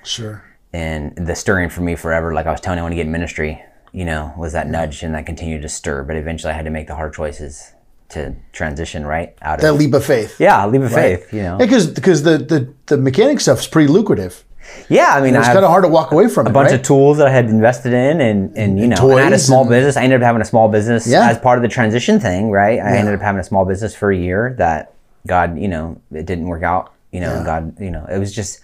Sure. 0.04 0.44
And 0.72 1.16
the 1.16 1.36
stirring 1.36 1.70
for 1.70 1.82
me 1.82 1.96
forever 1.96 2.34
like 2.34 2.46
i 2.46 2.52
was 2.52 2.62
telling 2.62 2.78
you 2.78 2.82
i 2.82 2.84
want 2.84 2.92
to 2.92 2.96
get 2.98 3.06
in 3.06 3.12
ministry 3.12 3.64
you 3.92 4.06
know 4.06 4.34
was 4.38 4.54
that 4.54 4.68
nudge 4.68 5.02
and 5.02 5.16
that 5.16 5.26
continued 5.26 5.64
to 5.64 5.70
stir 5.70 6.04
but 6.04 6.16
eventually 6.16 6.54
i 6.54 6.56
had 6.56 6.66
to 6.66 6.72
make 6.72 6.86
the 6.86 6.96
hard 6.96 7.12
choices 7.12 7.74
to 8.10 8.36
transition 8.52 9.06
right 9.06 9.36
out 9.42 9.56
of 9.60 9.62
that 9.62 9.74
leap 9.74 9.94
of 9.94 10.04
faith 10.04 10.40
yeah 10.40 10.66
leap 10.66 10.82
of 10.82 10.92
faith 10.92 11.32
you 11.34 11.42
know 11.44 11.58
because 11.58 11.88
because 11.88 12.24
the, 12.24 12.38
the 12.38 12.74
the 12.88 12.98
mechanic 12.98 13.40
stuff's 13.40 13.68
pretty 13.68 13.88
lucrative 13.88 14.44
yeah 14.90 15.10
i 15.16 15.22
mean 15.22 15.36
it's 15.36 15.48
kind 15.48 15.60
of 15.60 15.70
hard 15.70 15.84
to 15.84 15.88
walk 15.88 16.12
away 16.12 16.28
from 16.28 16.46
a 16.48 16.50
it 16.50 16.54
bunch 16.54 16.72
right? 16.72 16.80
of 16.80 16.86
tools 16.86 17.18
that 17.18 17.28
I 17.28 17.32
had 17.32 17.46
invested 17.46 17.94
in, 17.94 18.22
and 18.22 18.56
and 18.58 18.80
you 18.80 18.88
know, 18.88 19.18
I 19.18 19.22
had 19.22 19.34
a 19.34 19.40
small 19.40 19.62
and- 19.62 19.70
business. 19.70 19.98
I 19.98 20.04
ended 20.04 20.22
up 20.22 20.26
having 20.26 20.42
a 20.42 20.46
small 20.46 20.70
business 20.70 21.08
Yeah. 21.08 21.30
as 21.30 21.38
part 21.40 21.58
of 21.58 21.64
the 21.64 21.68
transition 21.70 22.20
thing, 22.20 22.52
right? 22.52 22.80
I 22.80 22.98
ended 22.98 23.16
up 23.16 23.22
having 23.22 23.40
a 23.40 23.44
small 23.44 23.66
business 23.66 23.96
for 23.96 24.12
a 24.12 24.16
year 24.18 24.54
that 24.60 24.94
God, 25.26 25.58
you 25.58 25.68
know, 25.68 26.00
it 26.12 26.26
didn't 26.28 26.46
work 26.48 26.62
out. 26.64 26.94
You 27.12 27.22
know, 27.22 27.34
Yeah. 27.36 27.44
God, 27.46 27.80
you 27.80 27.90
know, 27.92 28.06
it 28.12 28.20
was 28.20 28.32
just. 28.34 28.60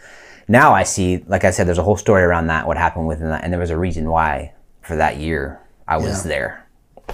Now 0.47 0.73
I 0.73 0.83
see, 0.83 1.23
like 1.27 1.43
I 1.43 1.49
said, 1.49 1.65
there's 1.67 1.79
a 1.79 1.83
whole 1.83 1.97
story 1.97 2.21
around 2.21 2.47
that, 2.47 2.67
what 2.67 2.77
happened 2.77 3.07
within 3.07 3.29
that, 3.29 3.43
and 3.43 3.51
there 3.51 3.59
was 3.59 3.71
a 3.71 3.77
reason 3.77 4.09
why 4.11 4.53
for 4.83 4.95
that 4.97 5.17
year 5.17 5.59
I 5.87 5.97
was 5.97 6.23
Yeah. 6.23 6.29
there. 6.29 6.64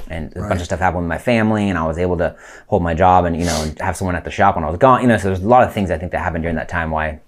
And 0.10 0.36
a 0.36 0.41
bunch 0.41 0.60
of 0.60 0.65
stuff 0.65 0.80
happened 0.80 1.04
with 1.04 1.10
my 1.10 1.17
family, 1.17 1.69
and 1.69 1.77
I 1.77 1.86
was 1.88 1.97
able 1.97 2.17
to 2.17 2.36
hold 2.67 2.84
my 2.84 2.93
job 2.93 3.25
and 3.25 3.38
you 3.38 3.45
know 3.45 3.73
have 3.80 3.95
someone 3.95 4.15
at 4.15 4.25
the 4.25 4.32
shop 4.32 4.56
when 4.56 4.65
I 4.65 4.69
was 4.69 4.77
gone. 4.77 5.01
You 5.01 5.08
know, 5.08 5.17
so 5.17 5.27
there's 5.27 5.41
a 5.41 5.47
lot 5.47 5.63
of 5.63 5.73
things 5.73 5.89
I 5.89 5.97
think 5.97 6.12
that 6.12 6.19
happened 6.19 6.43
during 6.43 6.58
that 6.58 6.69
time. 6.69 6.91
Why 6.91 7.21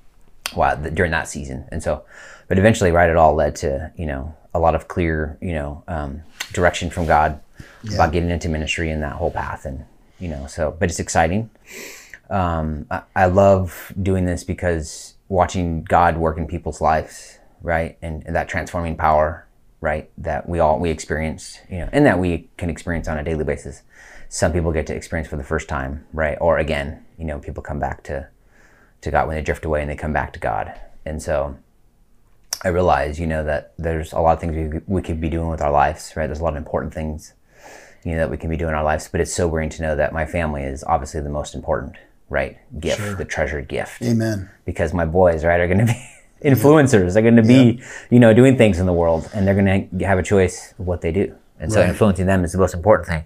why 0.56 0.76
during 0.76 1.12
that 1.12 1.28
season 1.28 1.66
and 1.72 1.82
so 1.82 2.04
but 2.48 2.58
eventually 2.58 2.92
right 2.92 3.10
it 3.10 3.16
all 3.16 3.34
led 3.34 3.56
to 3.56 3.92
you 3.98 4.06
know 4.06 4.36
a 4.54 4.60
lot 4.60 4.76
of 4.76 4.88
clear 4.88 5.38
you 5.42 5.54
know 5.54 5.84
um, 5.88 6.22
direction 6.52 6.90
from 6.90 7.06
god 7.06 7.40
about 7.94 8.12
getting 8.12 8.30
into 8.30 8.50
ministry 8.50 8.90
and 8.90 9.02
that 9.02 9.14
whole 9.14 9.32
path 9.32 9.66
and 9.66 9.86
you 10.20 10.28
know 10.28 10.46
so 10.48 10.76
but 10.80 10.90
it's 10.90 11.00
exciting 11.00 11.50
um, 12.30 12.86
I, 12.90 13.02
I 13.16 13.26
love 13.26 13.94
doing 14.02 14.26
this 14.26 14.44
because 14.44 15.16
watching 15.30 15.84
god 15.84 16.18
work 16.18 16.38
in 16.38 16.48
people's 16.48 16.82
lives 16.82 17.40
right 17.62 17.98
and, 18.02 18.24
and 18.26 18.36
that 18.36 18.48
transforming 18.48 18.96
power 18.96 19.48
right 19.84 20.10
that 20.18 20.48
we 20.48 20.60
all 20.60 20.80
we 20.80 20.90
experience 20.90 21.60
you 21.70 21.80
know 21.80 21.90
and 21.92 22.06
that 22.06 22.18
we 22.18 22.50
can 22.58 22.70
experience 22.70 23.08
on 23.08 23.18
a 23.18 23.24
daily 23.24 23.44
basis 23.44 23.84
some 24.30 24.52
people 24.52 24.72
get 24.72 24.88
to 24.88 24.96
experience 24.96 25.28
for 25.28 25.38
the 25.38 25.44
first 25.44 25.68
time 25.68 26.06
right 26.14 26.38
or 26.40 26.58
again 26.58 27.04
you 27.18 27.26
know 27.26 27.38
people 27.40 27.62
come 27.62 27.80
back 27.80 28.02
to 28.04 28.28
to 29.04 29.12
God 29.12 29.28
when 29.28 29.36
they 29.36 29.44
drift 29.44 29.66
away 29.66 29.82
and 29.82 29.90
they 29.90 29.96
come 29.96 30.14
back 30.14 30.34
to 30.34 30.40
God. 30.40 30.74
And 31.06 31.22
so 31.22 31.58
I 32.64 32.70
realize, 32.70 33.20
you 33.20 33.28
know, 33.28 33.44
that 33.44 33.74
there's 33.78 34.14
a 34.14 34.20
lot 34.20 34.34
of 34.34 34.40
things 34.40 34.56
we, 34.56 34.82
we 34.88 35.02
could 35.02 35.22
be 35.22 35.30
doing 35.30 35.50
with 35.50 35.62
our 35.62 35.72
lives, 35.72 36.14
right? 36.16 36.28
There's 36.28 36.40
a 36.40 36.44
lot 36.44 36.54
of 36.54 36.58
important 36.58 36.94
things, 36.94 37.34
you 38.04 38.14
know, 38.14 38.20
that 38.20 38.32
we 38.32 38.38
can 38.38 38.50
be 38.50 38.58
doing 38.58 38.70
in 38.70 38.76
our 38.76 38.84
lives. 38.84 39.08
But 39.10 39.22
it's 39.22 39.34
sobering 39.34 39.70
to 39.72 39.82
know 39.82 39.96
that 39.96 40.14
my 40.14 40.26
family 40.26 40.64
is 40.64 40.84
obviously 40.86 41.22
the 41.22 41.30
most 41.30 41.54
important, 41.54 41.98
right? 42.30 42.58
Gift, 42.80 43.18
the 43.18 43.26
treasured 43.26 43.68
gift. 43.68 44.02
amen 44.02 44.50
Because 44.66 44.94
my 44.94 45.06
boys, 45.06 45.44
right, 45.44 45.60
are 45.60 45.68
going 45.68 45.86
to 45.86 45.94
be 45.94 46.10
influencers. 46.44 47.14
They're 47.14 47.22
going 47.24 47.36
to 47.38 47.42
be, 47.44 47.82
you 48.10 48.20
know, 48.20 48.34
doing 48.34 48.58
things 48.58 48.80
in 48.80 48.86
the 48.86 48.94
world 48.94 49.30
and 49.34 49.48
they're 49.48 49.56
going 49.56 49.90
to 50.00 50.06
have 50.06 50.20
a 50.20 50.24
choice 50.24 50.74
of 50.78 50.86
what 50.88 51.02
they 51.02 51.12
do. 51.12 51.36
And 51.60 51.72
so 51.72 51.80
Right. 51.80 51.90
influencing 51.90 52.26
them 52.26 52.44
is 52.44 52.52
the 52.52 52.58
most 52.58 52.74
important 52.74 53.08
thing. 53.08 53.24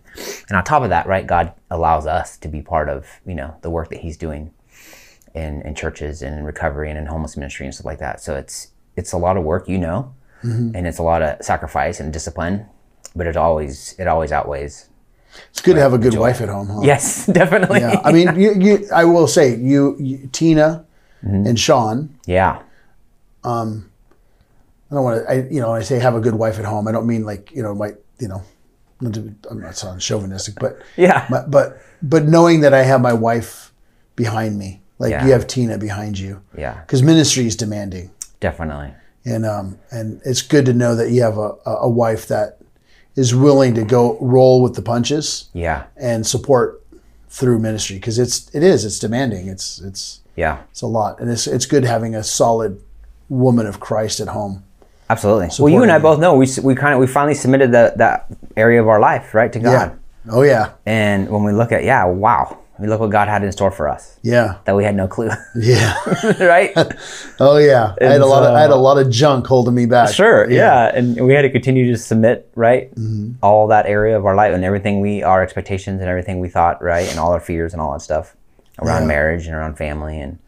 And 0.49 0.57
on 0.57 0.63
top 0.63 0.83
of 0.83 0.89
that, 0.89 1.07
right, 1.07 1.25
God 1.25 1.53
allows 1.71 2.05
us 2.05 2.37
to 2.37 2.47
be 2.47 2.61
part 2.61 2.87
of, 2.89 3.07
you 3.25 3.33
know, 3.33 3.55
the 3.61 3.69
work 3.69 3.89
that 3.89 3.99
He's 3.99 4.17
doing 4.17 4.51
in, 5.33 5.61
in 5.63 5.73
churches 5.75 6.21
and 6.21 6.37
in 6.37 6.43
recovery 6.43 6.89
and 6.89 6.97
in 6.99 7.07
homeless 7.07 7.35
ministry 7.37 7.65
and 7.65 7.73
stuff 7.73 7.85
like 7.85 7.99
that. 7.99 8.21
So 8.21 8.35
it's 8.35 8.69
it's 8.95 9.11
a 9.13 9.17
lot 9.17 9.37
of 9.37 9.43
work, 9.43 9.67
you 9.69 9.77
know, 9.77 10.13
and 10.41 10.87
it's 10.87 10.97
a 10.99 11.03
lot 11.03 11.21
of 11.21 11.43
sacrifice 11.43 11.99
and 11.99 12.11
discipline, 12.13 12.65
but 13.15 13.25
it 13.27 13.35
always 13.37 13.95
it 13.97 14.07
always 14.07 14.31
outweighs. 14.31 14.89
it's 15.49 15.61
good 15.61 15.75
to 15.75 15.81
have 15.81 15.93
a 15.93 15.97
good 15.97 16.15
wife 16.15 16.41
at 16.41 16.49
home 16.49 16.67
huh 16.67 16.81
Yes, 16.83 17.25
definitely. 17.41 17.79
Yeah, 17.79 18.01
I 18.03 18.11
mean, 18.11 18.39
you, 18.39 18.53
you, 18.53 18.87
I 18.93 19.03
will 19.05 19.27
say 19.27 19.55
you, 19.55 19.95
you 19.99 20.29
Tina 20.31 20.83
Mm-hmm. 21.25 21.47
and 21.47 21.59
Sean. 21.59 22.15
yeah. 22.27 22.61
I 23.47 24.95
don't 24.95 25.03
want 25.03 25.23
to, 25.25 25.29
I, 25.31 25.33
you 25.49 25.59
know, 25.61 25.71
when 25.71 25.79
I 25.81 25.83
say 25.83 25.99
have 25.99 26.15
a 26.15 26.19
good 26.21 26.35
wife 26.35 26.59
at 26.59 26.65
home, 26.65 26.87
I 26.87 26.91
don't 26.91 27.07
mean 27.07 27.25
like 27.25 27.51
you 27.53 27.61
know, 27.63 27.73
my, 27.75 27.91
you 28.19 28.27
know, 28.27 28.41
I'm 29.01 29.59
not 29.61 29.75
sounding 29.75 29.99
chauvinistic, 29.99 30.55
but 30.59 30.81
Yeah. 30.95 31.25
but 31.29 31.51
but 31.51 31.77
but 32.01 32.23
knowing 32.25 32.61
that 32.61 32.73
I 32.73 32.83
have 32.83 33.01
my 33.01 33.13
wife 33.13 33.71
behind 34.15 34.57
me, 34.57 34.81
like 34.99 35.11
Yeah. 35.11 35.25
you 35.25 35.31
have 35.33 35.45
Tina 35.47 35.77
behind 35.77 36.17
you, 36.17 36.41
Yeah. 36.57 36.79
because 36.81 37.03
ministry 37.03 37.45
is 37.47 37.55
demanding. 37.55 38.11
Definitely. 38.39 38.93
and 39.25 39.45
um, 39.45 39.77
and 39.91 40.21
it's 40.25 40.41
good 40.41 40.65
to 40.65 40.73
know 40.73 40.95
that 40.95 41.11
you 41.11 41.21
have 41.23 41.37
a, 41.37 41.51
a 41.65 41.73
a 41.81 41.89
wife 41.89 42.27
that 42.27 42.59
is 43.15 43.33
willing 43.33 43.73
to 43.75 43.83
go 43.83 44.17
roll 44.21 44.61
with 44.61 44.75
the 44.75 44.81
punches 44.81 45.49
Yeah. 45.53 45.83
and 45.97 46.25
support 46.25 46.81
through 47.29 47.59
ministry 47.59 47.97
because 47.97 48.17
it's 48.19 48.49
it 48.55 48.63
is 48.63 48.85
it's 48.85 48.99
demanding 48.99 49.47
it's 49.47 49.81
it's 49.81 50.21
Yeah. 50.35 50.59
it's 50.71 50.81
a 50.81 50.87
lot 50.87 51.19
and 51.19 51.29
it's 51.29 51.45
it's 51.47 51.65
good 51.65 51.83
having 51.83 52.15
a 52.15 52.23
solid 52.23 52.79
woman 53.29 53.65
of 53.65 53.79
Christ 53.79 54.19
at 54.19 54.29
home. 54.29 54.63
Absolutely. 55.09 55.49
Well, 55.59 55.71
you 55.71 55.83
and 55.83 55.91
I 55.91 55.99
both 55.99 56.19
know 56.19 56.35
we 56.35 56.47
we 56.63 56.75
kind 56.75 56.93
of 56.93 56.99
we 56.99 57.07
finally 57.07 57.33
submitted 57.33 57.71
the, 57.71 57.93
that 57.95 58.27
area 58.57 58.81
of 58.81 58.87
our 58.89 58.99
life 58.99 59.33
right 59.33 59.51
to 59.53 59.59
God. 59.59 59.71
Yeah. 59.71 60.33
Oh 60.33 60.41
yeah. 60.41 60.71
And 60.85 61.29
when 61.29 61.43
we 61.43 61.53
look 61.53 61.71
at 61.71 61.85
yeah, 61.85 62.03
wow, 62.05 62.57
we 62.77 62.87
look 62.87 62.99
what 62.99 63.09
God 63.09 63.29
had 63.29 63.41
in 63.41 63.51
store 63.53 63.71
for 63.71 63.87
us 63.87 64.19
Yeah. 64.21 64.57
that 64.65 64.75
we 64.75 64.83
had 64.83 64.95
no 64.95 65.07
clue, 65.07 65.29
Yeah. 65.55 65.95
right? 66.41 66.73
Oh 67.39 67.55
yeah. 67.57 67.95
I 68.01 68.05
had 68.05 68.19
a 68.21 68.25
lot 68.25 68.43
of 68.43 68.53
I 68.53 68.59
had 68.59 68.71
a 68.71 68.75
lot 68.75 68.97
of 68.97 69.09
junk 69.09 69.47
holding 69.47 69.73
me 69.75 69.85
back. 69.85 70.13
Sure, 70.13 70.49
yeah. 70.51 70.91
and 70.93 71.25
we 71.25 71.33
had 71.33 71.43
to 71.43 71.49
continue 71.49 71.89
to 71.91 71.97
submit, 71.97 72.49
right? 72.55 72.93
Mm-hmm. 72.95 73.33
All 73.41 73.67
that 73.67 73.85
area 73.85 74.17
of 74.17 74.25
our 74.25 74.35
life 74.35 74.53
and 74.53 74.65
everything 74.65 74.99
we, 74.99 75.23
our 75.23 75.41
expectations 75.41 76.01
and 76.01 76.09
everything 76.09 76.39
we 76.41 76.49
thought, 76.49 76.81
right, 76.83 77.07
and 77.09 77.17
all 77.19 77.31
our 77.31 77.39
fears 77.39 77.71
and 77.71 77.81
all 77.81 77.93
that 77.93 78.01
stuff 78.01 78.35
around 78.79 79.03
Yeah. 79.03 79.07
marriage 79.07 79.47
and 79.47 79.55
around 79.55 79.77
family 79.77 80.19
and 80.19 80.39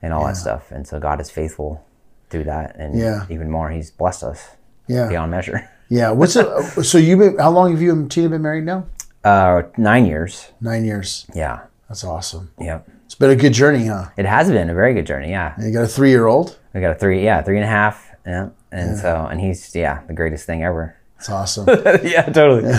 and 0.00 0.14
all 0.14 0.24
that 0.24 0.38
stuff. 0.38 0.70
And 0.70 0.86
so 0.88 0.98
God 0.98 1.20
is 1.20 1.30
faithful 1.30 1.84
through 2.30 2.44
that, 2.44 2.76
and 2.78 2.98
Yeah. 2.98 3.24
even 3.28 3.50
more, 3.50 3.70
He's 3.70 3.90
blessed 3.90 4.22
us 4.24 4.48
Yeah. 4.86 5.08
beyond 5.08 5.30
measure. 5.30 5.68
Yeah. 5.92 6.12
What's 6.12 6.36
it? 6.36 6.46
so 6.84 6.98
you 6.98 7.16
been 7.16 7.36
how 7.38 7.50
long 7.50 7.72
have 7.72 7.82
you 7.82 7.90
and 7.90 8.08
Tina 8.08 8.28
been 8.28 8.42
married 8.42 8.64
now? 8.64 8.84
Uh, 9.24 9.62
nine 9.76 10.06
years, 10.06 10.52
Nine 10.60 10.84
years. 10.84 11.26
yeah, 11.34 11.62
That's 11.88 12.04
awesome. 12.04 12.52
yep. 12.60 12.88
It's 13.06 13.16
been 13.16 13.30
a 13.30 13.34
good 13.36 13.52
journey, 13.52 13.86
huh? 13.86 14.04
It 14.16 14.24
has 14.24 14.48
been 14.48 14.70
a 14.70 14.74
very 14.74 14.94
good 14.94 15.04
journey, 15.04 15.30
yeah. 15.30 15.52
And 15.56 15.66
you 15.66 15.72
got 15.72 15.82
a 15.82 15.88
three 15.88 16.10
year 16.10 16.26
old. 16.28 16.56
We 16.72 16.80
got 16.80 16.92
a 16.92 16.94
three, 16.94 17.24
yeah, 17.24 17.42
three 17.42 17.56
and 17.56 17.64
a 17.64 17.68
half, 17.68 18.08
yeah. 18.24 18.50
And 18.70 18.96
so, 18.96 19.26
and 19.28 19.40
he's 19.40 19.74
yeah, 19.74 20.02
the 20.06 20.12
greatest 20.14 20.46
thing 20.46 20.62
ever. 20.62 20.94
It's 21.18 21.28
awesome. 21.28 21.66
yeah, 22.04 22.22
totally. 22.22 22.72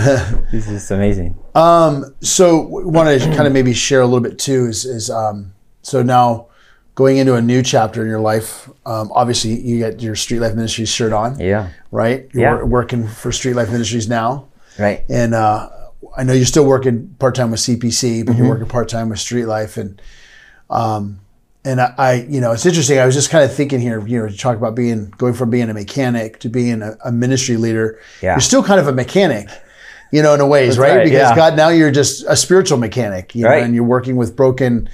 he's 0.50 0.66
just 0.66 0.90
amazing. 0.90 1.36
Um, 1.54 2.14
so 2.22 2.62
want 2.62 3.10
to 3.20 3.26
kind 3.36 3.46
of 3.46 3.52
maybe 3.52 3.74
share 3.74 4.00
a 4.00 4.06
little 4.06 4.20
bit 4.26 4.38
too 4.38 4.66
is 4.68 4.86
is 4.86 5.10
um, 5.10 5.52
so 5.82 6.02
now 6.02 6.46
going 6.94 7.16
into 7.16 7.34
a 7.34 7.40
new 7.42 7.62
chapter 7.62 8.02
in 8.02 8.08
your 8.08 8.20
life. 8.20 8.68
Um, 8.84 9.10
obviously, 9.14 9.58
you 9.60 9.78
get 9.78 10.02
your 10.02 10.14
Street 10.14 10.40
Life 10.40 10.54
Ministries 10.54 10.88
shirt 10.88 11.12
on, 11.12 11.38
Yeah, 11.38 11.68
right? 11.90 12.28
You're 12.32 12.42
Yeah. 12.42 12.54
wor- 12.56 12.66
working 12.66 13.06
for 13.08 13.32
Street 13.32 13.54
Life 13.54 13.70
Ministries 13.70 14.08
now, 14.08 14.46
right. 14.78 15.04
and 15.08 15.34
uh, 15.34 15.68
I 16.16 16.24
know 16.24 16.32
you're 16.34 16.44
still 16.46 16.66
working 16.66 17.14
part 17.18 17.34
time 17.34 17.50
with 17.50 17.60
CPC, 17.60 18.22
but 18.24 18.32
Mm-hmm. 18.32 18.42
you're 18.42 18.50
working 18.50 18.66
part 18.68 18.88
time 18.88 19.08
with 19.08 19.18
Street 19.20 19.46
Life, 19.46 19.76
and 19.76 20.00
um, 20.70 21.20
and 21.64 21.80
I, 21.80 21.94
I, 21.96 22.12
you 22.28 22.40
know, 22.40 22.50
it's 22.52 22.66
interesting. 22.66 22.98
I 22.98 23.06
was 23.06 23.14
just 23.14 23.30
kind 23.30 23.44
of 23.44 23.54
thinking 23.54 23.78
here, 23.80 24.04
you 24.06 24.18
know, 24.18 24.26
you 24.26 24.36
talk 24.36 24.56
about 24.56 24.74
being 24.74 25.12
going 25.16 25.32
from 25.34 25.48
being 25.50 25.70
a 25.70 25.74
mechanic 25.74 26.40
to 26.40 26.48
being 26.48 26.82
a, 26.82 26.96
a 27.04 27.12
ministry 27.12 27.56
leader. 27.56 28.00
Yeah. 28.20 28.32
You're 28.34 28.40
still 28.40 28.64
kind 28.64 28.80
of 28.80 28.88
a 28.88 28.92
mechanic, 28.92 29.48
you 30.10 30.22
know, 30.22 30.34
in 30.34 30.40
a 30.40 30.46
ways, 30.46 30.76
right? 30.76 30.96
right, 30.96 31.04
Because 31.04 31.28
yeah. 31.30 31.36
God, 31.36 31.56
now 31.56 31.68
you're 31.68 31.92
just 31.92 32.24
a 32.26 32.34
spiritual 32.36 32.78
mechanic, 32.78 33.36
you 33.36 33.44
know, 33.44 33.50
Right. 33.50 33.62
and 33.62 33.76
you're 33.76 33.84
working 33.84 34.16
with 34.16 34.34
broken 34.34 34.88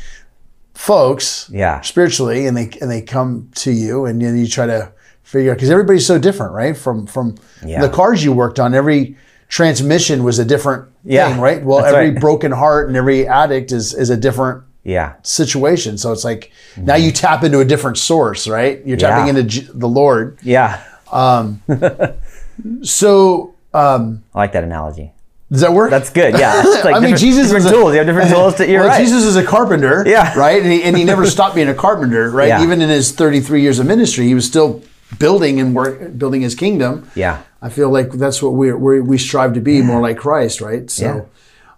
folks, 0.78 1.50
Yeah. 1.50 1.80
spiritually, 1.80 2.46
and 2.46 2.56
they 2.56 2.70
and 2.80 2.88
they 2.90 3.02
come 3.02 3.48
to 3.56 3.72
you, 3.72 4.04
and 4.06 4.22
then 4.22 4.38
you 4.38 4.46
try 4.46 4.66
to 4.66 4.92
figure 5.24 5.50
out 5.50 5.56
because 5.56 5.70
everybody's 5.70 6.06
so 6.06 6.18
different, 6.18 6.52
right? 6.52 6.76
From 6.76 7.06
from 7.06 7.34
Yeah. 7.66 7.80
the 7.80 7.88
cars 7.88 8.22
you 8.24 8.32
worked 8.32 8.60
on, 8.60 8.74
every 8.74 9.16
transmission 9.48 10.22
was 10.22 10.38
a 10.38 10.44
different 10.44 10.84
Yeah, 11.04 11.28
thing, 11.32 11.40
right? 11.40 11.64
Well, 11.64 11.78
that's 11.82 11.92
every 11.94 12.10
right. 12.10 12.20
broken 12.20 12.52
heart 12.52 12.86
and 12.88 12.96
every 12.96 13.26
addict 13.26 13.72
is 13.72 13.92
is 13.92 14.08
a 14.10 14.16
different 14.16 14.62
Yeah, 14.84 15.14
situation. 15.22 15.98
So 15.98 16.12
it's 16.12 16.24
like 16.24 16.52
now 16.76 16.94
you 16.94 17.10
tap 17.10 17.42
into 17.42 17.58
a 17.58 17.64
different 17.64 17.98
source, 17.98 18.46
right? 18.46 18.80
You're 18.86 18.96
tapping 18.96 19.24
Yeah. 19.26 19.30
into 19.40 19.42
J- 19.42 19.68
the 19.74 19.88
Lord. 19.88 20.38
yeah. 20.42 20.78
Um 21.12 21.60
so 22.82 23.54
um, 23.74 24.22
I 24.34 24.38
like 24.38 24.52
that 24.52 24.64
analogy. 24.64 25.12
Does 25.50 25.62
that 25.62 25.72
work? 25.72 25.90
That's 25.90 26.10
good. 26.10 26.38
Yeah. 26.38 26.62
It's 26.66 26.84
like 26.84 26.94
I 26.94 27.00
mean, 27.00 27.16
Jesus 27.16 27.46
different 27.46 27.64
is 27.66 27.70
a- 27.72 27.74
tools. 27.74 27.92
You 27.92 27.98
have 27.98 28.06
different 28.06 28.30
tools. 28.34 28.54
To, 28.56 28.68
you're 28.68 28.80
well, 28.80 28.90
right. 28.90 29.00
Jesus 29.00 29.24
is 29.24 29.36
a 29.36 29.44
carpenter, 29.44 30.04
Yeah. 30.06 30.38
right? 30.38 30.62
And 30.62 30.70
he, 30.70 30.82
and 30.82 30.96
he 30.96 31.04
never 31.04 31.24
stopped 31.26 31.54
being 31.54 31.68
a 31.68 31.74
carpenter, 31.74 32.30
right? 32.30 32.48
Yeah. 32.48 32.62
Even 32.62 32.80
in 32.82 32.88
his 32.90 33.12
33 33.12 33.62
years 33.62 33.78
of 33.78 33.86
ministry, 33.86 34.26
he 34.26 34.34
was 34.34 34.46
still 34.46 34.82
building 35.18 35.58
and 35.58 35.74
work, 35.74 36.18
building 36.18 36.42
his 36.42 36.54
kingdom. 36.54 37.10
Yeah. 37.14 37.42
I 37.62 37.70
feel 37.70 37.88
like 37.90 38.10
that's 38.12 38.42
what 38.42 38.52
we're, 38.54 38.76
we 38.76 39.00
we 39.00 39.18
strive 39.18 39.54
to 39.54 39.60
be 39.60 39.80
more 39.82 40.00
like 40.00 40.18
Christ, 40.18 40.60
right? 40.60 40.88
So, 40.90 41.28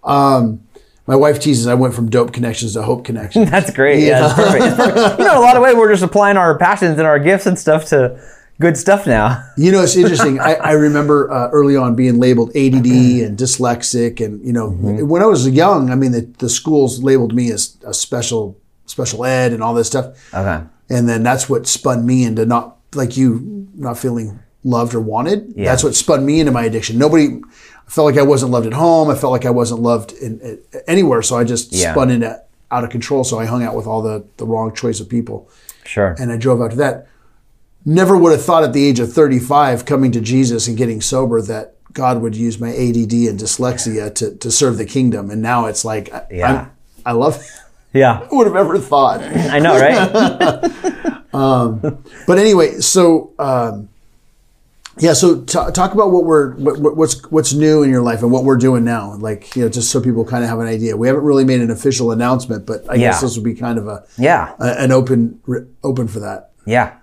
um, 0.04 0.60
my 1.06 1.16
wife 1.16 1.40
teases 1.40 1.66
I 1.66 1.74
went 1.74 1.94
from 1.94 2.10
dope 2.10 2.32
connections 2.32 2.74
to 2.74 2.82
hope 2.82 3.04
connections. 3.04 3.50
That's 3.50 3.70
great. 3.72 4.02
Yeah, 4.04 4.26
it's 4.26 4.34
perfect. 4.34 4.64
It's 4.64 4.76
perfect. 4.76 5.18
You 5.18 5.24
know, 5.24 5.30
in 5.32 5.36
a 5.38 5.40
lot 5.40 5.56
of 5.56 5.62
ways, 5.62 5.74
we're 5.74 5.90
just 5.90 6.02
applying 6.02 6.36
our 6.36 6.58
passions 6.58 6.98
and 6.98 7.06
our 7.06 7.18
gifts 7.18 7.46
and 7.46 7.58
stuff 7.58 7.86
to 7.86 8.20
good 8.60 8.76
stuff 8.76 9.06
now. 9.06 9.42
You 9.56 9.72
know, 9.72 9.82
it's 9.82 9.96
interesting. 9.96 10.38
I, 10.38 10.54
I 10.70 10.72
remember 10.72 11.30
uh, 11.30 11.48
early 11.50 11.76
on 11.76 11.94
being 11.96 12.20
labeled 12.20 12.50
ADD 12.50 12.86
and 12.86 13.36
dyslexic, 13.38 14.24
and 14.24 14.44
you 14.46 14.52
know, 14.52 14.70
when 14.70 15.22
I 15.22 15.26
was 15.26 15.48
young, 15.48 15.90
I 15.90 15.94
mean, 15.96 16.12
the, 16.12 16.22
the 16.38 16.48
schools 16.48 17.02
labeled 17.02 17.34
me 17.34 17.50
as 17.50 17.76
a 17.86 17.92
special 17.94 18.56
special 18.86 19.24
ed 19.24 19.52
and 19.52 19.62
all 19.62 19.72
this 19.74 19.86
stuff, 19.86 20.06
Okay. 20.34 20.64
and 20.88 21.08
then 21.08 21.22
that's 21.22 21.48
what 21.48 21.66
spun 21.66 22.04
me 22.06 22.24
into 22.24 22.44
not 22.44 22.76
like 22.94 23.16
you 23.16 23.66
not 23.74 23.96
feeling 23.98 24.38
loved 24.64 24.94
or 24.94 25.00
wanted. 25.00 25.52
Yeah. 25.56 25.64
That's 25.70 25.82
what 25.84 25.94
spun 25.94 26.24
me 26.26 26.40
into 26.40 26.52
my 26.52 26.64
addiction. 26.64 26.98
Nobody. 26.98 27.40
I 27.86 27.90
felt 27.92 28.06
like 28.06 28.18
I 28.18 28.22
wasn't 28.22 28.52
loved 28.52 28.66
at 28.68 28.72
home. 28.72 29.10
I 29.10 29.16
felt 29.16 29.32
like 29.32 29.44
I 29.46 29.50
wasn't 29.50 29.80
loved 29.82 30.12
in, 30.12 30.38
in 30.40 30.60
anywhere. 30.86 31.22
So 31.22 31.36
I 31.36 31.42
just 31.44 31.72
Yeah. 31.72 31.92
spun 31.92 32.10
into 32.10 32.40
out 32.70 32.84
of 32.84 32.90
control. 32.90 33.24
So 33.24 33.38
I 33.40 33.46
hung 33.46 33.64
out 33.64 33.74
with 33.74 33.86
all 33.86 34.00
the 34.02 34.24
the 34.36 34.46
wrong 34.46 34.72
choice 34.74 35.00
of 35.00 35.08
people 35.08 35.48
Sure. 35.84 36.14
and 36.20 36.30
I 36.30 36.36
drove 36.36 36.60
out 36.62 36.70
to 36.72 36.76
that. 36.76 37.06
Never 37.84 38.16
would 38.16 38.32
have 38.32 38.44
thought 38.44 38.62
at 38.64 38.72
the 38.72 38.84
age 38.86 39.00
of 39.00 39.12
35, 39.12 39.84
coming 39.86 40.12
to 40.12 40.20
Jesus 40.20 40.68
and 40.68 40.76
getting 40.76 41.00
sober, 41.00 41.40
that 41.42 41.74
God 41.92 42.20
would 42.22 42.36
use 42.36 42.60
my 42.60 42.68
ADD 42.70 43.12
and 43.12 43.38
dyslexia 43.40 44.14
to, 44.16 44.36
to 44.36 44.50
serve 44.50 44.76
the 44.78 44.84
kingdom. 44.84 45.30
And 45.30 45.40
now 45.42 45.66
it's 45.66 45.84
like, 45.84 46.12
I, 46.12 46.26
Yeah. 46.30 46.52
I'm- 46.52 46.70
I 47.06 47.12
love 47.12 47.42
yeah. 47.94 48.26
Who 48.26 48.36
would 48.36 48.46
have 48.46 48.56
ever 48.56 48.78
thought? 48.78 49.20
I 49.22 49.58
know, 49.58 49.74
right? 49.80 50.70
But 52.26 52.38
anyway, 52.38 52.80
so 52.80 53.32
um, 53.38 53.88
yeah, 54.98 55.12
so 55.14 55.40
t- 55.42 55.58
talk 55.72 55.94
about 55.94 56.10
what 56.10 56.24
we're 56.24 56.54
what, 56.56 56.78
what- 56.78 56.96
what's 56.96 57.22
what's 57.30 57.52
new 57.54 57.82
in 57.82 57.88
your 57.90 58.02
life 58.02 58.22
and 58.22 58.30
what 58.30 58.44
we're 58.44 58.56
doing 58.58 58.84
now. 58.84 59.14
Like 59.16 59.56
you 59.56 59.62
know, 59.62 59.68
just 59.68 59.90
so 59.90 60.00
people 60.00 60.24
kind 60.24 60.44
of 60.44 60.50
have 60.50 60.58
an 60.60 60.66
idea. 60.66 60.96
We 60.96 61.06
haven't 61.06 61.22
really 61.24 61.44
made 61.44 61.60
an 61.60 61.70
official 61.70 62.10
announcement, 62.12 62.66
but 62.66 62.84
I 62.90 62.98
guess 62.98 63.20
this 63.22 63.34
would 63.36 63.44
be 63.44 63.54
kind 63.54 63.78
of 63.78 63.88
a, 63.88 64.04
yeah. 64.18 64.54
a 64.60 64.82
an 64.82 64.92
open 64.92 65.40
open 65.82 66.06
for 66.08 66.20
that. 66.20 66.50
Yeah. 66.66 66.96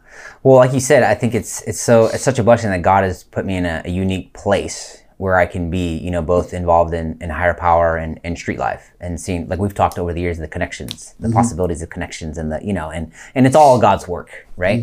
Well, 0.48 0.56
like 0.56 0.72
you 0.72 0.80
said, 0.80 1.04
I 1.04 1.14
think 1.14 1.36
it's 1.36 1.62
it's 1.64 1.82
so 1.82 2.06
it's 2.06 2.24
such 2.24 2.40
a 2.40 2.44
blessing 2.44 2.70
that 2.70 2.82
God 2.82 3.04
has 3.04 3.26
put 3.26 3.46
me 3.46 3.58
in 3.58 3.66
a, 3.66 3.82
a 3.84 3.90
unique 3.90 4.32
place 4.32 5.04
where 5.18 5.36
I 5.36 5.46
can 5.46 5.70
be, 5.70 5.98
you 5.98 6.10
know, 6.10 6.22
both 6.22 6.54
involved 6.54 6.94
in, 6.94 7.18
in 7.20 7.30
higher 7.30 7.54
power 7.54 7.98
and, 7.98 8.18
and 8.24 8.38
street 8.38 8.58
life 8.58 8.94
and 9.02 9.20
seeing 9.20 9.50
like 9.50 9.60
we've 9.60 9.74
talked 9.74 10.00
over 10.00 10.14
the 10.14 10.22
years 10.22 10.38
the 10.38 10.48
connections, 10.48 11.16
the 11.20 11.30
possibilities 11.30 11.82
of 11.82 11.90
connections 11.90 12.38
and 12.38 12.50
the 12.50 12.64
you 12.64 12.72
know, 12.72 12.90
and 12.90 13.12
and 13.36 13.46
it's 13.46 13.58
all 13.58 13.78
God's 13.78 14.08
work, 14.08 14.48
right? 14.56 14.82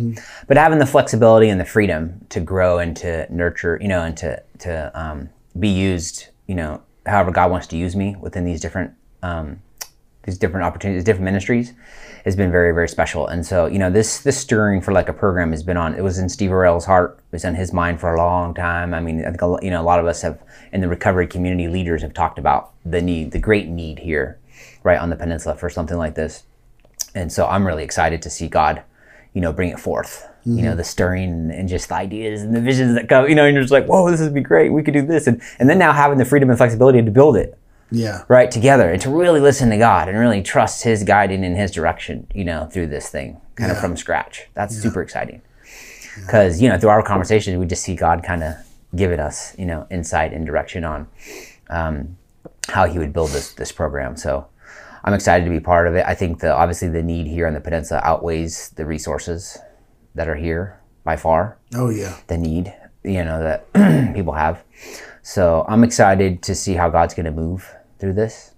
But 0.48 0.58
having 0.58 0.80
the 0.80 0.86
flexibility 0.86 1.48
and 1.48 1.58
the 1.58 1.64
freedom 1.64 2.26
to 2.28 2.40
grow 2.40 2.78
and 2.78 2.94
to 2.98 3.26
nurture, 3.34 3.78
you 3.80 3.88
know, 3.88 4.02
and 4.02 4.14
to 4.18 4.42
to 4.58 4.90
um, 4.92 5.30
be 5.58 5.70
used, 5.70 6.26
you 6.46 6.56
know, 6.56 6.82
however 7.06 7.30
God 7.30 7.50
wants 7.50 7.68
to 7.68 7.78
use 7.78 7.96
me 7.96 8.16
within 8.20 8.44
these 8.44 8.60
different 8.60 8.92
um, 9.22 9.62
these 10.24 10.38
different 10.38 10.64
opportunities, 10.64 11.04
different 11.04 11.24
ministries, 11.24 11.72
has 12.24 12.34
been 12.34 12.50
very, 12.50 12.72
very 12.72 12.88
special. 12.88 13.26
And 13.26 13.44
so, 13.44 13.66
you 13.66 13.78
know, 13.78 13.90
this 13.90 14.20
this 14.20 14.38
stirring 14.38 14.80
for 14.80 14.92
like 14.92 15.08
a 15.08 15.12
program 15.12 15.50
has 15.50 15.62
been 15.62 15.76
on. 15.76 15.94
It 15.94 16.02
was 16.02 16.18
in 16.18 16.28
Steve 16.28 16.50
Orell's 16.50 16.86
heart. 16.86 17.18
It 17.18 17.32
was 17.32 17.44
in 17.44 17.54
his 17.54 17.72
mind 17.72 18.00
for 18.00 18.14
a 18.14 18.16
long 18.16 18.54
time. 18.54 18.94
I 18.94 19.00
mean, 19.00 19.20
I 19.20 19.30
think 19.30 19.42
a 19.42 19.58
you 19.62 19.70
know 19.70 19.80
a 19.80 19.84
lot 19.84 20.00
of 20.00 20.06
us 20.06 20.22
have 20.22 20.42
in 20.72 20.80
the 20.80 20.88
recovery 20.88 21.26
community 21.26 21.68
leaders 21.68 22.02
have 22.02 22.14
talked 22.14 22.38
about 22.38 22.72
the 22.84 23.02
need, 23.02 23.32
the 23.32 23.38
great 23.38 23.68
need 23.68 23.98
here, 23.98 24.38
right 24.82 24.98
on 24.98 25.10
the 25.10 25.16
peninsula 25.16 25.54
for 25.54 25.68
something 25.68 25.98
like 25.98 26.14
this. 26.14 26.44
And 27.14 27.30
so, 27.30 27.46
I'm 27.46 27.66
really 27.66 27.84
excited 27.84 28.22
to 28.22 28.30
see 28.30 28.48
God, 28.48 28.82
you 29.34 29.40
know, 29.40 29.52
bring 29.52 29.70
it 29.70 29.78
forth. 29.78 30.26
You 30.46 30.56
know, 30.56 30.70
mm-hmm. 30.70 30.76
the 30.76 30.84
stirring 30.84 31.50
and 31.50 31.70
just 31.70 31.88
the 31.88 31.94
ideas 31.94 32.42
and 32.42 32.54
the 32.54 32.60
visions 32.60 32.96
that 32.96 33.08
come. 33.08 33.26
You 33.28 33.34
know, 33.34 33.46
and 33.46 33.54
you're 33.54 33.62
just 33.62 33.72
like, 33.72 33.86
whoa, 33.86 34.10
this 34.10 34.20
would 34.20 34.34
be 34.34 34.42
great. 34.42 34.70
We 34.70 34.82
could 34.82 34.92
do 34.92 35.00
this, 35.00 35.26
and 35.26 35.40
and 35.58 35.70
then 35.70 35.78
now 35.78 35.92
having 35.92 36.18
the 36.18 36.26
freedom 36.26 36.50
and 36.50 36.58
flexibility 36.58 37.00
to 37.02 37.10
build 37.10 37.36
it 37.36 37.58
Yeah. 37.94 38.24
right 38.28 38.50
together 38.50 38.90
and 38.90 39.00
to 39.02 39.10
really 39.10 39.40
listen 39.40 39.70
to 39.70 39.76
god 39.78 40.08
and 40.08 40.18
really 40.18 40.42
trust 40.42 40.82
his 40.84 41.04
guiding 41.04 41.44
and 41.44 41.56
his 41.56 41.70
direction 41.70 42.26
you 42.34 42.44
know 42.44 42.66
through 42.66 42.88
this 42.88 43.08
thing 43.08 43.40
kind 43.56 43.70
of 43.70 43.78
from 43.78 43.96
scratch. 43.96 44.48
That's 44.54 44.76
super 44.76 45.00
exciting. 45.00 45.40
Because 46.16 46.60
you 46.60 46.68
know 46.68 46.78
through 46.78 46.90
our 46.90 47.02
conversations 47.02 47.56
we 47.58 47.66
just 47.66 47.82
see 47.82 47.94
god 47.96 48.22
kind 48.22 48.42
of 48.42 48.54
giving 48.94 49.18
us 49.20 49.56
you 49.58 49.66
know 49.66 49.86
insight 49.90 50.32
and 50.32 50.44
direction 50.46 50.84
on 50.84 51.08
um, 51.70 52.16
how 52.68 52.86
he 52.86 52.98
would 52.98 53.12
build 53.12 53.30
this 53.30 53.52
this 53.54 53.72
program. 53.72 54.16
So 54.16 54.46
i'm 55.04 55.14
excited 55.14 55.44
to 55.44 55.50
be 55.50 55.60
part 55.60 55.86
of 55.86 55.94
it. 55.94 56.04
I 56.06 56.14
think 56.14 56.40
the 56.40 56.54
obviously 56.54 56.88
the 56.88 57.02
need 57.02 57.26
here 57.26 57.46
on 57.46 57.54
the 57.54 57.60
peninsula 57.60 58.00
outweighs 58.04 58.70
the 58.70 58.84
resources 58.86 59.58
that 60.14 60.28
are 60.28 60.36
here 60.36 60.80
by 61.04 61.16
far. 61.16 61.58
Oh 61.74 61.90
yeah. 61.90 62.16
the 62.26 62.38
need 62.38 62.74
you 63.02 63.24
know 63.24 63.40
that 63.42 63.72
people 64.14 64.32
have. 64.32 64.62
So 65.22 65.64
i'm 65.68 65.84
excited 65.84 66.42
to 66.42 66.54
see 66.54 66.74
how 66.74 66.88
god's 66.90 67.14
going 67.14 67.26
to 67.26 67.32
move 67.32 67.74
through 68.04 68.12
this 68.12 68.50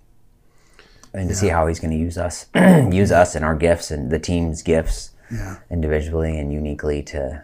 and 1.15 1.29
to 1.29 1.35
see 1.37 1.47
how 1.47 1.69
he's 1.69 1.79
going 1.79 1.93
to 1.93 1.97
use 1.97 2.19
us 2.19 2.47
use 2.55 3.13
us 3.13 3.37
and 3.37 3.45
our 3.45 3.55
gifts 3.55 3.93
and 3.93 4.11
the 4.11 4.19
team's 4.19 4.61
gifts 4.61 5.11
Yeah. 5.31 5.59
individually 5.71 6.37
and 6.41 6.53
uniquely 6.53 7.01
to 7.05 7.43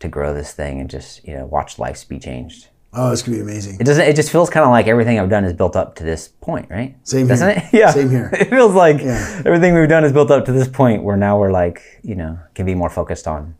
to 0.00 0.08
grow 0.08 0.32
this 0.32 0.52
thing 0.54 0.80
and 0.80 0.88
just 0.88 1.22
you 1.28 1.34
know 1.34 1.44
watch 1.44 1.78
lives 1.78 2.04
be 2.04 2.18
changed. 2.18 2.68
Oh, 2.94 3.12
it's 3.12 3.20
gonna 3.22 3.36
be 3.36 3.42
amazing. 3.42 3.76
It 3.80 3.84
doesn't. 3.84 4.04
It 4.06 4.16
just 4.16 4.30
feels 4.32 4.48
kind 4.50 4.64
of 4.64 4.70
like 4.70 4.86
everything 4.86 5.18
I've 5.20 5.28
done 5.30 5.44
is 5.44 5.52
built 5.52 5.76
up 5.76 5.94
to 5.96 6.04
this 6.04 6.28
point, 6.28 6.70
right? 6.70 6.96
Same 7.04 7.26
Doesn't 7.26 7.48
here. 7.48 7.62
it? 7.70 7.72
Yeah. 7.80 7.90
Same 7.90 8.08
here. 8.10 8.30
It 8.40 8.48
feels 8.48 8.72
like 8.74 8.98
Yeah. 9.00 9.42
everything 9.46 9.74
we've 9.74 9.88
done 9.88 10.04
is 10.04 10.12
built 10.12 10.30
up 10.30 10.44
to 10.46 10.52
this 10.52 10.68
point 10.68 11.02
where 11.02 11.16
now 11.18 11.38
we're 11.38 11.52
like, 11.52 11.82
you 12.02 12.14
know, 12.14 12.38
can 12.54 12.64
be 12.66 12.74
more 12.74 12.90
focused 12.90 13.26
on 13.28 13.54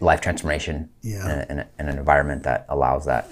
life 0.00 0.20
transformation 0.20 0.88
Yeah. 1.02 1.24
in, 1.24 1.38
a, 1.38 1.46
in, 1.52 1.58
a, 1.60 1.66
in 1.80 1.88
an 1.88 1.98
environment 1.98 2.42
that 2.44 2.64
allows 2.68 3.04
that. 3.06 3.28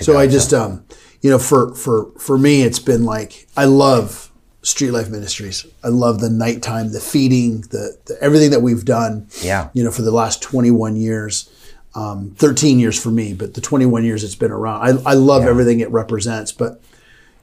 So 0.00 0.12
go. 0.14 0.18
I 0.18 0.26
just, 0.26 0.52
um, 0.52 0.83
you 1.24 1.30
know, 1.30 1.38
for 1.38 1.74
for 1.74 2.12
for 2.18 2.36
me, 2.36 2.64
it's 2.64 2.78
been 2.78 3.04
like 3.04 3.48
I 3.56 3.64
love 3.64 4.30
Street 4.60 4.90
Life 4.90 5.08
Ministries. 5.08 5.64
I 5.82 5.88
love 5.88 6.20
the 6.20 6.28
nighttime, 6.28 6.92
the 6.92 7.00
feeding, 7.00 7.62
the, 7.62 7.98
the 8.04 8.18
everything 8.20 8.50
that 8.50 8.60
we've 8.60 8.84
done. 8.84 9.28
Yeah. 9.40 9.70
You 9.72 9.84
know, 9.84 9.90
for 9.90 10.02
the 10.02 10.10
last 10.10 10.42
21 10.42 10.96
years, 10.96 11.50
um, 11.94 12.34
13 12.36 12.78
years 12.78 13.02
for 13.02 13.08
me, 13.08 13.32
but 13.32 13.54
the 13.54 13.62
21 13.62 14.04
years 14.04 14.22
it's 14.22 14.34
been 14.34 14.50
around. 14.50 14.82
I, 14.82 15.12
I 15.12 15.14
love 15.14 15.44
everything 15.44 15.80
it 15.80 15.90
represents. 15.90 16.52
But 16.52 16.82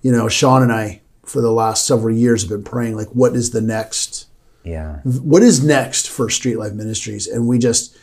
you 0.03 0.11
know, 0.11 0.29
Sean 0.29 0.61
and 0.61 0.71
I, 0.71 1.01
for 1.23 1.41
the 1.41 1.51
last 1.51 1.87
several 1.87 2.15
years, 2.15 2.43
have 2.43 2.51
been 2.51 2.63
praying 2.63 2.95
like, 2.95 3.09
what 3.09 3.35
is 3.35 3.49
the 3.49 3.61
next? 3.61 4.27
yeah, 4.63 4.99
what 5.05 5.41
is 5.41 5.63
next 5.63 6.07
for 6.07 6.29
Street 6.29 6.57
Life 6.57 6.73
Ministries? 6.73 7.25
And 7.25 7.47
we 7.47 7.57
just, 7.57 7.97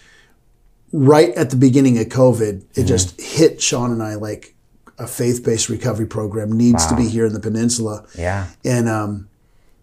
right 0.93 1.33
at 1.37 1.51
the 1.51 1.57
beginning 1.57 2.01
of 2.01 2.07
COVID, 2.07 2.65
it 2.75 2.83
just 2.83 3.21
hit 3.21 3.63
Sean 3.63 3.93
and 3.93 4.03
I 4.03 4.17
like 4.17 4.57
a 4.99 5.07
faith 5.07 5.45
based 5.45 5.69
recovery 5.69 6.07
program 6.07 6.53
needs 6.53 6.87
to 6.87 6.97
be 6.97 7.09
here 7.09 7.25
in 7.27 7.33
the 7.33 7.41
peninsula. 7.41 8.05
yeah, 8.17 8.47
And, 8.65 8.89
um, 8.89 9.29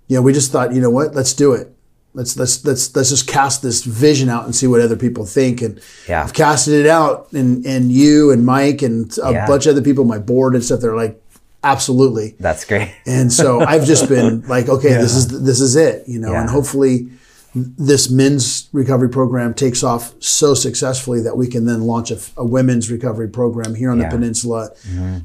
you 0.07 0.16
know, 0.16 0.22
we 0.22 0.34
just 0.34 0.51
thought, 0.51 0.74
you 0.74 0.82
know 0.82 0.89
what, 0.89 1.16
let's 1.16 1.34
do 1.34 1.53
it. 1.53 1.72
Let's, 2.13 2.38
let's, 2.38 2.63
let's, 2.66 2.95
let's 2.95 3.09
just 3.09 3.28
cast 3.28 3.61
this 3.61 3.84
vision 3.84 4.30
out 4.30 4.45
and 4.45 4.55
see 4.55 4.68
what 4.68 4.80
other 4.82 4.95
people 4.95 5.26
think. 5.26 5.61
And 5.61 5.82
Yeah. 6.07 6.24
I've 6.24 6.34
casted 6.34 6.74
it 6.74 6.88
out 6.88 7.32
and, 7.34 7.66
and 7.66 7.91
you 7.91 8.32
and 8.32 8.45
Mike 8.45 8.82
and 8.82 9.11
a 9.24 9.32
Yeah. 9.34 9.47
bunch 9.47 9.66
of 9.66 9.72
other 9.72 9.82
people, 9.82 10.05
my 10.05 10.20
board 10.20 10.53
and 10.55 10.63
stuff, 10.63 10.80
they're 10.80 10.95
like, 10.95 11.22
absolutely. 11.63 12.36
that's 12.39 12.63
great. 12.66 12.93
And 13.05 13.32
so 13.34 13.59
I've 13.61 13.86
just 13.86 14.07
been 14.07 14.41
like, 14.47 14.70
okay, 14.70 14.89
this 14.93 15.16
is 15.16 15.43
this 15.43 15.59
is 15.59 15.76
it, 15.76 16.07
you 16.07 16.20
know, 16.20 16.34
and 16.36 16.49
hopefully 16.49 17.09
this 17.56 18.10
men's 18.10 18.70
recovery 18.74 19.10
program 19.10 19.53
takes 19.53 19.82
off 19.84 20.14
so 20.22 20.53
successfully 20.53 21.22
that 21.22 21.38
we 21.38 21.47
can 21.47 21.66
then 21.66 21.82
launch 21.84 22.12
a, 22.12 22.20
a 22.38 22.45
women's 22.45 22.91
recovery 22.91 23.30
program 23.30 23.76
here 23.76 23.89
on 23.89 23.97
Yeah. 23.99 24.10
the 24.10 24.16
peninsula, 24.18 24.72
mm-hmm. 24.88 25.20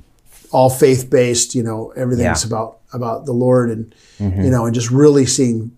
all 0.52 0.70
faith 0.70 1.10
based. 1.10 1.54
You 1.54 1.62
know, 1.64 1.92
everything's 1.96 2.44
Yeah. 2.44 2.48
about 2.48 2.78
about 2.92 3.26
the 3.26 3.32
Lord, 3.32 3.70
and 3.70 3.94
mm-hmm. 4.18 4.42
you 4.42 4.50
know, 4.50 4.64
and 4.66 4.74
just 4.74 4.90
really 4.90 5.26
seeing 5.26 5.72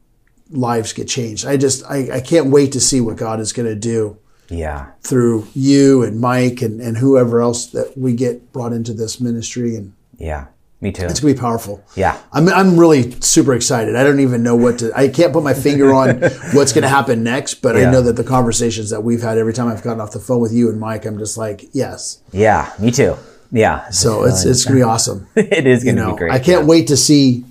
lives 0.50 0.92
get 0.92 1.08
changed. 1.08 1.46
I 1.46 1.56
just 1.56 1.82
I, 1.88 2.16
I 2.16 2.20
can't 2.20 2.48
wait 2.50 2.72
to 2.72 2.80
see 2.80 3.00
what 3.00 3.16
God 3.16 3.40
is 3.40 3.52
going 3.54 3.68
to 3.68 3.74
do 3.74 4.18
Yeah, 4.50 4.86
through 5.02 5.46
you 5.54 6.02
and 6.02 6.20
Mike 6.20 6.60
and 6.60 6.80
and 6.80 6.98
whoever 6.98 7.40
else 7.40 7.66
that 7.68 7.96
we 7.96 8.12
get 8.12 8.52
brought 8.52 8.72
into 8.74 8.92
this 8.92 9.18
ministry, 9.20 9.74
and 9.76 9.94
yeah, 10.18 10.46
me 10.82 10.92
too. 10.92 11.06
it's 11.06 11.20
gonna 11.20 11.32
be 11.32 11.40
powerful. 11.40 11.82
Yeah, 11.96 12.18
I'm, 12.32 12.46
I'm 12.50 12.76
really 12.78 13.12
super 13.22 13.54
excited. 13.54 13.96
I 13.96 14.04
don't 14.04 14.20
even 14.20 14.42
know 14.42 14.54
what 14.56 14.80
to, 14.80 14.92
I 14.94 15.08
can't 15.08 15.32
put 15.32 15.42
my 15.42 15.54
finger 15.54 15.94
on 15.94 16.20
what's 16.52 16.72
going 16.74 16.82
to 16.82 16.88
happen 16.88 17.22
next, 17.24 17.54
but 17.62 17.76
I 17.76 17.90
know 17.90 18.02
that 18.02 18.16
the 18.16 18.24
conversations 18.24 18.90
that 18.90 19.02
we've 19.02 19.22
had 19.22 19.38
every 19.38 19.54
time 19.54 19.68
I've 19.68 19.82
gotten 19.82 20.00
off 20.00 20.12
the 20.12 20.18
phone 20.20 20.40
with 20.40 20.52
you 20.52 20.68
and 20.68 20.78
Mike, 20.78 21.06
I'm 21.06 21.18
just 21.18 21.38
like, 21.38 21.64
yes. 21.72 22.20
yeah, 22.32 22.70
me 22.78 22.90
too. 22.90 23.16
Yeah, 23.54 23.88
So 23.90 24.24
it's, 24.24 24.44
it's 24.44 24.64
going 24.64 24.78
to 24.78 24.84
be 24.84 24.88
awesome. 24.88 25.28
it 25.36 25.66
is 25.66 25.84
going 25.84 25.96
to 25.96 26.02
know, 26.02 26.12
be 26.12 26.18
great. 26.18 26.32
I 26.32 26.38
can't 26.38 26.66
wait 26.66 26.88
to 26.88 26.96
see 26.96 27.44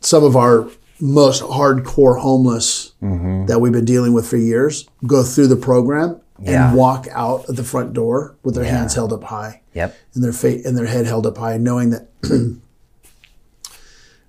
some 0.00 0.24
of 0.24 0.34
our 0.36 0.68
most 1.00 1.42
hardcore 1.42 2.18
homeless 2.20 2.92
Mm-hmm. 3.02 3.46
that 3.46 3.60
we've 3.60 3.72
been 3.72 3.84
dealing 3.84 4.12
with 4.12 4.28
for 4.28 4.36
years 4.36 4.88
go 5.06 5.24
through 5.24 5.48
the 5.48 5.56
program 5.56 6.20
Yeah. 6.40 6.68
and 6.68 6.76
walk 6.78 7.08
out 7.12 7.46
of 7.48 7.56
the 7.56 7.64
front 7.64 7.92
door 7.94 8.36
with 8.44 8.54
their 8.54 8.64
hands 8.64 8.94
held 8.94 9.12
up 9.12 9.24
high 9.24 9.60
Yep. 9.74 9.96
and 10.14 10.22
their 10.22 10.32
fa- 10.32 10.60
and 10.64 10.78
their 10.78 10.86
head 10.86 11.04
held 11.06 11.26
up 11.26 11.36
high, 11.36 11.56
knowing 11.58 11.90
that 11.90 12.06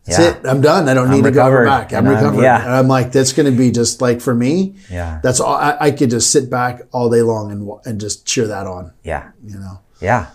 that's 0.06 0.20
Yeah. 0.20 0.30
it. 0.32 0.46
I'm 0.46 0.62
done. 0.62 0.90
I 0.90 0.94
don't 0.94 1.10
need 1.10 1.24
to 1.24 1.30
recovered, 1.30 1.66
go 1.66 1.70
back. 1.72 1.94
I'm 1.94 2.06
and 2.08 2.18
I'm- 2.18 2.40
yeah. 2.42 2.62
And 2.66 2.74
I'm 2.74 2.88
like, 2.88 3.12
that's 3.12 3.32
going 3.34 3.50
to 3.52 3.58
be 3.58 3.72
just 3.72 4.02
like 4.02 4.20
for 4.22 4.34
me. 4.36 4.76
Yeah. 4.90 5.20
That's 5.24 5.40
all. 5.40 5.56
I, 5.56 5.78
I 5.80 5.92
could 5.92 6.10
just 6.10 6.30
sit 6.32 6.50
back 6.50 6.82
all 6.92 7.10
day 7.10 7.22
long 7.22 7.52
and 7.52 7.70
and 7.86 8.02
just 8.02 8.26
cheer 8.26 8.48
that 8.48 8.68
on. 8.68 8.92
Yeah, 9.04 9.30
You 9.46 9.60
know. 9.60 9.80
yeah. 10.02 10.28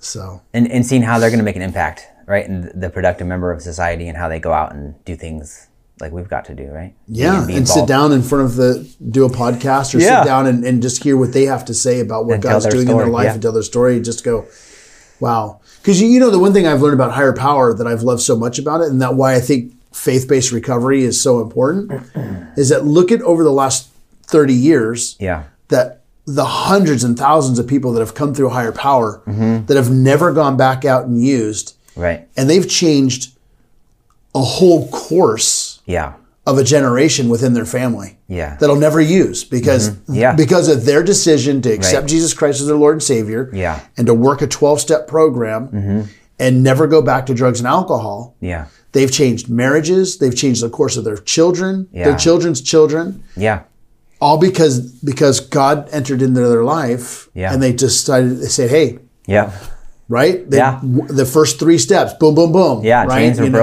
So 0.00 0.42
and, 0.52 0.70
and 0.70 0.84
seeing 0.86 1.02
how 1.02 1.18
they're 1.18 1.30
going 1.30 1.38
to 1.38 1.44
make 1.44 1.56
an 1.56 1.62
impact, 1.62 2.06
right? 2.26 2.46
And 2.48 2.70
the 2.80 2.90
productive 2.90 3.26
member 3.26 3.50
of 3.50 3.62
society 3.62 4.06
and 4.08 4.16
how 4.16 4.28
they 4.28 4.38
go 4.38 4.52
out 4.52 4.72
and 4.74 5.02
do 5.04 5.16
things 5.16 5.66
like 5.98 6.12
we've 6.12 6.28
got 6.28 6.44
to 6.44 6.54
do, 6.54 6.66
right? 6.66 6.94
yeah, 7.08 7.42
be 7.46 7.56
and 7.56 7.66
sit 7.66 7.86
down 7.88 8.12
in 8.12 8.20
front 8.20 8.44
of 8.44 8.56
the 8.56 8.86
do 9.10 9.24
a 9.24 9.30
podcast 9.30 9.94
or 9.94 9.98
Yeah. 9.98 10.20
sit 10.20 10.26
down 10.28 10.46
and, 10.46 10.62
and 10.62 10.82
just 10.82 11.02
hear 11.02 11.16
what 11.16 11.32
they 11.32 11.46
have 11.46 11.64
to 11.64 11.74
say 11.74 12.00
about 12.00 12.26
what 12.26 12.34
And 12.34 12.42
God's 12.42 12.66
doing 12.66 12.86
in 12.86 12.96
their 12.98 13.06
life 13.06 13.24
yeah. 13.24 13.32
and 13.32 13.40
tell 13.42 13.52
their 13.52 13.62
story. 13.62 13.98
Just 14.00 14.22
go, 14.22 14.44
wow. 15.20 15.60
Because 15.86 16.02
you, 16.02 16.18
know 16.18 16.30
the 16.30 16.38
one 16.40 16.52
thing 16.52 16.66
I've 16.66 16.82
learned 16.82 16.94
about 16.94 17.12
higher 17.12 17.32
power 17.32 17.72
that 17.72 17.86
I've 17.86 18.02
loved 18.02 18.20
so 18.20 18.36
much 18.36 18.58
about 18.58 18.80
it, 18.80 18.88
and 18.88 19.00
that 19.02 19.14
why 19.14 19.36
I 19.36 19.40
think 19.40 19.72
faith 19.92 20.26
based 20.26 20.50
recovery 20.50 21.04
is 21.04 21.20
so 21.20 21.40
important, 21.40 21.92
is 22.58 22.70
that 22.70 22.84
look 22.84 23.12
at 23.12 23.22
over 23.22 23.44
the 23.44 23.52
last 23.52 23.88
thirty 24.24 24.52
years 24.52 25.14
Yeah, 25.20 25.44
that 25.68 26.00
the 26.24 26.44
hundreds 26.44 27.04
and 27.04 27.16
thousands 27.16 27.60
of 27.60 27.68
people 27.68 27.92
that 27.92 28.00
have 28.00 28.14
come 28.16 28.34
through 28.34 28.48
higher 28.48 28.72
power 28.72 29.22
Mm-hmm. 29.28 29.66
that 29.66 29.76
have 29.76 29.92
never 29.92 30.32
gone 30.32 30.56
back 30.56 30.84
out 30.84 31.04
and 31.06 31.24
used, 31.24 31.76
right. 31.94 32.26
and 32.36 32.50
they've 32.50 32.68
changed 32.68 33.30
a 34.34 34.42
whole 34.42 34.88
course 34.88 35.80
Yeah, 35.86 36.14
of 36.46 36.58
a 36.58 36.64
generation 36.64 37.28
within 37.28 37.54
their 37.54 37.64
family 37.66 38.18
yeah, 38.28 38.56
that'll 38.60 38.76
never 38.76 39.00
use 39.00 39.42
because 39.44 39.90
Mm-hmm. 39.90 40.14
Yeah. 40.14 40.34
because 40.34 40.68
of 40.68 40.84
their 40.84 41.02
decision 41.02 41.60
to 41.62 41.70
accept 41.72 42.02
Right. 42.02 42.08
Jesus 42.10 42.32
Christ 42.34 42.60
as 42.60 42.66
their 42.68 42.76
Lord 42.76 42.94
and 42.94 43.02
Savior 43.02 43.50
Yeah. 43.52 43.76
Mm-hmm. 43.76 43.86
and 43.96 44.06
to 44.06 44.14
work 44.14 44.42
a 44.42 44.46
12 44.46 44.80
step 44.80 45.08
program 45.08 46.08
and 46.38 46.62
never 46.62 46.86
go 46.86 47.02
back 47.02 47.26
to 47.26 47.34
drugs 47.34 47.58
and 47.60 47.66
alcohol. 47.66 48.36
yeah, 48.40 48.66
They've 48.92 49.10
changed 49.10 49.48
marriages, 49.50 50.18
they've 50.18 50.34
changed 50.36 50.62
the 50.62 50.70
course 50.70 50.96
of 50.96 51.04
their 51.04 51.16
children, 51.18 51.88
Yeah. 51.92 52.04
their 52.10 52.16
children's 52.16 52.60
children, 52.62 53.22
yeah, 53.36 53.60
all 54.20 54.38
because 54.38 54.80
because 55.02 55.40
God 55.40 55.88
entered 55.92 56.22
into 56.22 56.40
their 56.48 56.64
life 56.64 57.28
Yeah. 57.34 57.52
and 57.52 57.62
they 57.62 57.72
decided 57.72 58.40
they 58.40 58.46
said, 58.46 58.70
"Hey, 58.70 58.98
yeah, 59.26 59.50
right? 60.08 60.48
They, 60.50 60.58
Yeah. 60.58 60.78
w- 60.80 61.08
the 61.12 61.26
first 61.26 61.58
three 61.58 61.78
steps, 61.78 62.14
boom, 62.20 62.34
boom, 62.34 62.52
boom. 62.52 62.84
yeah. 62.84 63.04
right? 63.04 63.18
Chains 63.18 63.40
are 63.40 63.44
You 63.44 63.50
know? 63.50 63.58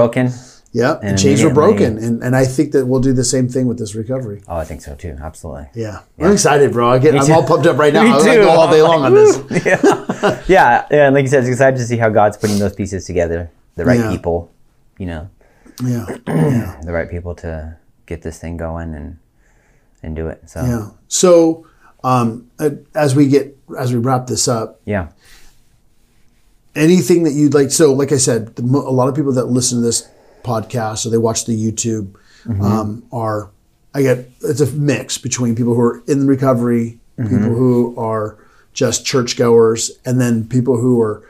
Yeah, 0.74 0.98
and, 1.02 1.16
chains 1.16 1.40
were 1.44 1.54
broken, 1.54 1.98
and 1.98 2.20
and 2.20 2.34
I 2.34 2.44
think 2.44 2.72
that 2.72 2.86
we'll 2.86 3.00
do 3.00 3.12
the 3.12 3.22
same 3.22 3.48
thing 3.48 3.68
with 3.68 3.78
this 3.78 3.94
recovery. 3.94 4.42
Oh, 4.48 4.56
I 4.56 4.64
think 4.64 4.82
so 4.82 4.96
too. 4.96 5.16
Absolutely. 5.22 5.68
Yeah, 5.74 6.00
I'm 6.18 6.32
excited, 6.32 6.72
bro. 6.72 6.90
I 6.90 6.98
get, 6.98 7.14
I'm 7.14 7.30
all 7.30 7.46
pumped 7.46 7.64
up 7.66 7.78
right 7.78 7.92
now. 7.94 8.02
Me 8.02 8.10
I'm 8.10 8.24
go 8.24 8.50
all 8.50 8.68
day 8.68 8.82
long 8.82 9.04
on 9.04 9.14
this. 9.14 9.38
yeah, 9.64 10.42
yeah, 10.48 10.86
yeah. 10.90 11.06
And 11.06 11.14
like 11.14 11.22
you 11.22 11.28
said, 11.28 11.44
it's 11.44 11.48
excited 11.48 11.76
to 11.76 11.84
see 11.84 11.96
how 11.96 12.08
God's 12.08 12.36
putting 12.36 12.58
those 12.58 12.74
pieces 12.74 13.04
together. 13.06 13.52
The 13.76 13.84
right 13.84 14.00
Yeah. 14.00 14.10
people, 14.10 14.50
you 14.98 15.06
know, 15.06 15.30
Yeah, 15.80 16.80
the 16.82 16.90
right 16.92 17.08
people 17.08 17.36
to 17.36 17.76
get 18.06 18.22
this 18.22 18.40
thing 18.40 18.56
going 18.56 18.94
and 18.96 19.18
and 20.02 20.16
do 20.16 20.26
it. 20.26 20.50
So 20.50 20.60
yeah. 20.64 20.88
So, 21.06 21.68
um, 22.02 22.50
uh, 22.58 22.70
as 22.96 23.14
we 23.14 23.28
get 23.28 23.56
as 23.78 23.92
we 23.92 24.00
wrap 24.00 24.26
this 24.26 24.48
up, 24.48 24.80
yeah, 24.86 25.10
anything 26.74 27.22
that 27.24 27.32
you'd 27.32 27.54
like. 27.54 27.70
So, 27.70 27.92
like 27.92 28.10
I 28.10 28.16
said, 28.18 28.54
a 28.58 28.62
lot 28.62 29.08
of 29.08 29.14
people 29.14 29.32
that 29.34 29.44
listen 29.46 29.78
to 29.78 29.82
this 29.84 30.08
podcast 30.44 31.04
or 31.06 31.10
they 31.10 31.18
watch 31.18 31.44
the 31.46 31.56
YouTube 31.56 32.14
um, 32.62 33.02
are. 33.10 33.50
I 33.96 34.02
get 34.02 34.28
it's 34.42 34.60
a 34.60 34.66
mix 34.72 35.18
between 35.18 35.54
people 35.54 35.74
who 35.74 35.80
are 35.80 36.02
in 36.06 36.26
recovery, 36.26 36.98
people 37.16 37.38
who 37.38 37.94
are 37.96 38.36
just 38.72 39.06
churchgoers, 39.06 39.90
and 40.04 40.20
then 40.20 40.46
people 40.48 40.76
who 40.78 41.00
are 41.00 41.22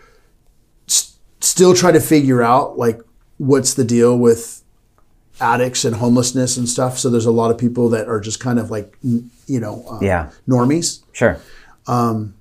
s- 0.88 1.14
still 1.40 1.74
trying 1.74 1.92
to 1.94 2.00
figure 2.00 2.42
out 2.42 2.78
like 2.78 3.00
what's 3.38 3.74
the 3.74 3.84
deal 3.84 4.18
with 4.18 4.62
addicts 5.40 5.84
and 5.84 5.96
homelessness 5.96 6.56
and 6.56 6.68
stuff. 6.68 6.98
So 6.98 7.10
there's 7.10 7.26
a 7.26 7.30
lot 7.32 7.50
of 7.50 7.58
people 7.58 7.88
that 7.90 8.08
are 8.08 8.18
just 8.20 8.40
kind 8.40 8.58
of 8.58 8.70
like 8.70 8.96
n- 9.04 9.30
you 9.46 9.60
know 9.60 9.84
uh, 9.90 9.98
yeah, 10.00 10.30
normies. 10.48 11.02
sure. 11.12 11.38
Um, 11.86 12.34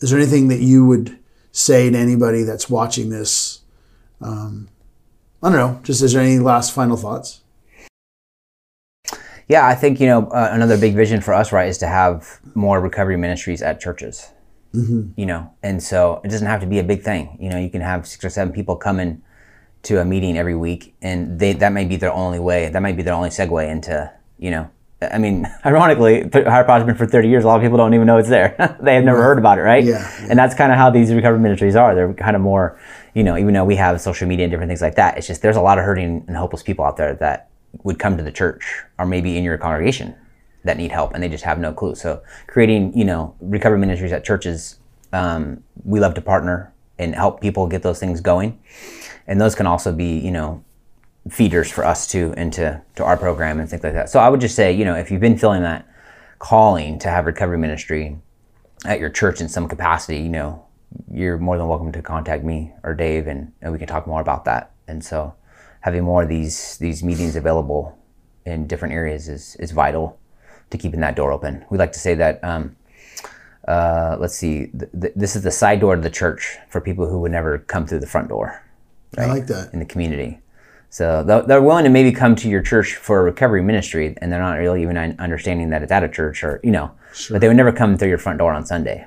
Is 0.00 0.10
there 0.10 0.18
anything 0.20 0.48
that 0.48 0.60
you 0.60 0.84
would 0.84 1.18
say 1.52 1.88
to 1.90 1.96
anybody 1.96 2.42
that's 2.42 2.68
watching 2.68 3.08
this? 3.08 3.60
Um, 4.20 4.68
I 5.42 5.48
don't 5.48 5.58
know. 5.58 5.80
Just 5.82 6.02
is 6.02 6.12
there 6.12 6.22
any 6.22 6.38
last 6.38 6.72
final 6.72 6.96
thoughts? 6.96 7.40
Yeah, 9.48 9.66
I 9.66 9.74
think 9.74 9.98
you 9.98 10.06
know 10.06 10.28
uh, 10.28 10.50
another 10.52 10.78
big 10.78 10.94
vision 10.94 11.20
for 11.20 11.34
us, 11.34 11.50
right, 11.50 11.68
is 11.68 11.78
to 11.78 11.86
have 11.86 12.40
more 12.54 12.80
recovery 12.80 13.16
ministries 13.16 13.62
at 13.62 13.80
churches. 13.80 14.30
You 15.16 15.26
know, 15.26 15.50
and 15.62 15.82
so 15.82 16.20
it 16.22 16.28
doesn't 16.28 16.46
have 16.46 16.60
to 16.60 16.66
be 16.66 16.78
a 16.78 16.84
big 16.84 17.02
thing. 17.02 17.36
You 17.40 17.50
know, 17.50 17.58
you 17.58 17.70
can 17.70 17.80
have 17.80 18.06
six 18.06 18.24
or 18.24 18.30
seven 18.30 18.52
people 18.52 18.76
coming 18.76 19.22
to 19.82 20.00
a 20.00 20.04
meeting 20.04 20.38
every 20.38 20.54
week, 20.54 20.94
and 21.02 21.40
they 21.40 21.52
that 21.54 21.72
may 21.72 21.84
be 21.84 21.96
their 21.96 22.12
only 22.12 22.38
way. 22.38 22.68
That 22.68 22.80
might 22.80 22.96
be 22.96 23.02
their 23.02 23.14
only 23.14 23.30
segue 23.30 23.68
into 23.68 24.12
you 24.38 24.50
know. 24.50 24.70
I 25.02 25.18
mean, 25.18 25.46
ironically, 25.64 26.28
Higher 26.32 26.84
been 26.84 26.94
for 26.94 27.06
30 27.06 27.28
years. 27.28 27.44
A 27.44 27.46
lot 27.46 27.56
of 27.56 27.62
people 27.62 27.78
don't 27.78 27.94
even 27.94 28.06
know 28.06 28.18
it's 28.18 28.28
there. 28.28 28.76
they 28.82 28.94
have 28.94 29.04
never 29.04 29.22
heard 29.22 29.38
about 29.38 29.58
it, 29.58 29.62
right? 29.62 29.84
Yeah, 29.84 30.00
yeah. 30.20 30.26
And 30.30 30.38
that's 30.38 30.54
kind 30.54 30.72
of 30.72 30.78
how 30.78 30.90
these 30.90 31.12
recovery 31.12 31.40
ministries 31.40 31.76
are. 31.76 31.94
They're 31.94 32.12
kind 32.14 32.36
of 32.36 32.42
more, 32.42 32.78
you 33.14 33.22
know, 33.22 33.36
even 33.36 33.54
though 33.54 33.64
we 33.64 33.76
have 33.76 34.00
social 34.00 34.28
media 34.28 34.44
and 34.44 34.50
different 34.50 34.70
things 34.70 34.82
like 34.82 34.96
that, 34.96 35.16
it's 35.16 35.26
just 35.26 35.42
there's 35.42 35.56
a 35.56 35.62
lot 35.62 35.78
of 35.78 35.84
hurting 35.84 36.24
and 36.26 36.36
hopeless 36.36 36.62
people 36.62 36.84
out 36.84 36.96
there 36.96 37.14
that 37.14 37.50
would 37.84 37.98
come 37.98 38.16
to 38.16 38.22
the 38.22 38.32
church 38.32 38.82
or 38.98 39.06
maybe 39.06 39.36
in 39.36 39.44
your 39.44 39.56
congregation 39.56 40.14
that 40.64 40.76
need 40.76 40.90
help 40.90 41.14
and 41.14 41.22
they 41.22 41.28
just 41.28 41.44
have 41.44 41.58
no 41.58 41.72
clue. 41.72 41.94
So 41.94 42.22
creating, 42.46 42.96
you 42.96 43.04
know, 43.04 43.34
recovery 43.40 43.78
ministries 43.78 44.12
at 44.12 44.24
churches, 44.24 44.78
um, 45.12 45.62
we 45.84 46.00
love 46.00 46.14
to 46.14 46.20
partner 46.20 46.72
and 46.98 47.14
help 47.14 47.40
people 47.40 47.66
get 47.66 47.82
those 47.82 47.98
things 47.98 48.20
going. 48.20 48.60
And 49.26 49.40
those 49.40 49.54
can 49.54 49.66
also 49.66 49.92
be, 49.92 50.18
you 50.18 50.30
know, 50.30 50.62
feeders 51.28 51.70
for 51.70 51.84
us 51.84 52.06
too 52.06 52.32
into 52.36 52.80
to 52.96 53.04
our 53.04 53.16
program 53.16 53.60
and 53.60 53.68
things 53.68 53.82
like 53.82 53.92
that. 53.92 54.08
So 54.10 54.20
I 54.20 54.28
would 54.28 54.40
just 54.40 54.54
say, 54.56 54.72
you 54.72 54.84
know, 54.84 54.94
if 54.94 55.10
you've 55.10 55.20
been 55.20 55.38
feeling 55.38 55.62
that 55.62 55.86
calling 56.38 56.98
to 57.00 57.08
have 57.08 57.26
recovery 57.26 57.58
ministry 57.58 58.18
at 58.86 58.98
your 58.98 59.10
church 59.10 59.40
in 59.40 59.48
some 59.48 59.68
capacity, 59.68 60.18
you 60.18 60.30
know, 60.30 60.64
you're 61.12 61.38
more 61.38 61.58
than 61.58 61.68
welcome 61.68 61.92
to 61.92 62.02
contact 62.02 62.42
me 62.42 62.72
or 62.82 62.94
Dave 62.94 63.26
and, 63.26 63.52
and 63.60 63.72
we 63.72 63.78
can 63.78 63.86
talk 63.86 64.06
more 64.06 64.20
about 64.20 64.44
that. 64.46 64.72
And 64.88 65.04
so 65.04 65.34
having 65.80 66.04
more 66.04 66.22
of 66.22 66.28
these 66.28 66.78
these 66.78 67.02
meetings 67.02 67.36
available 67.36 67.96
in 68.44 68.66
different 68.66 68.94
areas 68.94 69.28
is 69.28 69.56
is 69.56 69.70
vital 69.70 70.18
to 70.70 70.78
keeping 70.78 71.00
that 71.00 71.16
door 71.16 71.32
open. 71.32 71.64
We 71.70 71.78
like 71.78 71.92
to 71.92 71.98
say 71.98 72.14
that 72.14 72.42
um, 72.42 72.76
uh, 73.68 74.16
let's 74.18 74.34
see, 74.34 74.66
th- 74.68 74.90
th- 75.00 75.12
this 75.14 75.36
is 75.36 75.42
the 75.42 75.50
side 75.50 75.80
door 75.80 75.94
to 75.94 76.02
the 76.02 76.10
church 76.10 76.56
for 76.68 76.80
people 76.80 77.08
who 77.08 77.20
would 77.20 77.30
never 77.30 77.58
come 77.58 77.86
through 77.86 78.00
the 78.00 78.06
front 78.06 78.28
door 78.28 78.62
I 79.16 79.26
like 79.26 79.46
that. 79.46 79.72
in 79.72 79.78
the 79.78 79.84
community. 79.84 80.39
So 80.92 81.22
they're 81.22 81.42
they're 81.42 81.62
willing 81.62 81.84
to 81.84 81.90
maybe 81.90 82.10
come 82.12 82.34
to 82.36 82.48
your 82.48 82.62
church 82.62 82.96
for 82.96 83.20
a 83.20 83.22
recovery 83.22 83.62
ministry, 83.62 84.16
and 84.20 84.30
they're 84.32 84.40
not 84.40 84.54
really 84.58 84.82
even 84.82 84.96
understanding 84.96 85.70
that 85.70 85.82
it's 85.82 85.92
at 85.92 86.02
a 86.02 86.08
church, 86.08 86.42
or 86.42 86.60
you 86.64 86.72
know, 86.72 86.90
sure. 87.14 87.34
but 87.36 87.40
they 87.40 87.48
would 87.48 87.56
never 87.56 87.72
come 87.72 87.96
through 87.96 88.08
your 88.08 88.18
front 88.18 88.38
door 88.38 88.52
on 88.52 88.66
Sunday. 88.66 89.06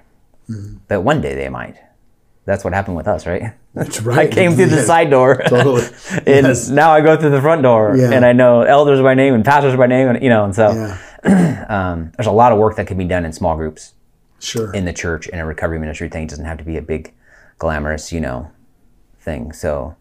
Mm-hmm. 0.49 0.77
But 0.88 1.01
one 1.01 1.19
day 1.21 1.36
they 1.36 1.49
might. 1.49 1.75
That's 2.45 2.63
what 2.65 2.73
happened 2.73 2.97
with 2.97 3.07
us, 3.07 3.25
right? 3.25 3.53
That's 3.73 4.01
right. 4.11 4.29
I 4.29 4.34
came 4.34 4.53
through 4.53 4.67
the 4.67 4.81
side 4.81 5.09
door, 5.09 5.41
Totally. 5.47 5.84
and 6.25 6.47
Yes. 6.47 6.69
now 6.69 6.91
I 6.91 7.01
go 7.01 7.15
through 7.17 7.29
the 7.31 7.41
front 7.41 7.63
door, 7.63 7.95
Yeah. 7.97 8.11
and 8.11 8.25
I 8.25 8.34
know 8.34 8.61
elders 8.61 9.01
by 9.01 9.13
name 9.13 9.34
and 9.34 9.43
pastors 9.45 9.75
by 9.75 9.88
name, 9.88 10.07
and 10.09 10.21
you 10.23 10.29
know, 10.29 10.43
and 10.45 10.55
so 10.55 10.71
Yeah. 11.23 11.65
um, 11.69 12.11
there's 12.17 12.27
a 12.27 12.31
lot 12.31 12.51
of 12.51 12.59
work 12.59 12.75
that 12.77 12.88
can 12.88 12.97
be 12.97 13.05
done 13.05 13.23
in 13.25 13.31
small 13.34 13.55
groups 13.55 13.93
Sure. 14.39 14.73
in 14.73 14.84
the 14.86 14.91
church 14.93 15.27
in 15.27 15.39
a 15.39 15.45
recovery 15.45 15.79
ministry 15.79 16.09
thing. 16.09 16.23
It 16.23 16.29
doesn't 16.29 16.45
have 16.45 16.57
to 16.57 16.65
be 16.65 16.75
a 16.77 16.81
big, 16.81 17.13
glamorous, 17.59 18.11
you 18.11 18.19
know, 18.19 18.51
thing. 19.19 19.53
So, 19.53 19.95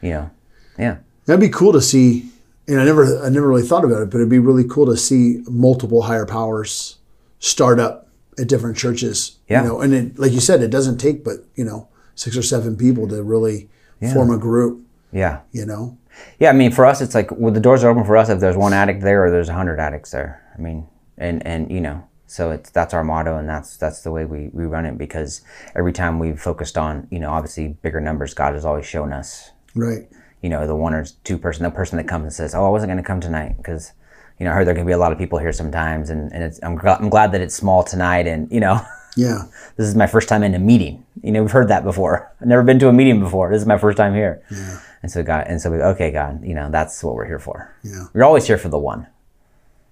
you 0.00 0.10
know, 0.10 0.30
yeah. 0.78 0.98
That'd 1.26 1.40
be 1.40 1.48
cool 1.48 1.72
to 1.72 1.80
see. 1.80 2.28
And 2.68 2.80
I 2.80 2.84
never, 2.84 3.24
I 3.24 3.28
never 3.28 3.48
really 3.48 3.66
thought 3.66 3.84
about 3.84 4.02
it, 4.02 4.10
but 4.10 4.18
it'd 4.18 4.28
be 4.28 4.38
really 4.38 4.64
cool 4.64 4.86
to 4.86 4.96
see 4.96 5.42
multiple 5.48 6.02
higher 6.02 6.26
powers 6.26 6.98
start 7.38 7.80
up 7.80 8.08
at 8.38 8.48
different 8.48 8.76
churches. 8.76 9.38
Yeah. 9.48 9.62
You 9.62 9.68
know, 9.68 9.80
and 9.80 9.94
it, 9.94 10.18
like 10.18 10.32
you 10.32 10.40
said, 10.40 10.62
it 10.62 10.70
doesn't 10.70 10.98
take 10.98 11.24
but 11.24 11.38
you 11.54 11.64
know 11.64 11.88
six 12.14 12.36
or 12.36 12.42
seven 12.42 12.76
people 12.76 13.08
to 13.08 13.22
really 13.22 13.68
form 14.12 14.30
a 14.30 14.38
group. 14.38 14.84
Yeah. 15.12 15.40
You 15.52 15.66
know. 15.66 15.98
Yeah, 16.38 16.50
I 16.50 16.52
mean, 16.52 16.72
for 16.72 16.84
us, 16.84 17.00
it's 17.00 17.14
like 17.14 17.30
well, 17.32 17.52
the 17.52 17.60
doors 17.60 17.82
are 17.84 17.90
open 17.90 18.04
for 18.04 18.16
us 18.16 18.28
if 18.28 18.38
there's 18.40 18.56
one 18.56 18.72
addict 18.72 19.00
there 19.00 19.24
or 19.24 19.30
there's 19.30 19.48
a 19.48 19.54
hundred 19.54 19.80
addicts 19.80 20.10
there. 20.10 20.42
I 20.56 20.60
mean, 20.60 20.86
and 21.16 21.44
and 21.46 21.70
you 21.70 21.80
know, 21.80 22.06
so 22.26 22.50
it's 22.50 22.70
that's 22.70 22.92
our 22.94 23.02
motto, 23.02 23.38
and 23.38 23.48
that's 23.48 23.76
that's 23.76 24.02
the 24.02 24.10
way 24.10 24.24
we 24.24 24.50
we 24.52 24.64
run 24.64 24.84
it 24.84 24.98
because 24.98 25.40
every 25.74 25.92
time 25.92 26.18
we've 26.18 26.40
focused 26.40 26.76
on 26.76 27.08
you 27.10 27.18
know 27.18 27.30
obviously 27.30 27.68
bigger 27.68 28.00
numbers, 28.00 28.34
God 28.34 28.54
has 28.54 28.64
always 28.64 28.86
shown 28.86 29.12
us 29.12 29.50
Right. 29.74 30.08
You 30.42 30.48
know 30.48 30.66
the 30.66 30.74
one 30.76 30.92
or 30.94 31.06
two 31.24 31.38
person, 31.38 31.62
the 31.62 31.70
person 31.70 31.96
that 31.96 32.08
comes 32.08 32.24
and 32.24 32.32
says, 32.32 32.54
oh, 32.54 32.66
I 32.66 32.68
wasn't 32.68 32.90
going 32.90 33.02
to 33.02 33.06
come 33.06 33.20
tonight 33.20 33.56
because 33.56 33.92
you 34.38 34.44
know 34.44 34.52
I 34.52 34.54
heard 34.54 34.66
there 34.66 34.74
can 34.74 34.86
be 34.86 34.92
a 34.92 34.98
lot 34.98 35.12
of 35.12 35.18
people 35.18 35.38
here 35.38 35.52
sometimes, 35.52 36.10
and 36.10 36.32
and 36.32 36.42
it's, 36.44 36.60
I'm 36.62 36.78
gl- 36.78 37.00
I'm 37.00 37.08
glad 37.08 37.32
that 37.32 37.40
it's 37.40 37.54
small 37.54 37.82
tonight, 37.82 38.26
and 38.26 38.50
you 38.52 38.60
know. 38.60 38.80
Yeah. 39.14 39.42
This 39.76 39.86
is 39.86 39.94
my 39.94 40.06
first 40.06 40.26
time 40.26 40.42
in 40.42 40.54
a 40.54 40.58
meeting. 40.58 41.04
You 41.22 41.32
know, 41.32 41.42
we've 41.42 41.50
heard 41.50 41.68
that 41.68 41.84
before. 41.84 42.32
I've 42.40 42.46
never 42.54 42.62
been 42.62 42.78
to 42.78 42.88
a 42.88 42.94
meeting 42.94 43.20
before. 43.20 43.50
This 43.50 43.60
is 43.60 43.68
my 43.68 43.76
first 43.76 43.98
time 43.98 44.14
here. 44.14 44.42
Yeah. 44.50 44.80
And 45.02 45.12
so 45.12 45.22
God, 45.22 45.44
and 45.48 45.60
so 45.60 45.70
we, 45.70 45.82
okay, 45.82 46.10
God, 46.10 46.42
you 46.42 46.54
know, 46.54 46.70
that's 46.70 47.04
what 47.04 47.14
we're 47.14 47.26
here 47.26 47.38
for. 47.38 47.70
Yeah. 47.84 48.06
We're 48.14 48.24
always 48.24 48.46
here 48.46 48.56
for 48.56 48.70
the 48.70 48.78
one. 48.78 49.06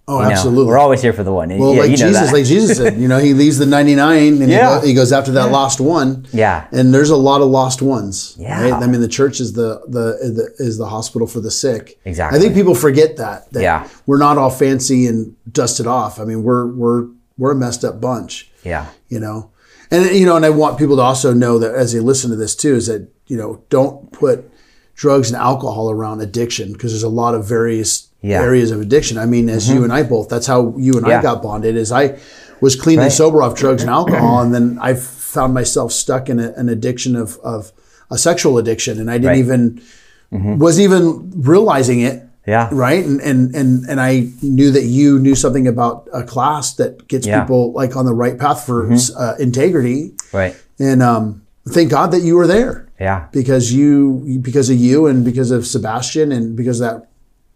Oh, 0.09 0.19
You 0.19 0.25
know, 0.25 0.31
absolutely. 0.33 0.65
We're 0.67 0.79
always 0.79 1.01
here 1.03 1.13
for 1.13 1.23
the 1.23 1.33
one. 1.33 1.51
Well, 1.57 1.75
yeah, 1.75 1.81
like 1.83 1.91
you 1.91 1.97
know 1.99 2.09
Jesus, 2.09 2.27
that. 2.29 2.33
like 2.33 2.45
Jesus 2.45 2.77
said, 2.79 2.99
you 2.99 3.07
know, 3.07 3.19
he 3.19 3.33
leaves 3.33 3.59
the 3.59 3.67
ninety 3.67 3.95
nine 3.95 4.43
and 4.43 4.51
Yeah. 4.51 4.75
he, 4.77 4.81
go, 4.81 4.87
he 4.89 4.95
goes 4.95 5.13
after 5.13 5.31
that 5.33 5.53
lost 5.53 5.81
one. 5.81 6.27
Yeah. 6.33 6.67
And 6.73 6.93
there's 6.93 7.11
a 7.11 7.17
lot 7.17 7.43
of 7.43 7.49
lost 7.49 7.81
ones. 7.81 8.35
Yeah. 8.39 8.61
Right? 8.61 8.73
I 8.73 8.87
mean, 8.89 9.01
the 9.03 9.09
church 9.09 9.39
is 9.41 9.53
the, 9.53 9.81
the 9.87 10.19
the 10.33 10.55
is 10.59 10.79
the 10.79 10.87
hospital 10.87 11.29
for 11.29 11.41
the 11.41 11.51
sick. 11.51 12.01
Exactly. 12.05 12.39
I 12.39 12.43
think 12.43 12.55
people 12.55 12.75
forget 12.75 13.19
that. 13.19 13.53
that 13.53 13.63
Yeah. 13.63 13.89
We're 14.07 14.19
not 14.19 14.37
all 14.37 14.51
fancy 14.51 15.07
and 15.07 15.37
dusted 15.53 15.87
off. 15.87 16.19
I 16.19 16.25
mean, 16.25 16.43
we're 16.43 16.67
we're 16.67 17.07
we're 17.39 17.53
a 17.53 17.57
messed 17.57 17.85
up 17.85 18.01
bunch. 18.01 18.51
yeah. 18.65 18.87
You 19.09 19.21
know, 19.21 19.51
and 19.93 20.07
you 20.07 20.27
know, 20.27 20.35
and 20.37 20.45
I 20.45 20.51
want 20.51 20.77
people 20.79 20.97
to 20.97 21.03
also 21.03 21.33
know 21.33 21.59
that 21.61 21.75
as 21.75 21.93
they 21.93 22.01
listen 22.01 22.31
to 22.31 22.37
this 22.37 22.57
too, 22.57 22.75
is 22.75 22.89
that 22.89 23.09
you 23.29 23.37
know, 23.37 23.63
don't 23.71 24.11
put 24.13 24.51
drugs 24.97 25.31
and 25.31 25.41
alcohol 25.41 25.89
around 25.91 26.21
addiction 26.21 26.73
because 26.73 26.91
there's 26.93 27.03
a 27.05 27.09
lot 27.09 27.35
of 27.35 27.47
various 27.47 28.09
Yeah. 28.23 28.37
Mm-hmm. 28.39 28.45
areas 28.49 28.71
of 28.71 28.81
addiction. 28.81 29.17
I 29.19 29.27
mean, 29.27 29.49
as 29.49 29.69
you 29.69 29.83
and 29.85 29.93
I 29.93 30.03
both, 30.03 30.29
that's 30.29 30.47
how 30.47 30.75
you 30.77 30.95
and 30.99 31.07
Yeah. 31.07 31.19
I 31.21 31.23
got 31.23 31.43
bonded. 31.43 31.77
Is 31.77 31.91
I 31.93 32.19
was 32.61 32.77
clean 32.77 32.99
and 33.01 33.13
sober 33.13 33.43
off 33.43 33.55
drugs 33.57 33.83
and 33.83 33.91
alcohol, 33.91 34.43
and 34.43 34.55
then 34.55 34.79
I 34.81 34.95
found 34.95 35.55
myself 35.55 35.93
stuck 35.93 36.29
in 36.29 36.39
a, 36.39 36.53
an 36.57 36.69
addiction 36.69 37.17
of 37.17 37.39
of 37.43 37.73
a 38.11 38.19
sexual 38.19 38.59
addiction, 38.59 39.01
and 39.01 39.11
I 39.11 39.15
didn't 39.19 39.29
Right. 39.29 39.39
even 39.39 40.59
wasn't 40.59 40.85
even 40.85 41.33
realizing 41.43 42.01
it. 42.01 42.23
Yeah. 42.47 42.69
Right. 42.73 43.05
And, 43.05 43.21
and 43.21 43.55
and 43.55 43.85
and 43.89 44.01
I 44.01 44.29
knew 44.43 44.71
that 44.73 44.85
you 44.85 45.19
knew 45.19 45.35
something 45.35 45.67
about 45.67 46.09
a 46.13 46.23
class 46.23 46.75
that 46.75 47.07
gets 47.09 47.27
Yeah. 47.27 47.39
Mm-hmm. 47.39 47.47
people 47.47 47.73
like 47.73 47.97
on 47.97 48.05
the 48.07 48.15
right 48.15 48.39
path 48.39 48.65
for 48.67 48.91
uh, 48.93 49.35
integrity. 49.39 50.13
Right. 50.33 50.57
And 50.79 51.03
um, 51.03 51.43
thank 51.69 51.91
God 51.91 52.11
that 52.13 52.23
you 52.23 52.37
were 52.37 52.47
there 52.47 52.89
Yeah. 52.99 53.27
because 53.33 53.73
you 53.73 54.39
because 54.43 54.69
of 54.71 54.77
you 54.77 55.07
and 55.07 55.25
because 55.25 55.51
of 55.51 55.67
Sebastian 55.67 56.33
and 56.33 56.57
because 56.57 56.81
of 56.81 56.87
that 56.91 57.07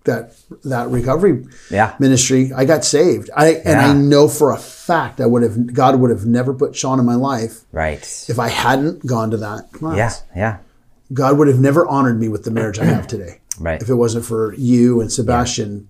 that 0.04 0.34
that 0.64 0.88
recovery 0.90 1.46
Yeah. 1.70 1.94
ministry, 1.98 2.52
I 2.54 2.64
got 2.64 2.84
saved. 2.84 3.30
I 3.36 3.54
and 3.64 3.80
I 3.80 3.92
know 3.94 4.28
for 4.28 4.52
a 4.52 4.56
fact 4.58 5.20
I 5.20 5.26
would 5.26 5.42
have 5.42 5.72
God 5.74 5.98
would 6.00 6.10
have 6.10 6.26
never 6.26 6.52
put 6.54 6.76
Sean 6.76 6.98
in 7.00 7.06
my 7.06 7.14
life 7.14 7.62
Right. 7.72 8.02
if 8.28 8.38
I 8.38 8.48
hadn't 8.48 9.06
gone 9.06 9.30
to 9.30 9.36
that 9.38 9.72
class. 9.72 10.22
Yeah. 10.34 10.40
Yeah. 10.40 10.56
God 11.12 11.38
would 11.38 11.48
have 11.48 11.60
never 11.60 11.86
honored 11.86 12.18
me 12.20 12.28
with 12.28 12.44
the 12.44 12.50
marriage 12.50 12.78
I 12.78 12.84
have 12.84 13.06
today 13.06 13.40
Right. 13.60 13.80
if 13.80 13.88
it 13.88 13.94
wasn't 13.94 14.24
for 14.24 14.54
you 14.56 15.00
and 15.00 15.10
Sebastian 15.10 15.88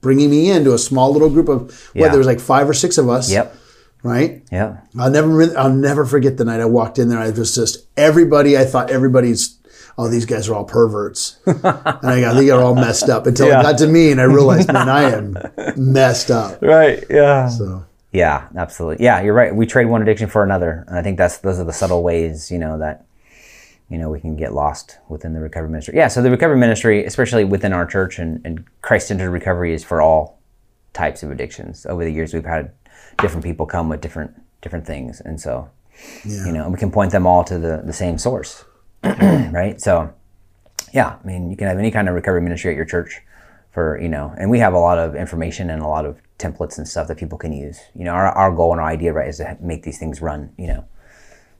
bringing 0.00 0.30
me 0.30 0.50
into 0.50 0.72
a 0.72 0.78
small 0.78 1.12
little 1.12 1.28
group 1.30 1.48
of 1.48 1.62
what 1.62 1.76
Yeah. 1.94 2.08
there 2.08 2.18
was 2.18 2.26
like 2.26 2.40
five 2.40 2.68
or 2.68 2.74
six 2.74 2.98
of 2.98 3.08
us. 3.08 3.30
Yep. 3.30 3.56
Right. 4.02 4.42
Yep. 4.50 4.86
I'll 4.98 5.10
never 5.10 5.58
I'll 5.58 5.74
never 5.74 6.06
forget 6.06 6.38
the 6.38 6.44
night 6.44 6.60
I 6.60 6.64
walked 6.64 6.98
in 6.98 7.08
there. 7.10 7.18
I 7.18 7.30
was 7.30 7.54
just 7.54 7.86
everybody. 7.98 8.56
I 8.56 8.64
thought 8.64 8.90
everybody's 8.90 9.56
oh 9.98 10.08
these 10.08 10.26
guys 10.26 10.48
are 10.48 10.54
all 10.54 10.64
perverts, 10.64 11.38
and 11.46 11.58
I 11.64 12.20
got 12.20 12.34
they 12.34 12.46
got 12.46 12.60
all 12.60 12.74
messed 12.74 13.08
up 13.08 13.26
until 13.26 13.48
Yeah. 13.48 13.60
it 13.60 13.62
got 13.62 13.78
to 13.78 13.86
me 13.86 14.10
and 14.12 14.20
I 14.20 14.24
realized 14.24 14.68
man 14.72 14.88
I 14.88 15.02
am 15.10 15.36
messed 15.76 16.30
up. 16.30 16.60
Right. 16.62 17.04
Yeah. 17.10 17.48
So 17.48 17.84
Yeah, 18.12 18.48
absolutely. 18.56 19.04
Yeah, 19.04 19.20
you're 19.22 19.34
right. 19.34 19.54
We 19.54 19.66
trade 19.66 19.86
one 19.86 20.02
addiction 20.02 20.28
for 20.28 20.42
another, 20.42 20.84
and 20.88 20.98
I 20.98 21.02
think 21.02 21.16
that's 21.18 21.38
those 21.38 21.58
are 21.60 21.64
the 21.64 21.72
subtle 21.72 22.02
ways, 22.02 22.50
you 22.50 22.58
know, 22.58 22.78
that 22.78 23.04
you 23.88 23.98
know 23.98 24.08
we 24.10 24.20
can 24.20 24.36
get 24.36 24.52
lost 24.52 24.98
within 25.08 25.32
the 25.34 25.40
recovery 25.40 25.70
ministry. 25.70 25.94
Yeah, 25.96 26.08
so 26.08 26.22
the 26.22 26.30
recovery 26.30 26.58
ministry, 26.58 27.04
especially 27.04 27.44
within 27.44 27.72
our 27.72 27.86
church 27.86 28.18
and, 28.18 28.40
and 28.44 28.64
Christ-centered 28.82 29.30
recovery, 29.30 29.74
is 29.74 29.84
for 29.84 30.00
all 30.00 30.38
types 30.92 31.22
of 31.22 31.30
addictions. 31.30 31.86
Over 31.86 32.04
the 32.04 32.12
years, 32.12 32.32
we've 32.34 32.44
had 32.44 32.72
different 33.18 33.44
people 33.44 33.66
come 33.66 33.88
with 33.88 34.00
different 34.00 34.32
different 34.62 34.86
things, 34.86 35.20
and 35.20 35.40
so 35.40 35.68
yeah, 36.24 36.46
you 36.46 36.52
know, 36.52 36.68
we 36.68 36.78
can 36.78 36.90
point 36.90 37.12
them 37.12 37.26
all 37.26 37.44
to 37.44 37.58
the 37.58 37.82
the 37.84 37.92
same 37.92 38.18
source, 38.18 38.64
right? 39.52 39.80
So, 39.80 40.12
yeah, 40.92 41.18
I 41.22 41.26
mean, 41.26 41.50
you 41.50 41.56
can 41.56 41.68
have 41.68 41.78
any 41.78 41.90
kind 41.90 42.08
of 42.08 42.14
recovery 42.14 42.42
ministry 42.42 42.70
at 42.70 42.76
your 42.76 42.84
church 42.86 43.20
for 43.72 44.00
you 44.00 44.08
know, 44.08 44.34
and 44.36 44.50
we 44.50 44.58
have 44.58 44.72
a 44.74 44.78
lot 44.78 44.98
of 44.98 45.14
information 45.14 45.70
and 45.70 45.82
a 45.82 45.86
lot 45.86 46.04
of 46.04 46.20
templates 46.38 46.76
and 46.78 46.88
stuff 46.88 47.06
that 47.08 47.18
people 47.18 47.38
can 47.38 47.52
use. 47.52 47.78
You 47.94 48.04
know, 48.04 48.12
our 48.12 48.26
our 48.28 48.54
goal 48.54 48.72
and 48.72 48.80
our 48.80 48.88
idea, 48.88 49.12
right, 49.12 49.28
is 49.28 49.38
to 49.38 49.56
make 49.60 49.82
these 49.84 49.98
things 49.98 50.20
run, 50.20 50.52
you 50.58 50.66
know, 50.66 50.84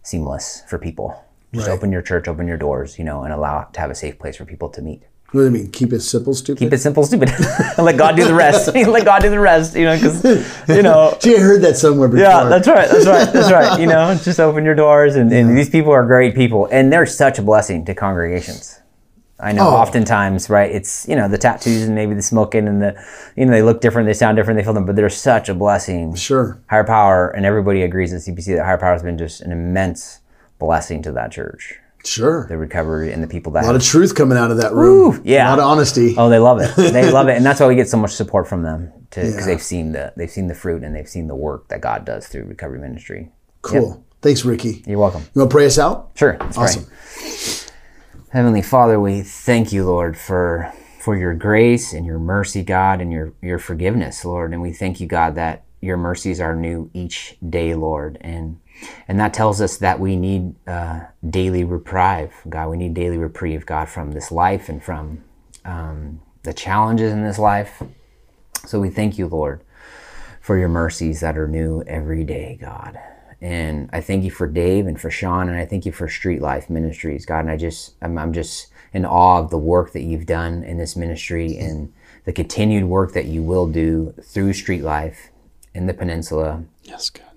seamless 0.02 0.62
for 0.68 0.78
people. 0.78 1.24
Just 1.52 1.66
Right. 1.66 1.74
open 1.74 1.90
your 1.90 2.02
church, 2.02 2.28
open 2.28 2.46
your 2.46 2.56
doors, 2.56 2.98
you 2.98 3.04
know, 3.04 3.22
and 3.22 3.32
allow 3.32 3.64
to 3.64 3.80
have 3.80 3.90
a 3.90 3.94
safe 3.94 4.18
place 4.18 4.36
for 4.36 4.44
people 4.44 4.68
to 4.68 4.80
meet. 4.82 5.02
What 5.32 5.40
do 5.42 5.44
you 5.44 5.50
mean? 5.50 5.70
Keep 5.70 5.92
it 5.92 6.00
simple, 6.00 6.34
stupid. 6.34 6.58
Keep 6.58 6.72
it 6.72 6.78
simple, 6.78 7.04
stupid. 7.04 7.28
and 7.30 7.78
let 7.86 7.96
God 7.96 8.16
do 8.16 8.24
the 8.24 8.34
rest. 8.34 8.74
let 8.74 9.04
God 9.04 9.22
do 9.22 9.30
the 9.30 9.38
rest. 9.38 9.76
You 9.76 9.84
know, 9.84 9.94
because 9.96 10.24
you 10.68 10.82
know, 10.82 11.16
I 11.24 11.38
heard 11.38 11.62
that 11.62 11.76
somewhere 11.76 12.08
before. 12.08 12.24
yeah, 12.24 12.44
that's 12.44 12.66
right. 12.68 12.88
That's 12.90 13.06
right. 13.06 13.32
That's 13.32 13.52
right. 13.52 13.80
You 13.80 13.86
know, 13.86 14.14
just 14.16 14.40
open 14.40 14.64
your 14.64 14.74
doors, 14.74 15.14
and, 15.16 15.32
and 15.32 15.56
these 15.56 15.70
people 15.70 15.92
are 15.92 16.04
great 16.04 16.34
people, 16.34 16.66
and 16.72 16.92
they're 16.92 17.06
such 17.06 17.38
a 17.38 17.42
blessing 17.42 17.84
to 17.86 17.94
congregations. 17.94 18.76
I 19.42 19.52
know 19.52 19.68
Oh. 19.68 19.74
oftentimes, 19.76 20.50
right? 20.50 20.70
It's 20.70 21.08
you 21.08 21.16
know 21.16 21.26
the 21.26 21.38
tattoos 21.38 21.84
and 21.84 21.94
maybe 21.94 22.12
the 22.14 22.20
smoking 22.20 22.68
and 22.68 22.82
the 22.82 23.02
you 23.36 23.46
know 23.46 23.52
they 23.52 23.62
look 23.62 23.80
different, 23.80 24.06
they 24.06 24.12
sound 24.12 24.36
different, 24.36 24.58
they 24.58 24.64
feel 24.64 24.74
them, 24.74 24.84
but 24.84 24.96
they're 24.96 25.08
such 25.08 25.48
a 25.48 25.54
blessing. 25.54 26.14
sure. 26.14 26.60
Higher 26.68 26.84
power, 26.84 27.30
and 27.30 27.46
everybody 27.46 27.80
agrees 27.82 28.12
at 28.12 28.20
CPC 28.20 28.56
that 28.56 28.64
higher 28.66 28.76
power 28.76 28.92
has 28.92 29.02
been 29.02 29.16
just 29.16 29.40
an 29.40 29.50
immense 29.50 30.18
blessing 30.58 31.00
to 31.04 31.12
that 31.12 31.32
church, 31.32 31.76
Sure. 32.04 32.46
the 32.48 32.56
recovery 32.56 33.12
and 33.12 33.22
the 33.22 33.26
people 33.28 33.52
that 33.52 33.60
a 33.64 33.66
lot 33.66 33.72
have 33.74 33.82
of 33.82 33.86
truth 33.86 34.14
coming 34.14 34.38
out 34.38 34.50
of 34.50 34.56
that 34.58 34.72
room. 34.72 35.20
yeah. 35.24 35.48
A 35.48 35.50
lot 35.50 35.58
of 35.58 35.64
honesty. 35.66 36.14
Oh, 36.16 36.28
they 36.30 36.38
love 36.38 36.60
it. 36.60 36.74
They 36.76 37.10
love 37.10 37.28
it, 37.28 37.36
and 37.38 37.44
that's 37.44 37.60
why 37.60 37.66
we 37.66 37.74
get 37.74 37.88
so 37.88 37.96
much 37.98 38.12
support 38.12 38.48
from 38.48 38.62
them 38.62 38.92
because 39.10 39.34
Yeah. 39.36 39.44
they've 39.46 39.62
seen 39.62 39.92
the 39.92 40.12
they've 40.16 40.30
seen 40.30 40.46
the 40.48 40.54
fruit 40.54 40.82
and 40.82 40.94
they've 40.94 41.08
seen 41.08 41.26
the 41.28 41.34
work 41.34 41.68
that 41.68 41.80
God 41.80 42.04
does 42.04 42.26
through 42.28 42.44
recovery 42.44 42.78
ministry. 42.78 43.30
cool. 43.62 44.04
Thanks, 44.22 44.44
Ricky. 44.44 44.82
You're 44.86 44.98
welcome. 44.98 45.22
You 45.34 45.40
want 45.40 45.50
to 45.50 45.54
pray 45.54 45.64
us 45.66 45.78
out? 45.78 46.10
Sure. 46.14 46.36
Awesome. 46.40 46.84
right. 46.84 47.72
Heavenly 48.30 48.62
Father, 48.62 49.00
we 49.00 49.22
thank 49.22 49.72
you, 49.72 49.84
Lord, 49.84 50.16
for 50.16 50.72
for 51.00 51.16
your 51.16 51.34
grace 51.34 51.92
and 51.94 52.04
your 52.04 52.18
mercy, 52.18 52.62
God, 52.62 53.00
and 53.00 53.10
your, 53.10 53.32
your 53.40 53.58
forgiveness, 53.58 54.22
Lord. 54.24 54.52
And 54.52 54.60
we 54.60 54.72
thank 54.72 55.00
you, 55.00 55.06
God, 55.06 55.34
that 55.36 55.64
your 55.80 55.96
mercies 55.96 56.38
are 56.40 56.54
new 56.54 56.90
each 56.92 57.38
day, 57.48 57.74
Lord. 57.74 58.18
And 58.20 58.58
and 59.08 59.18
that 59.20 59.34
tells 59.34 59.60
us 59.60 59.76
that 59.78 60.00
we 60.00 60.16
need 60.16 60.54
uh, 60.66 61.00
daily 61.28 61.64
reprieve, 61.64 62.32
God. 62.48 62.68
We 62.68 62.76
need 62.76 62.94
daily 62.94 63.18
reprieve, 63.18 63.66
God, 63.66 63.88
from 63.88 64.12
this 64.12 64.30
life 64.30 64.68
and 64.68 64.82
from 64.82 65.24
um, 65.64 66.20
the 66.42 66.52
challenges 66.52 67.12
in 67.12 67.22
this 67.22 67.38
life. 67.38 67.82
So 68.66 68.80
we 68.80 68.90
thank 68.90 69.18
you, 69.18 69.26
Lord, 69.26 69.62
for 70.40 70.58
your 70.58 70.68
mercies 70.68 71.20
that 71.20 71.36
are 71.36 71.48
new 71.48 71.82
every 71.82 72.24
day, 72.24 72.58
God. 72.60 72.98
And 73.42 73.88
I 73.92 74.00
thank 74.00 74.22
you 74.24 74.30
for 74.30 74.46
Dave 74.46 74.86
and 74.86 75.00
for 75.00 75.10
Sean, 75.10 75.48
and 75.48 75.58
I 75.58 75.64
thank 75.64 75.86
you 75.86 75.92
for 75.92 76.08
Street 76.08 76.42
Life 76.42 76.68
Ministries, 76.68 77.24
God. 77.24 77.40
And 77.40 77.50
I 77.50 77.56
just, 77.56 77.94
I'm, 78.02 78.18
I'm 78.18 78.32
just 78.32 78.68
in 78.92 79.06
awe 79.06 79.38
of 79.38 79.50
the 79.50 79.58
work 79.58 79.92
that 79.92 80.02
you've 80.02 80.26
done 80.26 80.62
in 80.62 80.76
this 80.76 80.94
ministry 80.94 81.56
and 81.56 81.92
the 82.24 82.32
continued 82.32 82.84
work 82.84 83.12
that 83.12 83.26
you 83.26 83.42
will 83.42 83.66
do 83.66 84.14
through 84.22 84.52
Street 84.52 84.82
Life 84.82 85.30
in 85.74 85.86
the 85.86 85.94
peninsula. 85.94 86.64
Yes, 86.82 87.08
God. 87.08 87.29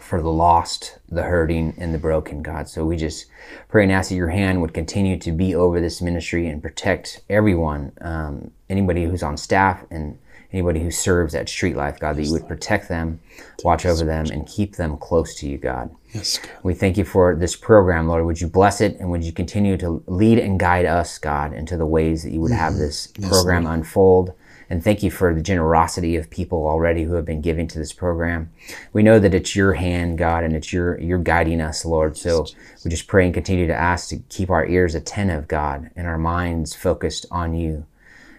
For 0.00 0.22
the 0.22 0.30
lost, 0.30 0.98
the 1.08 1.22
hurting, 1.22 1.74
and 1.78 1.92
the 1.92 1.98
broken, 1.98 2.42
God. 2.42 2.68
So 2.68 2.84
we 2.84 2.96
just 2.96 3.26
pray 3.68 3.82
and 3.82 3.92
ask 3.92 4.08
that 4.08 4.16
your 4.16 4.28
hand 4.28 4.60
would 4.62 4.72
continue 4.72 5.18
to 5.18 5.32
be 5.32 5.54
over 5.54 5.80
this 5.80 6.00
ministry 6.00 6.46
and 6.46 6.62
protect 6.62 7.22
everyone, 7.28 7.92
um, 8.00 8.50
anybody 8.70 9.04
who's 9.04 9.22
on 9.22 9.36
staff 9.36 9.84
and 9.90 10.18
anybody 10.52 10.80
who 10.80 10.90
serves 10.90 11.34
at 11.34 11.48
Street 11.48 11.76
Life, 11.76 11.98
God, 11.98 12.16
that 12.16 12.24
you 12.24 12.32
would 12.32 12.46
protect 12.46 12.88
them, 12.88 13.20
watch 13.64 13.86
over 13.86 14.04
them, 14.04 14.26
and 14.30 14.46
keep 14.46 14.76
them 14.76 14.96
close 14.98 15.34
to 15.36 15.48
you, 15.48 15.58
God. 15.58 15.90
Yes, 16.12 16.38
God. 16.38 16.50
We 16.62 16.74
thank 16.74 16.96
you 16.96 17.04
for 17.04 17.34
this 17.34 17.56
program, 17.56 18.06
Lord. 18.06 18.24
Would 18.26 18.40
you 18.40 18.48
bless 18.48 18.80
it 18.80 18.98
and 18.98 19.10
would 19.10 19.24
you 19.24 19.32
continue 19.32 19.76
to 19.78 20.02
lead 20.06 20.38
and 20.38 20.60
guide 20.60 20.84
us, 20.84 21.18
God, 21.18 21.54
into 21.54 21.76
the 21.76 21.86
ways 21.86 22.22
that 22.22 22.32
you 22.32 22.40
would 22.40 22.52
have 22.52 22.74
this 22.74 23.06
program 23.28 23.66
unfold? 23.66 24.34
And 24.72 24.82
thank 24.82 25.02
you 25.02 25.10
for 25.10 25.34
the 25.34 25.42
generosity 25.42 26.16
of 26.16 26.30
people 26.30 26.66
already 26.66 27.02
who 27.02 27.12
have 27.12 27.26
been 27.26 27.42
giving 27.42 27.68
to 27.68 27.78
this 27.78 27.92
program. 27.92 28.50
We 28.94 29.02
know 29.02 29.18
that 29.18 29.34
it's 29.34 29.54
your 29.54 29.74
hand, 29.74 30.16
God, 30.16 30.44
and 30.44 30.56
it's 30.56 30.72
your 30.72 30.98
you're 30.98 31.18
guiding 31.18 31.60
us, 31.60 31.84
Lord. 31.84 32.16
So 32.16 32.46
we 32.82 32.90
just 32.90 33.06
pray 33.06 33.26
and 33.26 33.34
continue 33.34 33.66
to 33.66 33.74
ask 33.74 34.08
to 34.08 34.20
keep 34.30 34.48
our 34.48 34.66
ears 34.66 34.94
attentive, 34.94 35.46
God, 35.46 35.90
and 35.94 36.06
our 36.06 36.16
minds 36.16 36.74
focused 36.74 37.26
on 37.30 37.54
you 37.54 37.84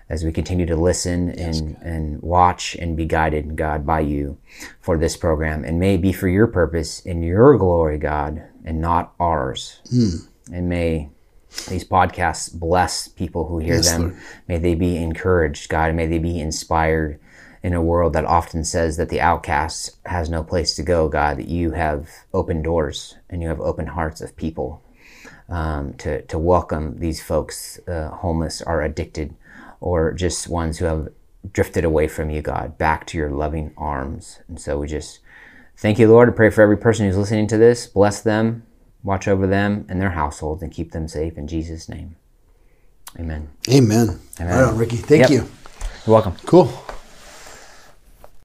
as 0.09 0.23
we 0.23 0.31
continue 0.31 0.65
to 0.65 0.75
listen 0.75 1.29
and, 1.39 1.77
and 1.83 2.19
watch 2.23 2.73
and 2.77 2.97
be 2.97 3.05
guided, 3.05 3.55
God, 3.55 3.85
by 3.85 3.99
you 3.99 4.39
for 4.81 4.97
this 4.97 5.15
program. 5.15 5.63
And 5.63 5.79
may 5.79 5.93
it 5.93 6.01
be 6.01 6.13
for 6.13 6.27
your 6.27 6.47
purpose 6.47 6.99
in 7.01 7.21
your 7.21 7.59
glory, 7.59 7.99
God, 7.99 8.41
and 8.65 8.81
not 8.81 9.13
ours. 9.19 9.81
Hmm. 9.87 10.15
And 10.51 10.67
may 10.67 11.11
these 11.69 11.83
podcasts 11.83 12.53
bless 12.53 13.07
people 13.07 13.47
who 13.47 13.59
hear 13.59 13.75
Yes, 13.75 13.85
them. 13.91 14.01
Lord. 14.01 14.17
May 14.47 14.57
they 14.57 14.75
be 14.75 14.97
encouraged, 14.97 15.69
God, 15.69 15.93
may 15.95 16.05
they 16.07 16.19
be 16.19 16.39
inspired 16.39 17.19
in 17.61 17.73
a 17.73 17.81
world 17.81 18.13
that 18.13 18.25
often 18.25 18.63
says 18.65 18.97
that 18.97 19.09
the 19.09 19.21
outcast 19.21 19.97
has 20.05 20.29
no 20.29 20.43
place 20.43 20.75
to 20.75 20.83
go, 20.83 21.07
God, 21.07 21.37
that 21.37 21.47
you 21.47 21.71
have 21.71 22.09
opened 22.33 22.65
doors 22.65 23.15
and 23.29 23.41
you 23.41 23.47
have 23.47 23.61
opened 23.61 23.89
hearts 23.89 24.19
of 24.19 24.35
people 24.35 24.83
um, 25.47 25.93
to, 25.95 26.21
to 26.23 26.37
welcome 26.37 26.99
these 26.99 27.21
folks, 27.23 27.79
uh, 27.87 28.09
homeless 28.09 28.61
or 28.61 28.81
addicted, 28.81 29.35
or 29.79 30.11
just 30.13 30.47
ones 30.49 30.77
who 30.79 30.85
have 30.85 31.07
drifted 31.51 31.85
away 31.85 32.07
from 32.07 32.29
you, 32.29 32.41
God, 32.41 32.77
back 32.77 33.05
to 33.07 33.17
your 33.17 33.29
loving 33.29 33.73
arms. 33.77 34.39
And 34.47 34.59
so 34.59 34.79
we 34.79 34.87
just 34.87 35.19
thank 35.77 35.99
you, 35.99 36.09
Lord. 36.09 36.29
I 36.29 36.31
pray 36.33 36.49
for 36.49 36.61
every 36.61 36.77
person 36.77 37.05
who's 37.05 37.17
listening 37.17 37.47
to 37.47 37.57
this. 37.57 37.87
Bless 37.87 38.21
them, 38.21 38.63
watch 39.03 39.27
over 39.27 39.45
them 39.47 39.85
and 39.89 40.01
their 40.01 40.11
households, 40.11 40.63
and 40.63 40.71
keep 40.71 40.91
them 40.91 41.07
safe 41.07 41.37
in 41.37 41.47
Jesus' 41.47 41.89
name. 41.89 42.15
Amen. 43.19 43.49
Amen. 43.69 44.19
Right 44.39 44.51
on, 44.63 44.77
Ricky. 44.77 44.97
Thank 44.97 45.21
Yep. 45.21 45.29
you. 45.29 45.37
You're 46.05 46.13
welcome. 46.13 46.33
Cool. 46.45 46.71